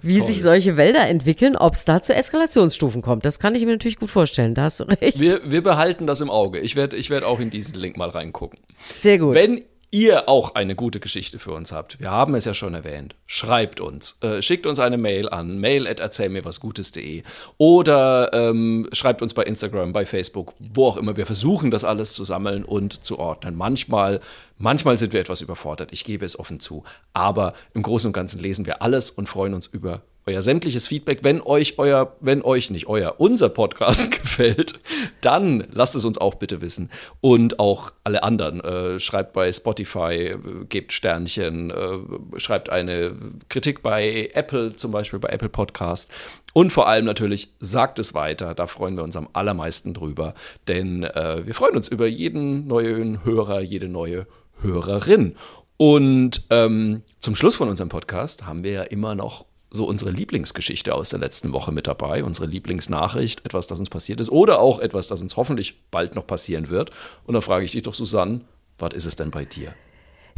wie 0.03 0.21
sich 0.21 0.43
solche 0.43 0.77
Wälder 0.77 1.09
entwickeln, 1.09 1.57
ob 1.57 1.75
es 1.75 1.85
da 1.85 2.03
zu 2.03 2.15
Eskalationsstufen 2.15 3.01
kommt. 3.01 3.25
Das 3.25 3.39
kann 3.39 3.55
ich 3.55 3.65
mir 3.65 3.73
natürlich 3.73 3.99
gut 3.99 4.11
vorstellen, 4.11 4.55
da 4.55 4.65
hast 4.65 4.81
du 4.81 4.85
recht. 4.85 5.21
Wir, 5.21 5.41
wir 5.45 5.63
behalten 5.63 6.07
das 6.07 6.21
im 6.21 6.31
Auge. 6.31 6.59
Ich 6.59 6.75
werde 6.77 6.97
ich 6.97 7.11
werd 7.11 7.25
auch 7.25 7.39
in 7.39 7.51
diesen 7.51 7.79
Link 7.79 7.97
mal 7.97 8.09
reingucken. 8.09 8.59
Sehr 8.99 9.19
gut. 9.19 9.35
Wenn 9.35 9.63
ihr 9.95 10.29
auch 10.29 10.57
eine 10.57 10.75
gute 10.75 10.99
Geschichte 10.99 11.39
für 11.39 11.53
uns 11.53 11.71
habt, 11.71 12.01
wir 12.01 12.11
haben 12.11 12.35
es 12.35 12.45
ja 12.45 12.53
schon 12.53 12.75
erwähnt, 12.75 13.15
schreibt 13.27 13.81
uns, 13.81 14.19
äh, 14.23 14.43
schickt 14.43 14.67
uns 14.67 14.81
eine 14.81 14.99
Mail 14.99 15.29
an 15.29 15.61
mail 15.61 15.87
at 15.87 16.01
erzählmirwasgutes.de 16.01 17.23
oder 17.59 18.33
ähm, 18.33 18.89
schreibt 18.91 19.23
uns 19.23 19.35
bei 19.35 19.45
Instagram, 19.45 19.93
bei 19.93 20.05
Facebook, 20.05 20.53
wo 20.59 20.89
auch 20.89 20.97
immer. 20.97 21.17
Wir 21.17 21.27
versuchen 21.27 21.71
das 21.71 21.85
alles 21.85 22.13
zu 22.13 22.25
sammeln 22.25 22.65
und 22.65 23.05
zu 23.05 23.21
ordnen. 23.21 23.55
Manchmal, 23.55 24.19
manchmal 24.59 24.99
sind 24.99 25.13
wir 25.13 25.21
etwas 25.21 25.43
überfordert, 25.43 25.93
ich 25.93 26.03
gebe 26.03 26.27
es 26.27 26.37
offen 26.37 26.59
zu, 26.59 26.83
aber 27.13 27.55
im 27.73 27.83
Großen 27.83 28.09
und 28.09 28.15
Ganzen 28.15 28.41
lesen 28.41 28.67
wir 28.67 28.83
alles 28.83 29.11
und 29.11 29.29
freuen 29.29 29.55
uns 29.55 29.69
über 29.69 30.03
euer 30.27 30.43
sämtliches 30.43 30.87
Feedback. 30.87 31.21
Wenn 31.23 31.41
euch 31.41 31.79
euer, 31.79 32.17
wenn 32.21 32.43
euch 32.43 32.71
nicht 32.71 32.87
euer, 32.87 33.17
unser 33.19 33.49
Podcast 33.49 34.11
gefällt, 34.23 34.81
dann 35.21 35.67
lasst 35.73 35.95
es 35.95 36.05
uns 36.05 36.19
auch 36.19 36.37
bitte 36.37 36.61
wissen. 36.61 36.91
Und 37.21 37.59
auch 37.59 37.93
alle 38.05 38.23
anderen. 38.23 38.61
Äh, 38.61 39.01
schreibt 39.01 39.33
bei 39.33 39.53
Spotify, 39.53 40.33
äh, 40.33 40.39
gebt 40.69 40.93
Sternchen, 40.93 41.71
äh, 41.71 42.39
schreibt 42.39 42.71
eine 42.71 43.15
Kritik 43.49 43.83
bei 43.83 44.31
Apple, 44.35 44.75
zum 44.75 44.93
Beispiel 44.93 45.19
bei 45.19 45.29
Apple 45.29 45.49
Podcast. 45.49 46.11
Und 46.53 46.71
vor 46.71 46.89
allem 46.89 47.05
natürlich 47.05 47.53
sagt 47.61 47.99
es 47.99 48.15
weiter. 48.15 48.55
Da 48.55 48.67
freuen 48.67 48.97
wir 48.97 49.05
uns 49.05 49.17
am 49.17 49.29
allermeisten 49.33 49.93
drüber. 49.93 50.35
Denn 50.69 51.03
äh, 51.03 51.47
wir 51.47 51.55
freuen 51.55 51.77
uns 51.77 51.89
über 51.89 52.07
jeden 52.07 52.67
neuen 52.67 53.25
Hörer, 53.25 53.61
jede 53.61 53.89
neue 53.89 54.27
Hörerin. 54.61 55.37
Und 55.77 56.45
ähm, 56.51 57.03
zum 57.19 57.35
Schluss 57.35 57.57
von 57.57 57.69
unserem 57.69 57.89
Podcast 57.89 58.47
haben 58.47 58.63
wir 58.63 58.71
ja 58.71 58.83
immer 58.85 59.15
noch 59.15 59.45
so 59.75 59.85
unsere 59.87 60.11
Lieblingsgeschichte 60.11 60.95
aus 60.95 61.11
der 61.11 61.19
letzten 61.19 61.53
Woche 61.53 61.73
mit 61.73 61.87
dabei, 61.87 62.23
unsere 62.23 62.47
Lieblingsnachricht, 62.47 63.45
etwas, 63.45 63.67
das 63.67 63.79
uns 63.79 63.91
passiert 63.91 64.21
ist 64.21 64.31
oder 64.31 64.61
auch 64.61 64.79
etwas, 64.79 65.09
das 65.09 65.21
uns 65.21 65.37
hoffentlich 65.37 65.91
bald 65.91 66.15
noch 66.15 66.27
passieren 66.27 66.69
wird. 66.69 66.91
Und 67.27 67.35
da 67.35 67.41
frage 67.41 67.65
ich 67.65 67.73
dich 67.73 67.83
doch, 67.83 67.95
Susanne, 67.95 68.43
was 68.79 68.95
ist 68.95 69.05
es 69.05 69.17
denn 69.17 69.31
bei 69.31 69.45
dir? 69.45 69.75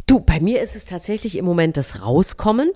Du, 0.07 0.19
bei 0.21 0.39
mir 0.39 0.61
ist 0.61 0.75
es 0.75 0.85
tatsächlich 0.85 1.37
im 1.37 1.45
Moment 1.45 1.77
das 1.77 2.01
Rauskommen. 2.01 2.71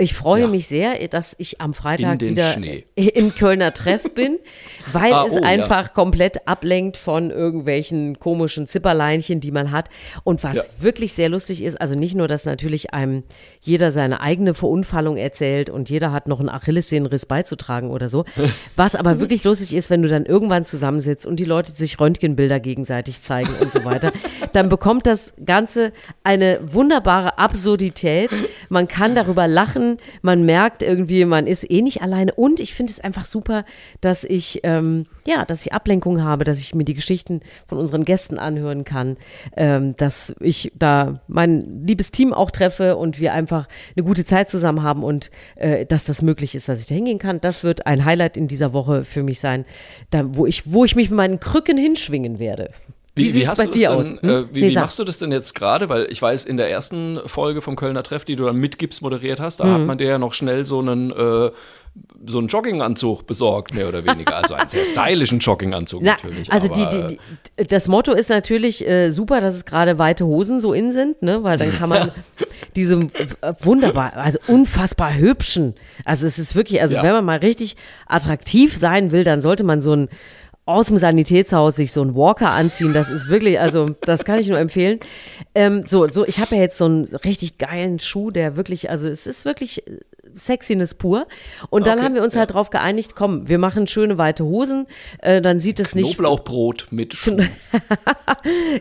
Ich 0.00 0.14
freue 0.14 0.42
ja. 0.42 0.48
mich 0.48 0.66
sehr, 0.66 1.06
dass 1.08 1.34
ich 1.38 1.60
am 1.60 1.74
Freitag 1.74 2.22
wieder 2.22 2.54
Schnee. 2.54 2.84
im 2.94 3.34
Kölner 3.34 3.74
Treff 3.74 4.14
bin, 4.14 4.38
weil 4.92 5.12
ah, 5.12 5.26
es 5.26 5.34
oh, 5.34 5.42
einfach 5.42 5.82
ja. 5.82 5.88
komplett 5.88 6.48
ablenkt 6.48 6.96
von 6.96 7.30
irgendwelchen 7.30 8.18
komischen 8.18 8.66
Zipperleinchen, 8.66 9.40
die 9.40 9.50
man 9.50 9.72
hat. 9.72 9.90
Und 10.24 10.42
was 10.42 10.56
ja. 10.56 10.62
wirklich 10.78 11.12
sehr 11.12 11.28
lustig 11.28 11.62
ist, 11.62 11.78
also 11.78 11.98
nicht 11.98 12.14
nur, 12.14 12.28
dass 12.28 12.46
natürlich 12.46 12.94
einem 12.94 13.24
jeder 13.60 13.90
seine 13.90 14.22
eigene 14.22 14.54
Verunfallung 14.54 15.18
erzählt 15.18 15.68
und 15.68 15.90
jeder 15.90 16.12
hat 16.12 16.26
noch 16.26 16.40
einen 16.40 16.48
Achillessehnenriss 16.48 17.26
beizutragen 17.26 17.90
oder 17.90 18.08
so. 18.08 18.24
Was 18.76 18.96
aber 18.96 19.20
wirklich 19.20 19.44
lustig 19.44 19.74
ist, 19.74 19.90
wenn 19.90 20.02
du 20.02 20.08
dann 20.08 20.24
irgendwann 20.24 20.64
zusammensitzt 20.64 21.26
und 21.26 21.38
die 21.38 21.44
Leute 21.44 21.72
sich 21.72 22.00
Röntgenbilder 22.00 22.58
gegenseitig 22.58 23.22
zeigen 23.22 23.50
und 23.60 23.70
so 23.70 23.84
weiter, 23.84 24.12
dann 24.54 24.70
bekommt 24.70 25.06
das 25.06 25.34
Ganze 25.44 25.92
eine 26.24 26.60
wunderbare 26.72 27.38
Absurdität. 27.38 28.30
Man 28.70 28.88
kann 28.88 29.14
darüber 29.14 29.46
lachen 29.46 29.89
man 30.22 30.44
merkt 30.44 30.82
irgendwie, 30.82 31.24
man 31.24 31.46
ist 31.46 31.70
eh 31.70 31.82
nicht 31.82 32.02
alleine. 32.02 32.32
Und 32.34 32.60
ich 32.60 32.74
finde 32.74 32.92
es 32.92 33.00
einfach 33.00 33.24
super, 33.24 33.64
dass 34.00 34.24
ich, 34.24 34.60
ähm, 34.62 35.06
ja, 35.26 35.44
dass 35.44 35.64
ich 35.64 35.72
Ablenkung 35.72 36.22
habe, 36.22 36.44
dass 36.44 36.60
ich 36.60 36.74
mir 36.74 36.84
die 36.84 36.94
Geschichten 36.94 37.40
von 37.66 37.78
unseren 37.78 38.04
Gästen 38.04 38.38
anhören 38.38 38.84
kann, 38.84 39.16
ähm, 39.56 39.96
dass 39.96 40.34
ich 40.40 40.72
da 40.74 41.20
mein 41.28 41.60
liebes 41.84 42.10
Team 42.10 42.32
auch 42.32 42.50
treffe 42.50 42.96
und 42.96 43.20
wir 43.20 43.32
einfach 43.32 43.68
eine 43.96 44.04
gute 44.04 44.24
Zeit 44.24 44.50
zusammen 44.50 44.82
haben 44.82 45.02
und 45.02 45.30
äh, 45.56 45.86
dass 45.86 46.04
das 46.04 46.22
möglich 46.22 46.54
ist, 46.54 46.68
dass 46.68 46.80
ich 46.80 46.86
da 46.86 46.94
hingehen 46.94 47.18
kann. 47.18 47.40
Das 47.40 47.64
wird 47.64 47.86
ein 47.86 48.04
Highlight 48.04 48.36
in 48.36 48.48
dieser 48.48 48.72
Woche 48.72 49.04
für 49.04 49.22
mich 49.22 49.40
sein, 49.40 49.64
da, 50.10 50.24
wo 50.34 50.46
ich, 50.46 50.70
wo 50.70 50.84
ich 50.84 50.96
mich 50.96 51.10
mit 51.10 51.16
meinen 51.16 51.40
Krücken 51.40 51.78
hinschwingen 51.78 52.38
werde. 52.38 52.70
Wie, 53.14 53.34
wie, 53.34 53.42
wie 53.42 53.46
bei 53.56 53.66
dir 53.66 53.90
denn, 53.90 53.98
aus? 53.98 54.06
Hm? 54.06 54.18
Äh, 54.22 54.54
wie, 54.54 54.60
nee, 54.60 54.70
wie 54.70 54.74
machst 54.74 54.98
du 54.98 55.04
das 55.04 55.18
denn 55.18 55.32
jetzt 55.32 55.54
gerade? 55.54 55.88
Weil 55.88 56.06
ich 56.10 56.22
weiß, 56.22 56.44
in 56.44 56.56
der 56.56 56.70
ersten 56.70 57.18
Folge 57.26 57.60
vom 57.60 57.76
Kölner 57.76 58.02
Treff, 58.02 58.24
die 58.24 58.36
du 58.36 58.44
dann 58.44 58.56
mit 58.56 58.78
Gips 58.78 59.00
moderiert 59.00 59.40
hast, 59.40 59.60
da 59.60 59.64
mhm. 59.64 59.72
hat 59.72 59.86
man 59.86 59.98
dir 59.98 60.06
ja 60.06 60.18
noch 60.18 60.32
schnell 60.32 60.64
so 60.64 60.78
einen 60.78 61.10
äh, 61.10 61.50
so 62.26 62.38
einen 62.38 62.48
Jogginganzug 62.48 63.26
besorgt, 63.26 63.74
mehr 63.74 63.88
oder 63.88 64.04
weniger. 64.04 64.36
Also 64.36 64.54
einen 64.54 64.68
sehr 64.68 64.84
stylischen 64.84 65.38
Jogginganzug 65.40 66.02
Na, 66.04 66.12
natürlich. 66.12 66.52
Also 66.52 66.72
die, 66.72 66.86
die, 66.88 67.18
die, 67.58 67.66
das 67.66 67.88
Motto 67.88 68.12
ist 68.12 68.30
natürlich 68.30 68.86
äh, 68.86 69.10
super, 69.10 69.40
dass 69.40 69.54
es 69.54 69.64
gerade 69.64 69.98
weite 69.98 70.26
Hosen 70.26 70.60
so 70.60 70.72
in 70.72 70.92
sind, 70.92 71.22
ne? 71.22 71.42
weil 71.42 71.58
dann 71.58 71.72
kann 71.72 71.88
man 71.88 72.12
diese 72.76 73.08
wunderbar, 73.60 74.16
also 74.16 74.38
unfassbar 74.46 75.14
hübschen, 75.14 75.74
also 76.04 76.26
es 76.26 76.38
ist 76.38 76.54
wirklich, 76.54 76.80
also 76.80 76.96
ja. 76.96 77.02
wenn 77.02 77.12
man 77.12 77.24
mal 77.24 77.38
richtig 77.38 77.76
attraktiv 78.06 78.76
sein 78.76 79.12
will, 79.12 79.24
dann 79.24 79.40
sollte 79.40 79.64
man 79.64 79.82
so 79.82 79.94
ein 79.94 80.08
aus 80.70 80.88
dem 80.88 80.96
Sanitätshaus 80.96 81.76
sich 81.76 81.92
so 81.92 82.02
einen 82.02 82.14
Walker 82.14 82.50
anziehen. 82.50 82.92
Das 82.92 83.10
ist 83.10 83.28
wirklich, 83.28 83.60
also 83.60 83.90
das 84.02 84.24
kann 84.24 84.38
ich 84.38 84.48
nur 84.48 84.58
empfehlen. 84.58 85.00
Ähm, 85.54 85.82
so, 85.86 86.06
so, 86.06 86.26
ich 86.26 86.38
habe 86.38 86.56
ja 86.56 86.62
jetzt 86.62 86.78
so 86.78 86.84
einen 86.86 87.04
richtig 87.24 87.58
geilen 87.58 87.98
Schuh, 87.98 88.30
der 88.30 88.56
wirklich, 88.56 88.90
also 88.90 89.08
es 89.08 89.26
ist 89.26 89.44
wirklich 89.44 89.82
Sexiness 90.36 90.94
pur. 90.94 91.26
Und 91.70 91.86
dann 91.86 91.98
Okay, 91.98 92.04
haben 92.04 92.14
wir 92.14 92.22
uns 92.22 92.34
ja. 92.34 92.40
halt 92.40 92.54
drauf 92.54 92.70
geeinigt, 92.70 93.14
komm, 93.16 93.48
wir 93.48 93.58
machen 93.58 93.86
schöne 93.86 94.18
weite 94.18 94.44
Hosen, 94.44 94.86
äh, 95.18 95.40
dann 95.40 95.60
sieht 95.60 95.80
es 95.80 95.94
nicht 95.94 96.14
Knoblauchbrot 96.16 96.88
mit 96.90 97.14
Schuh. 97.14 97.38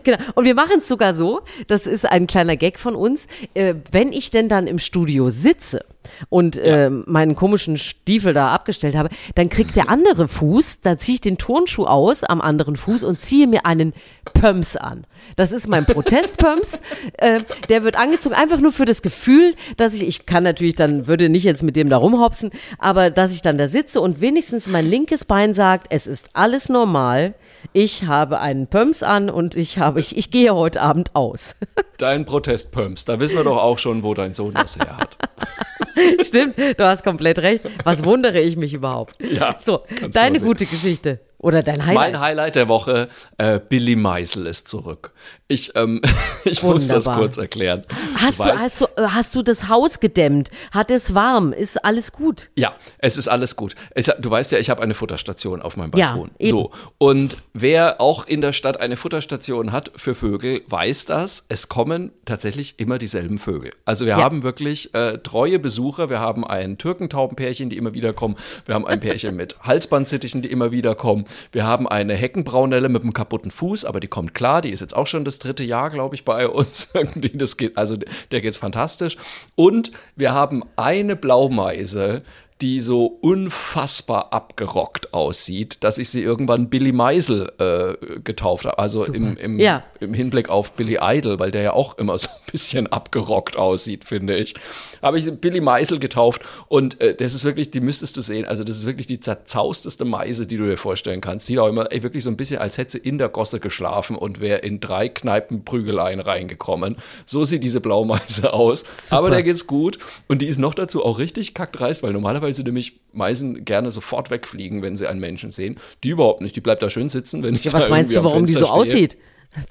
Genau. 0.04 0.18
Und 0.36 0.46
wir 0.46 0.56
machen 0.56 0.80
es 0.80 0.88
sogar 0.88 1.14
so, 1.14 1.42
das 1.68 1.88
ist 1.88 2.06
ein 2.06 2.28
kleiner 2.28 2.56
Gag 2.56 2.80
von 2.80 2.96
uns, 2.96 3.28
äh, 3.54 3.76
wenn 3.92 4.12
ich 4.14 4.30
denn 4.30 4.48
dann 4.48 4.68
im 4.68 4.80
Studio 4.80 5.30
sitze 5.30 5.84
und 6.30 6.58
äh, 6.58 6.90
meinen 6.90 7.36
komischen 7.36 7.78
Stiefel 7.78 8.34
da 8.34 8.50
abgestellt 8.50 8.96
habe, 8.96 9.10
dann 9.36 9.50
kriegt 9.50 9.76
der 9.76 9.90
andere 9.90 10.28
Fuß, 10.28 10.82
da 10.82 10.98
ziehe 10.98 11.16
ich 11.16 11.22
den 11.22 11.38
Turnschuh 11.38 11.86
aus 11.86 12.24
am 12.24 12.42
anderen 12.42 12.76
Fuß 12.76 13.04
und 13.04 13.20
ziehe 13.20 13.48
mir 13.48 13.66
einen 13.66 13.94
Pumps 14.34 14.76
an. 14.76 15.06
Das 15.36 15.52
ist 15.52 15.68
mein 15.68 15.86
Protestpumps. 15.86 16.82
äh, 17.18 17.42
der 17.70 17.84
wird 17.84 17.98
angezogen, 17.98 18.36
einfach 18.36 18.60
nur 18.60 18.72
für 18.72 18.86
das 18.86 19.02
Gefühl, 19.02 19.56
dass 19.78 19.94
ich, 19.94 20.04
ich 20.04 20.26
kann 20.26 20.44
natürlich 20.44 20.76
dann, 20.76 21.08
würde 21.08 21.30
nicht 21.30 21.44
jetzt 21.44 21.64
mit 21.64 21.76
dem 21.76 21.90
da 21.90 21.98
rumhopsen, 21.98 22.52
aber 22.78 23.10
dass 23.10 23.34
ich 23.34 23.42
dann 23.42 23.58
da 23.58 23.68
sitze 23.68 24.02
und 24.02 24.22
wenigstens 24.22 24.68
mein 24.68 24.88
linkes 24.90 25.26
Bein 25.26 25.54
sagt, 25.54 25.88
es 25.90 26.08
ist 26.08 26.32
alles 26.34 26.70
normal. 26.70 27.36
Ich 27.74 28.06
habe 28.06 28.40
einen 28.40 28.68
Pumps 28.68 29.04
an 29.04 29.30
und 29.30 29.56
ich 29.56 29.80
habe, 29.80 30.00
ich, 30.00 30.18
ich 30.18 30.32
gehe 30.32 30.54
heute 30.54 30.82
Abend 30.82 31.16
aus. 31.16 31.56
Dein 31.98 32.26
Protestpumps. 32.26 33.06
Da 33.06 33.20
wissen 33.20 33.38
wir 33.38 33.44
doch 33.44 33.58
auch 33.58 33.78
schon, 33.78 34.04
wo 34.04 34.14
dein 34.14 34.34
Sohn 34.34 34.54
das 34.54 34.78
her 34.78 34.98
hat. 34.98 35.18
Stimmt, 36.22 36.58
du 36.58 36.84
hast 36.86 37.04
komplett 37.04 37.40
recht. 37.40 37.64
Was 37.84 38.04
wundere 38.04 38.40
ich 38.40 38.58
mich 38.58 38.74
überhaupt? 38.74 39.16
Ja, 39.22 39.56
So, 39.60 39.82
deine 40.14 40.40
gute 40.40 40.66
Geschichte. 40.66 41.20
Oder 41.42 41.64
dein 41.64 41.78
Highlight. 41.86 41.96
Mein 41.96 42.20
Highlight 42.20 42.56
der 42.58 42.68
Woche, 42.68 43.08
äh, 43.38 43.60
Billy 43.60 43.96
Meisel 43.96 44.46
ist 44.46 44.68
zurück. 44.68 45.14
Ich, 45.48 45.74
ähm, 45.76 46.02
ich 46.44 46.62
muss 46.64 46.90
das 46.90 47.06
kurz 47.06 47.38
erklären. 47.38 47.82
hast, 48.16 48.40
du, 48.42 48.44
weißt- 48.44 48.58
hast, 48.58 48.82
du, 48.82 48.86
äh, 48.98 49.08
hast 49.08 49.36
du 49.36 49.42
das 49.42 49.70
Haus 49.70 50.00
gedämmt? 50.02 50.50
Hat 50.72 50.92
es 50.92 51.16
warm? 51.16 51.54
Ist 51.54 51.84
alles 51.86 52.12
gut? 52.12 52.50
Ja, 52.56 52.76
es 52.98 53.16
ist 53.18 53.30
alles 53.30 53.56
gut. 53.56 53.76
Es, 53.92 54.08
du 54.20 54.30
weißt 54.30 54.52
ja, 54.52 54.60
ich 54.60 54.70
habe 54.70 54.82
eine 54.84 54.94
Futterstation 54.94 55.62
auf 55.62 55.78
meinem 55.78 55.92
Ja, 55.96 56.12
Balkon. 56.12 56.32
eben. 56.40 56.50
so. 56.52 56.72
Und 56.98 57.38
wer 57.54 58.02
auch 58.02 58.28
in 58.28 58.42
der 58.42 58.52
Stadt 58.52 58.80
eine 58.82 58.98
Futterstation 58.98 59.72
hat 59.72 59.92
für 59.96 60.16
Vögel, 60.16 60.62
weiß 60.68 61.06
das. 61.06 61.46
Es 61.48 61.70
kommen 61.70 62.12
tatsächlich 62.26 62.76
immer 62.80 62.98
dieselben 62.98 63.38
Vögel. 63.40 63.72
Also 63.86 64.06
wir 64.06 64.12
Ja. 64.12 64.18
haben 64.18 64.44
wirklich 64.44 64.94
äh, 64.94 65.18
treue 65.20 65.58
Besucher. 65.58 66.10
Wir 66.10 66.20
haben 66.20 66.46
ein 66.46 66.78
Türkentaubenpärchen, 66.78 67.70
die 67.70 67.78
immer 67.78 67.94
wieder 67.94 68.12
kommen. 68.12 68.36
Wir 68.66 68.76
haben 68.76 68.86
ein 68.86 69.00
Pärchen 69.00 69.38
mit 69.38 69.56
Halsbandsittichen, 69.62 70.42
die 70.42 70.52
immer 70.52 70.72
wieder 70.72 70.96
kommen. 70.96 71.26
Wir 71.52 71.66
haben 71.66 71.88
eine 71.88 72.16
Heckenbraunelle 72.16 72.90
mit 72.90 73.04
einem 73.04 73.14
kaputten 73.14 73.52
Fuß, 73.52 73.86
aber 73.86 74.00
die 74.00 74.08
kommt 74.08 74.34
klar. 74.34 74.62
Die 74.62 74.70
ist 74.70 74.80
jetzt 74.82 74.96
auch 74.96 75.08
schon 75.08 75.26
das 75.26 75.40
dritte 75.40 75.64
Jahr, 75.64 75.90
glaube 75.90 76.16
ich, 76.16 76.26
bei 76.26 76.48
uns. 76.48 76.94
Das 77.34 77.58
geht, 77.58 77.78
also 77.78 77.96
der 78.32 78.42
geht's 78.42 78.58
fantastisch. 78.58 79.18
Und 79.56 79.92
wir 80.16 80.34
haben 80.34 80.64
eine 80.76 81.16
Blaumeise, 81.16 82.24
die 82.62 82.82
so 82.82 83.06
unfassbar 83.06 84.34
abgerockt 84.34 85.14
aussieht, 85.14 85.78
dass 85.84 85.98
ich 85.98 86.10
sie 86.10 86.22
irgendwann 86.22 86.70
Billy 86.70 86.92
Meisel 86.92 87.52
äh, 87.58 88.20
getauft 88.20 88.66
habe. 88.66 88.78
Also 88.80 89.06
im, 89.06 89.38
im, 89.38 89.60
Ja. 89.60 89.84
im 90.02 90.14
Hinblick 90.14 90.50
auf 90.50 90.74
Billy 90.74 90.98
Idol, 91.02 91.40
weil 91.40 91.52
der 91.52 91.62
ja 91.62 91.74
auch 91.74 91.98
immer 91.98 92.20
so 92.20 92.28
ein 92.30 92.52
bisschen 92.52 92.88
abgerockt 92.88 93.56
aussieht, 93.56 94.04
finde 94.04 94.36
ich. 94.36 94.56
Habe 95.02 95.18
ich 95.20 95.32
Billy 95.40 95.62
Meisel 95.62 96.00
getauft 96.00 96.42
und 96.68 97.00
äh, 97.00 97.16
das 97.16 97.34
ist 97.34 97.46
wirklich, 97.46 97.72
die 97.72 97.80
müsstest 97.80 98.18
du 98.18 98.22
sehen, 98.22 98.44
also 98.46 98.66
das 98.66 98.76
ist 98.78 98.86
wirklich 98.86 99.08
die 99.08 99.22
zerzausteste 99.22 100.04
Meise, 100.04 100.46
die 100.46 100.58
du 100.58 100.66
dir 100.66 100.78
vorstellen 100.78 101.22
kannst. 101.22 101.46
Sieht 101.46 101.60
auch 101.60 101.68
immer 101.70 101.90
ey, 101.92 102.04
wirklich 102.04 102.26
so 102.26 102.30
ein 102.30 102.36
bisschen, 102.36 102.60
als 102.60 102.78
hätte 102.78 102.92
sie 102.92 102.98
in 102.98 103.18
der 103.18 103.30
Gosse 103.30 103.62
geschlafen 103.62 104.18
und 104.18 104.42
wäre 104.42 104.60
in 104.60 104.82
drei 104.82 105.08
Kneipenprügeleien 105.08 106.20
reingekommen. 106.20 106.98
So 107.26 107.46
sieht 107.46 107.64
diese 107.64 107.80
Blaumeise 107.80 108.52
aus. 108.54 108.84
Aber 109.12 109.30
der 109.30 109.44
geht's 109.44 109.66
gut 109.66 109.98
und 110.28 110.42
die 110.42 110.48
ist 110.48 110.58
noch 110.58 110.74
dazu 110.74 111.06
auch 111.06 111.20
richtig 111.20 111.54
kackdreist, 111.54 112.04
weil 112.04 112.12
normalerweise 112.12 112.49
nämlich 112.58 113.00
Meisen 113.14 113.64
gerne 113.66 113.92
sofort 113.92 114.30
wegfliegen, 114.32 114.82
wenn 114.82 114.98
sie 114.98 115.08
einen 115.08 115.20
Menschen 115.20 115.52
sehen. 115.52 115.78
Die 116.04 116.10
überhaupt 116.10 116.42
nicht, 116.42 116.56
die 116.56 116.62
bleibt 116.62 116.82
da 116.84 116.90
schön 116.90 117.10
sitzen, 117.10 117.44
wenn 117.44 117.54
ich 117.56 117.64
Ja, 117.64 117.72
da 117.72 117.78
was 117.80 117.90
meinst 117.90 118.16
du, 118.16 118.24
warum 118.24 118.46
die 118.46 118.52
so 118.54 118.66
stehe. 118.66 118.72
aussieht? 118.72 119.18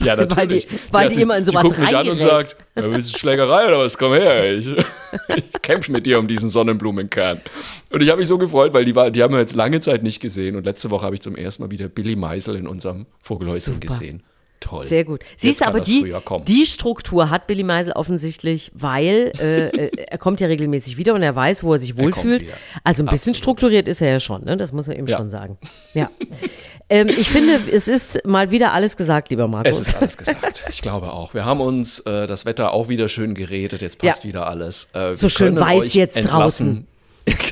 Ja, 0.01 0.17
Weil 0.19 0.27
die, 0.27 0.35
natürlich. 0.35 0.69
weil 0.91 1.03
Ja, 1.05 1.09
die 1.09 1.15
sie- 1.15 1.23
immer 1.23 1.37
in 1.39 1.45
sowas 1.45 1.63
Die 1.63 1.69
guckt 1.69 1.81
mich 1.81 1.97
an 1.97 2.09
und 2.09 2.21
sagt, 2.21 2.57
ja, 2.75 2.91
willst 2.91 3.15
du 3.15 3.19
Schlägerei 3.19 3.67
oder 3.69 3.79
was? 3.79 3.97
Komm 3.97 4.13
her, 4.15 4.53
ich, 4.59 4.67
ich 5.37 5.45
kämpfe 5.63 5.93
mit 5.93 6.05
dir 6.05 6.19
um 6.19 6.27
diesen 6.27 6.51
Sonnenblumenkern. 6.51 7.41
Und 7.91 8.03
ich 8.03 8.09
habe 8.09 8.19
mich 8.19 8.27
so 8.27 8.39
gefreut, 8.39 8.73
weil 8.75 8.85
die, 8.85 8.97
war, 8.97 9.13
die 9.13 9.23
haben 9.23 9.33
wir 9.33 9.39
jetzt 9.41 9.55
lange 9.55 9.79
Zeit 9.79 10.03
nicht 10.03 10.19
gesehen. 10.21 10.57
Und 10.57 10.65
letzte 10.67 10.91
Woche 10.91 11.05
habe 11.07 11.15
ich 11.15 11.21
zum 11.21 11.37
ersten 11.37 11.63
Mal 11.63 11.71
wieder 11.71 11.89
Billy 11.89 12.17
Meisel 12.17 12.57
in 12.57 12.67
unserem 12.67 13.07
Vogelhäuschen 13.23 13.75
Super. 13.75 13.87
gesehen. 13.87 14.23
Toll. 14.61 14.87
Sehr 14.87 15.05
gut. 15.05 15.21
Siehst 15.37 15.61
du, 15.61 15.67
aber 15.67 15.81
die, 15.81 16.13
die 16.47 16.67
Struktur 16.67 17.31
hat 17.31 17.47
Billy 17.47 17.63
Meisel 17.63 17.93
offensichtlich, 17.93 18.71
weil 18.75 19.33
äh, 19.39 19.69
äh, 19.69 19.91
er 20.09 20.19
kommt 20.19 20.41
ja 20.41 20.49
regelmäßig 20.49 20.97
wieder 20.97 21.15
und 21.15 21.23
er 21.23 21.37
weiß, 21.37 21.63
wo 21.65 21.73
er 21.75 21.79
sich 21.79 21.97
wohlfühlt. 21.97 22.43
wieder. 22.43 22.53
Also 22.85 23.03
ein 23.03 23.07
bisschen 23.07 23.31
Absolut. 23.31 23.37
strukturiert 23.37 23.89
ist 23.89 24.03
er 24.03 24.11
ja 24.11 24.21
schon, 24.21 24.45
ne? 24.45 24.57
das 24.57 24.73
muss 24.73 24.87
man 24.89 24.97
eben 24.97 25.07
Ja. 25.07 25.17
schon 25.17 25.31
sagen. 25.31 25.59
Ja. 25.95 26.11
ähm, 26.89 27.09
ich 27.09 27.31
finde, 27.31 27.61
es 27.73 27.87
ist 27.89 28.25
mal 28.27 28.51
wieder 28.51 28.73
alles 28.73 28.97
gesagt, 28.97 29.31
lieber 29.31 29.47
Markus. 29.47 29.79
Es 29.79 29.89
ist 29.89 29.95
alles 29.97 30.17
gesagt. 30.17 30.65
Ich 30.71 30.83
glaube 30.83 31.13
auch. 31.13 31.35
Wir 31.35 31.45
haben 31.45 31.61
uns 31.61 32.01
äh, 32.01 32.27
das 32.27 32.45
Wetter 32.45 32.73
auch 32.73 32.89
wieder 32.89 33.09
schön 33.09 33.35
geredet. 33.35 33.81
Jetzt 33.83 33.99
passt 33.99 34.25
Ja. 34.25 34.29
wieder 34.29 34.47
alles. 34.49 34.91
Äh, 34.93 35.15
So 35.15 35.29
schön 35.29 35.59
weiß 35.59 35.95
jetzt 35.95 36.17
entlassen. 36.17 36.87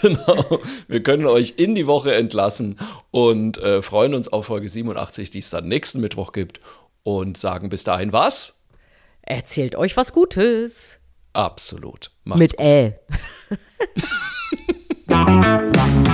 Genau. 0.00 0.60
Wir 0.88 1.02
können 1.02 1.26
euch 1.26 1.54
in 1.58 1.74
die 1.74 1.86
Woche 1.86 2.14
entlassen 2.14 2.78
und 3.10 3.58
äh, 3.58 3.82
freuen 3.82 4.14
uns 4.14 4.26
auf 4.26 4.46
Folge 4.46 4.70
87, 4.70 5.30
die 5.30 5.40
es 5.40 5.50
dann 5.50 5.68
nächsten 5.68 6.00
Mittwoch 6.00 6.32
gibt. 6.32 6.60
Und 7.06 7.38
sagen 7.38 7.68
bis 7.68 7.84
dahin 7.84 8.12
was? 8.12 8.60
Erzählt 9.22 9.76
euch 9.76 9.96
was 9.96 10.12
Gutes. 10.12 10.98
Absolut. 11.34 12.10
Macht's 12.24 12.40
Mit 12.40 12.58
Ä. 12.58 12.98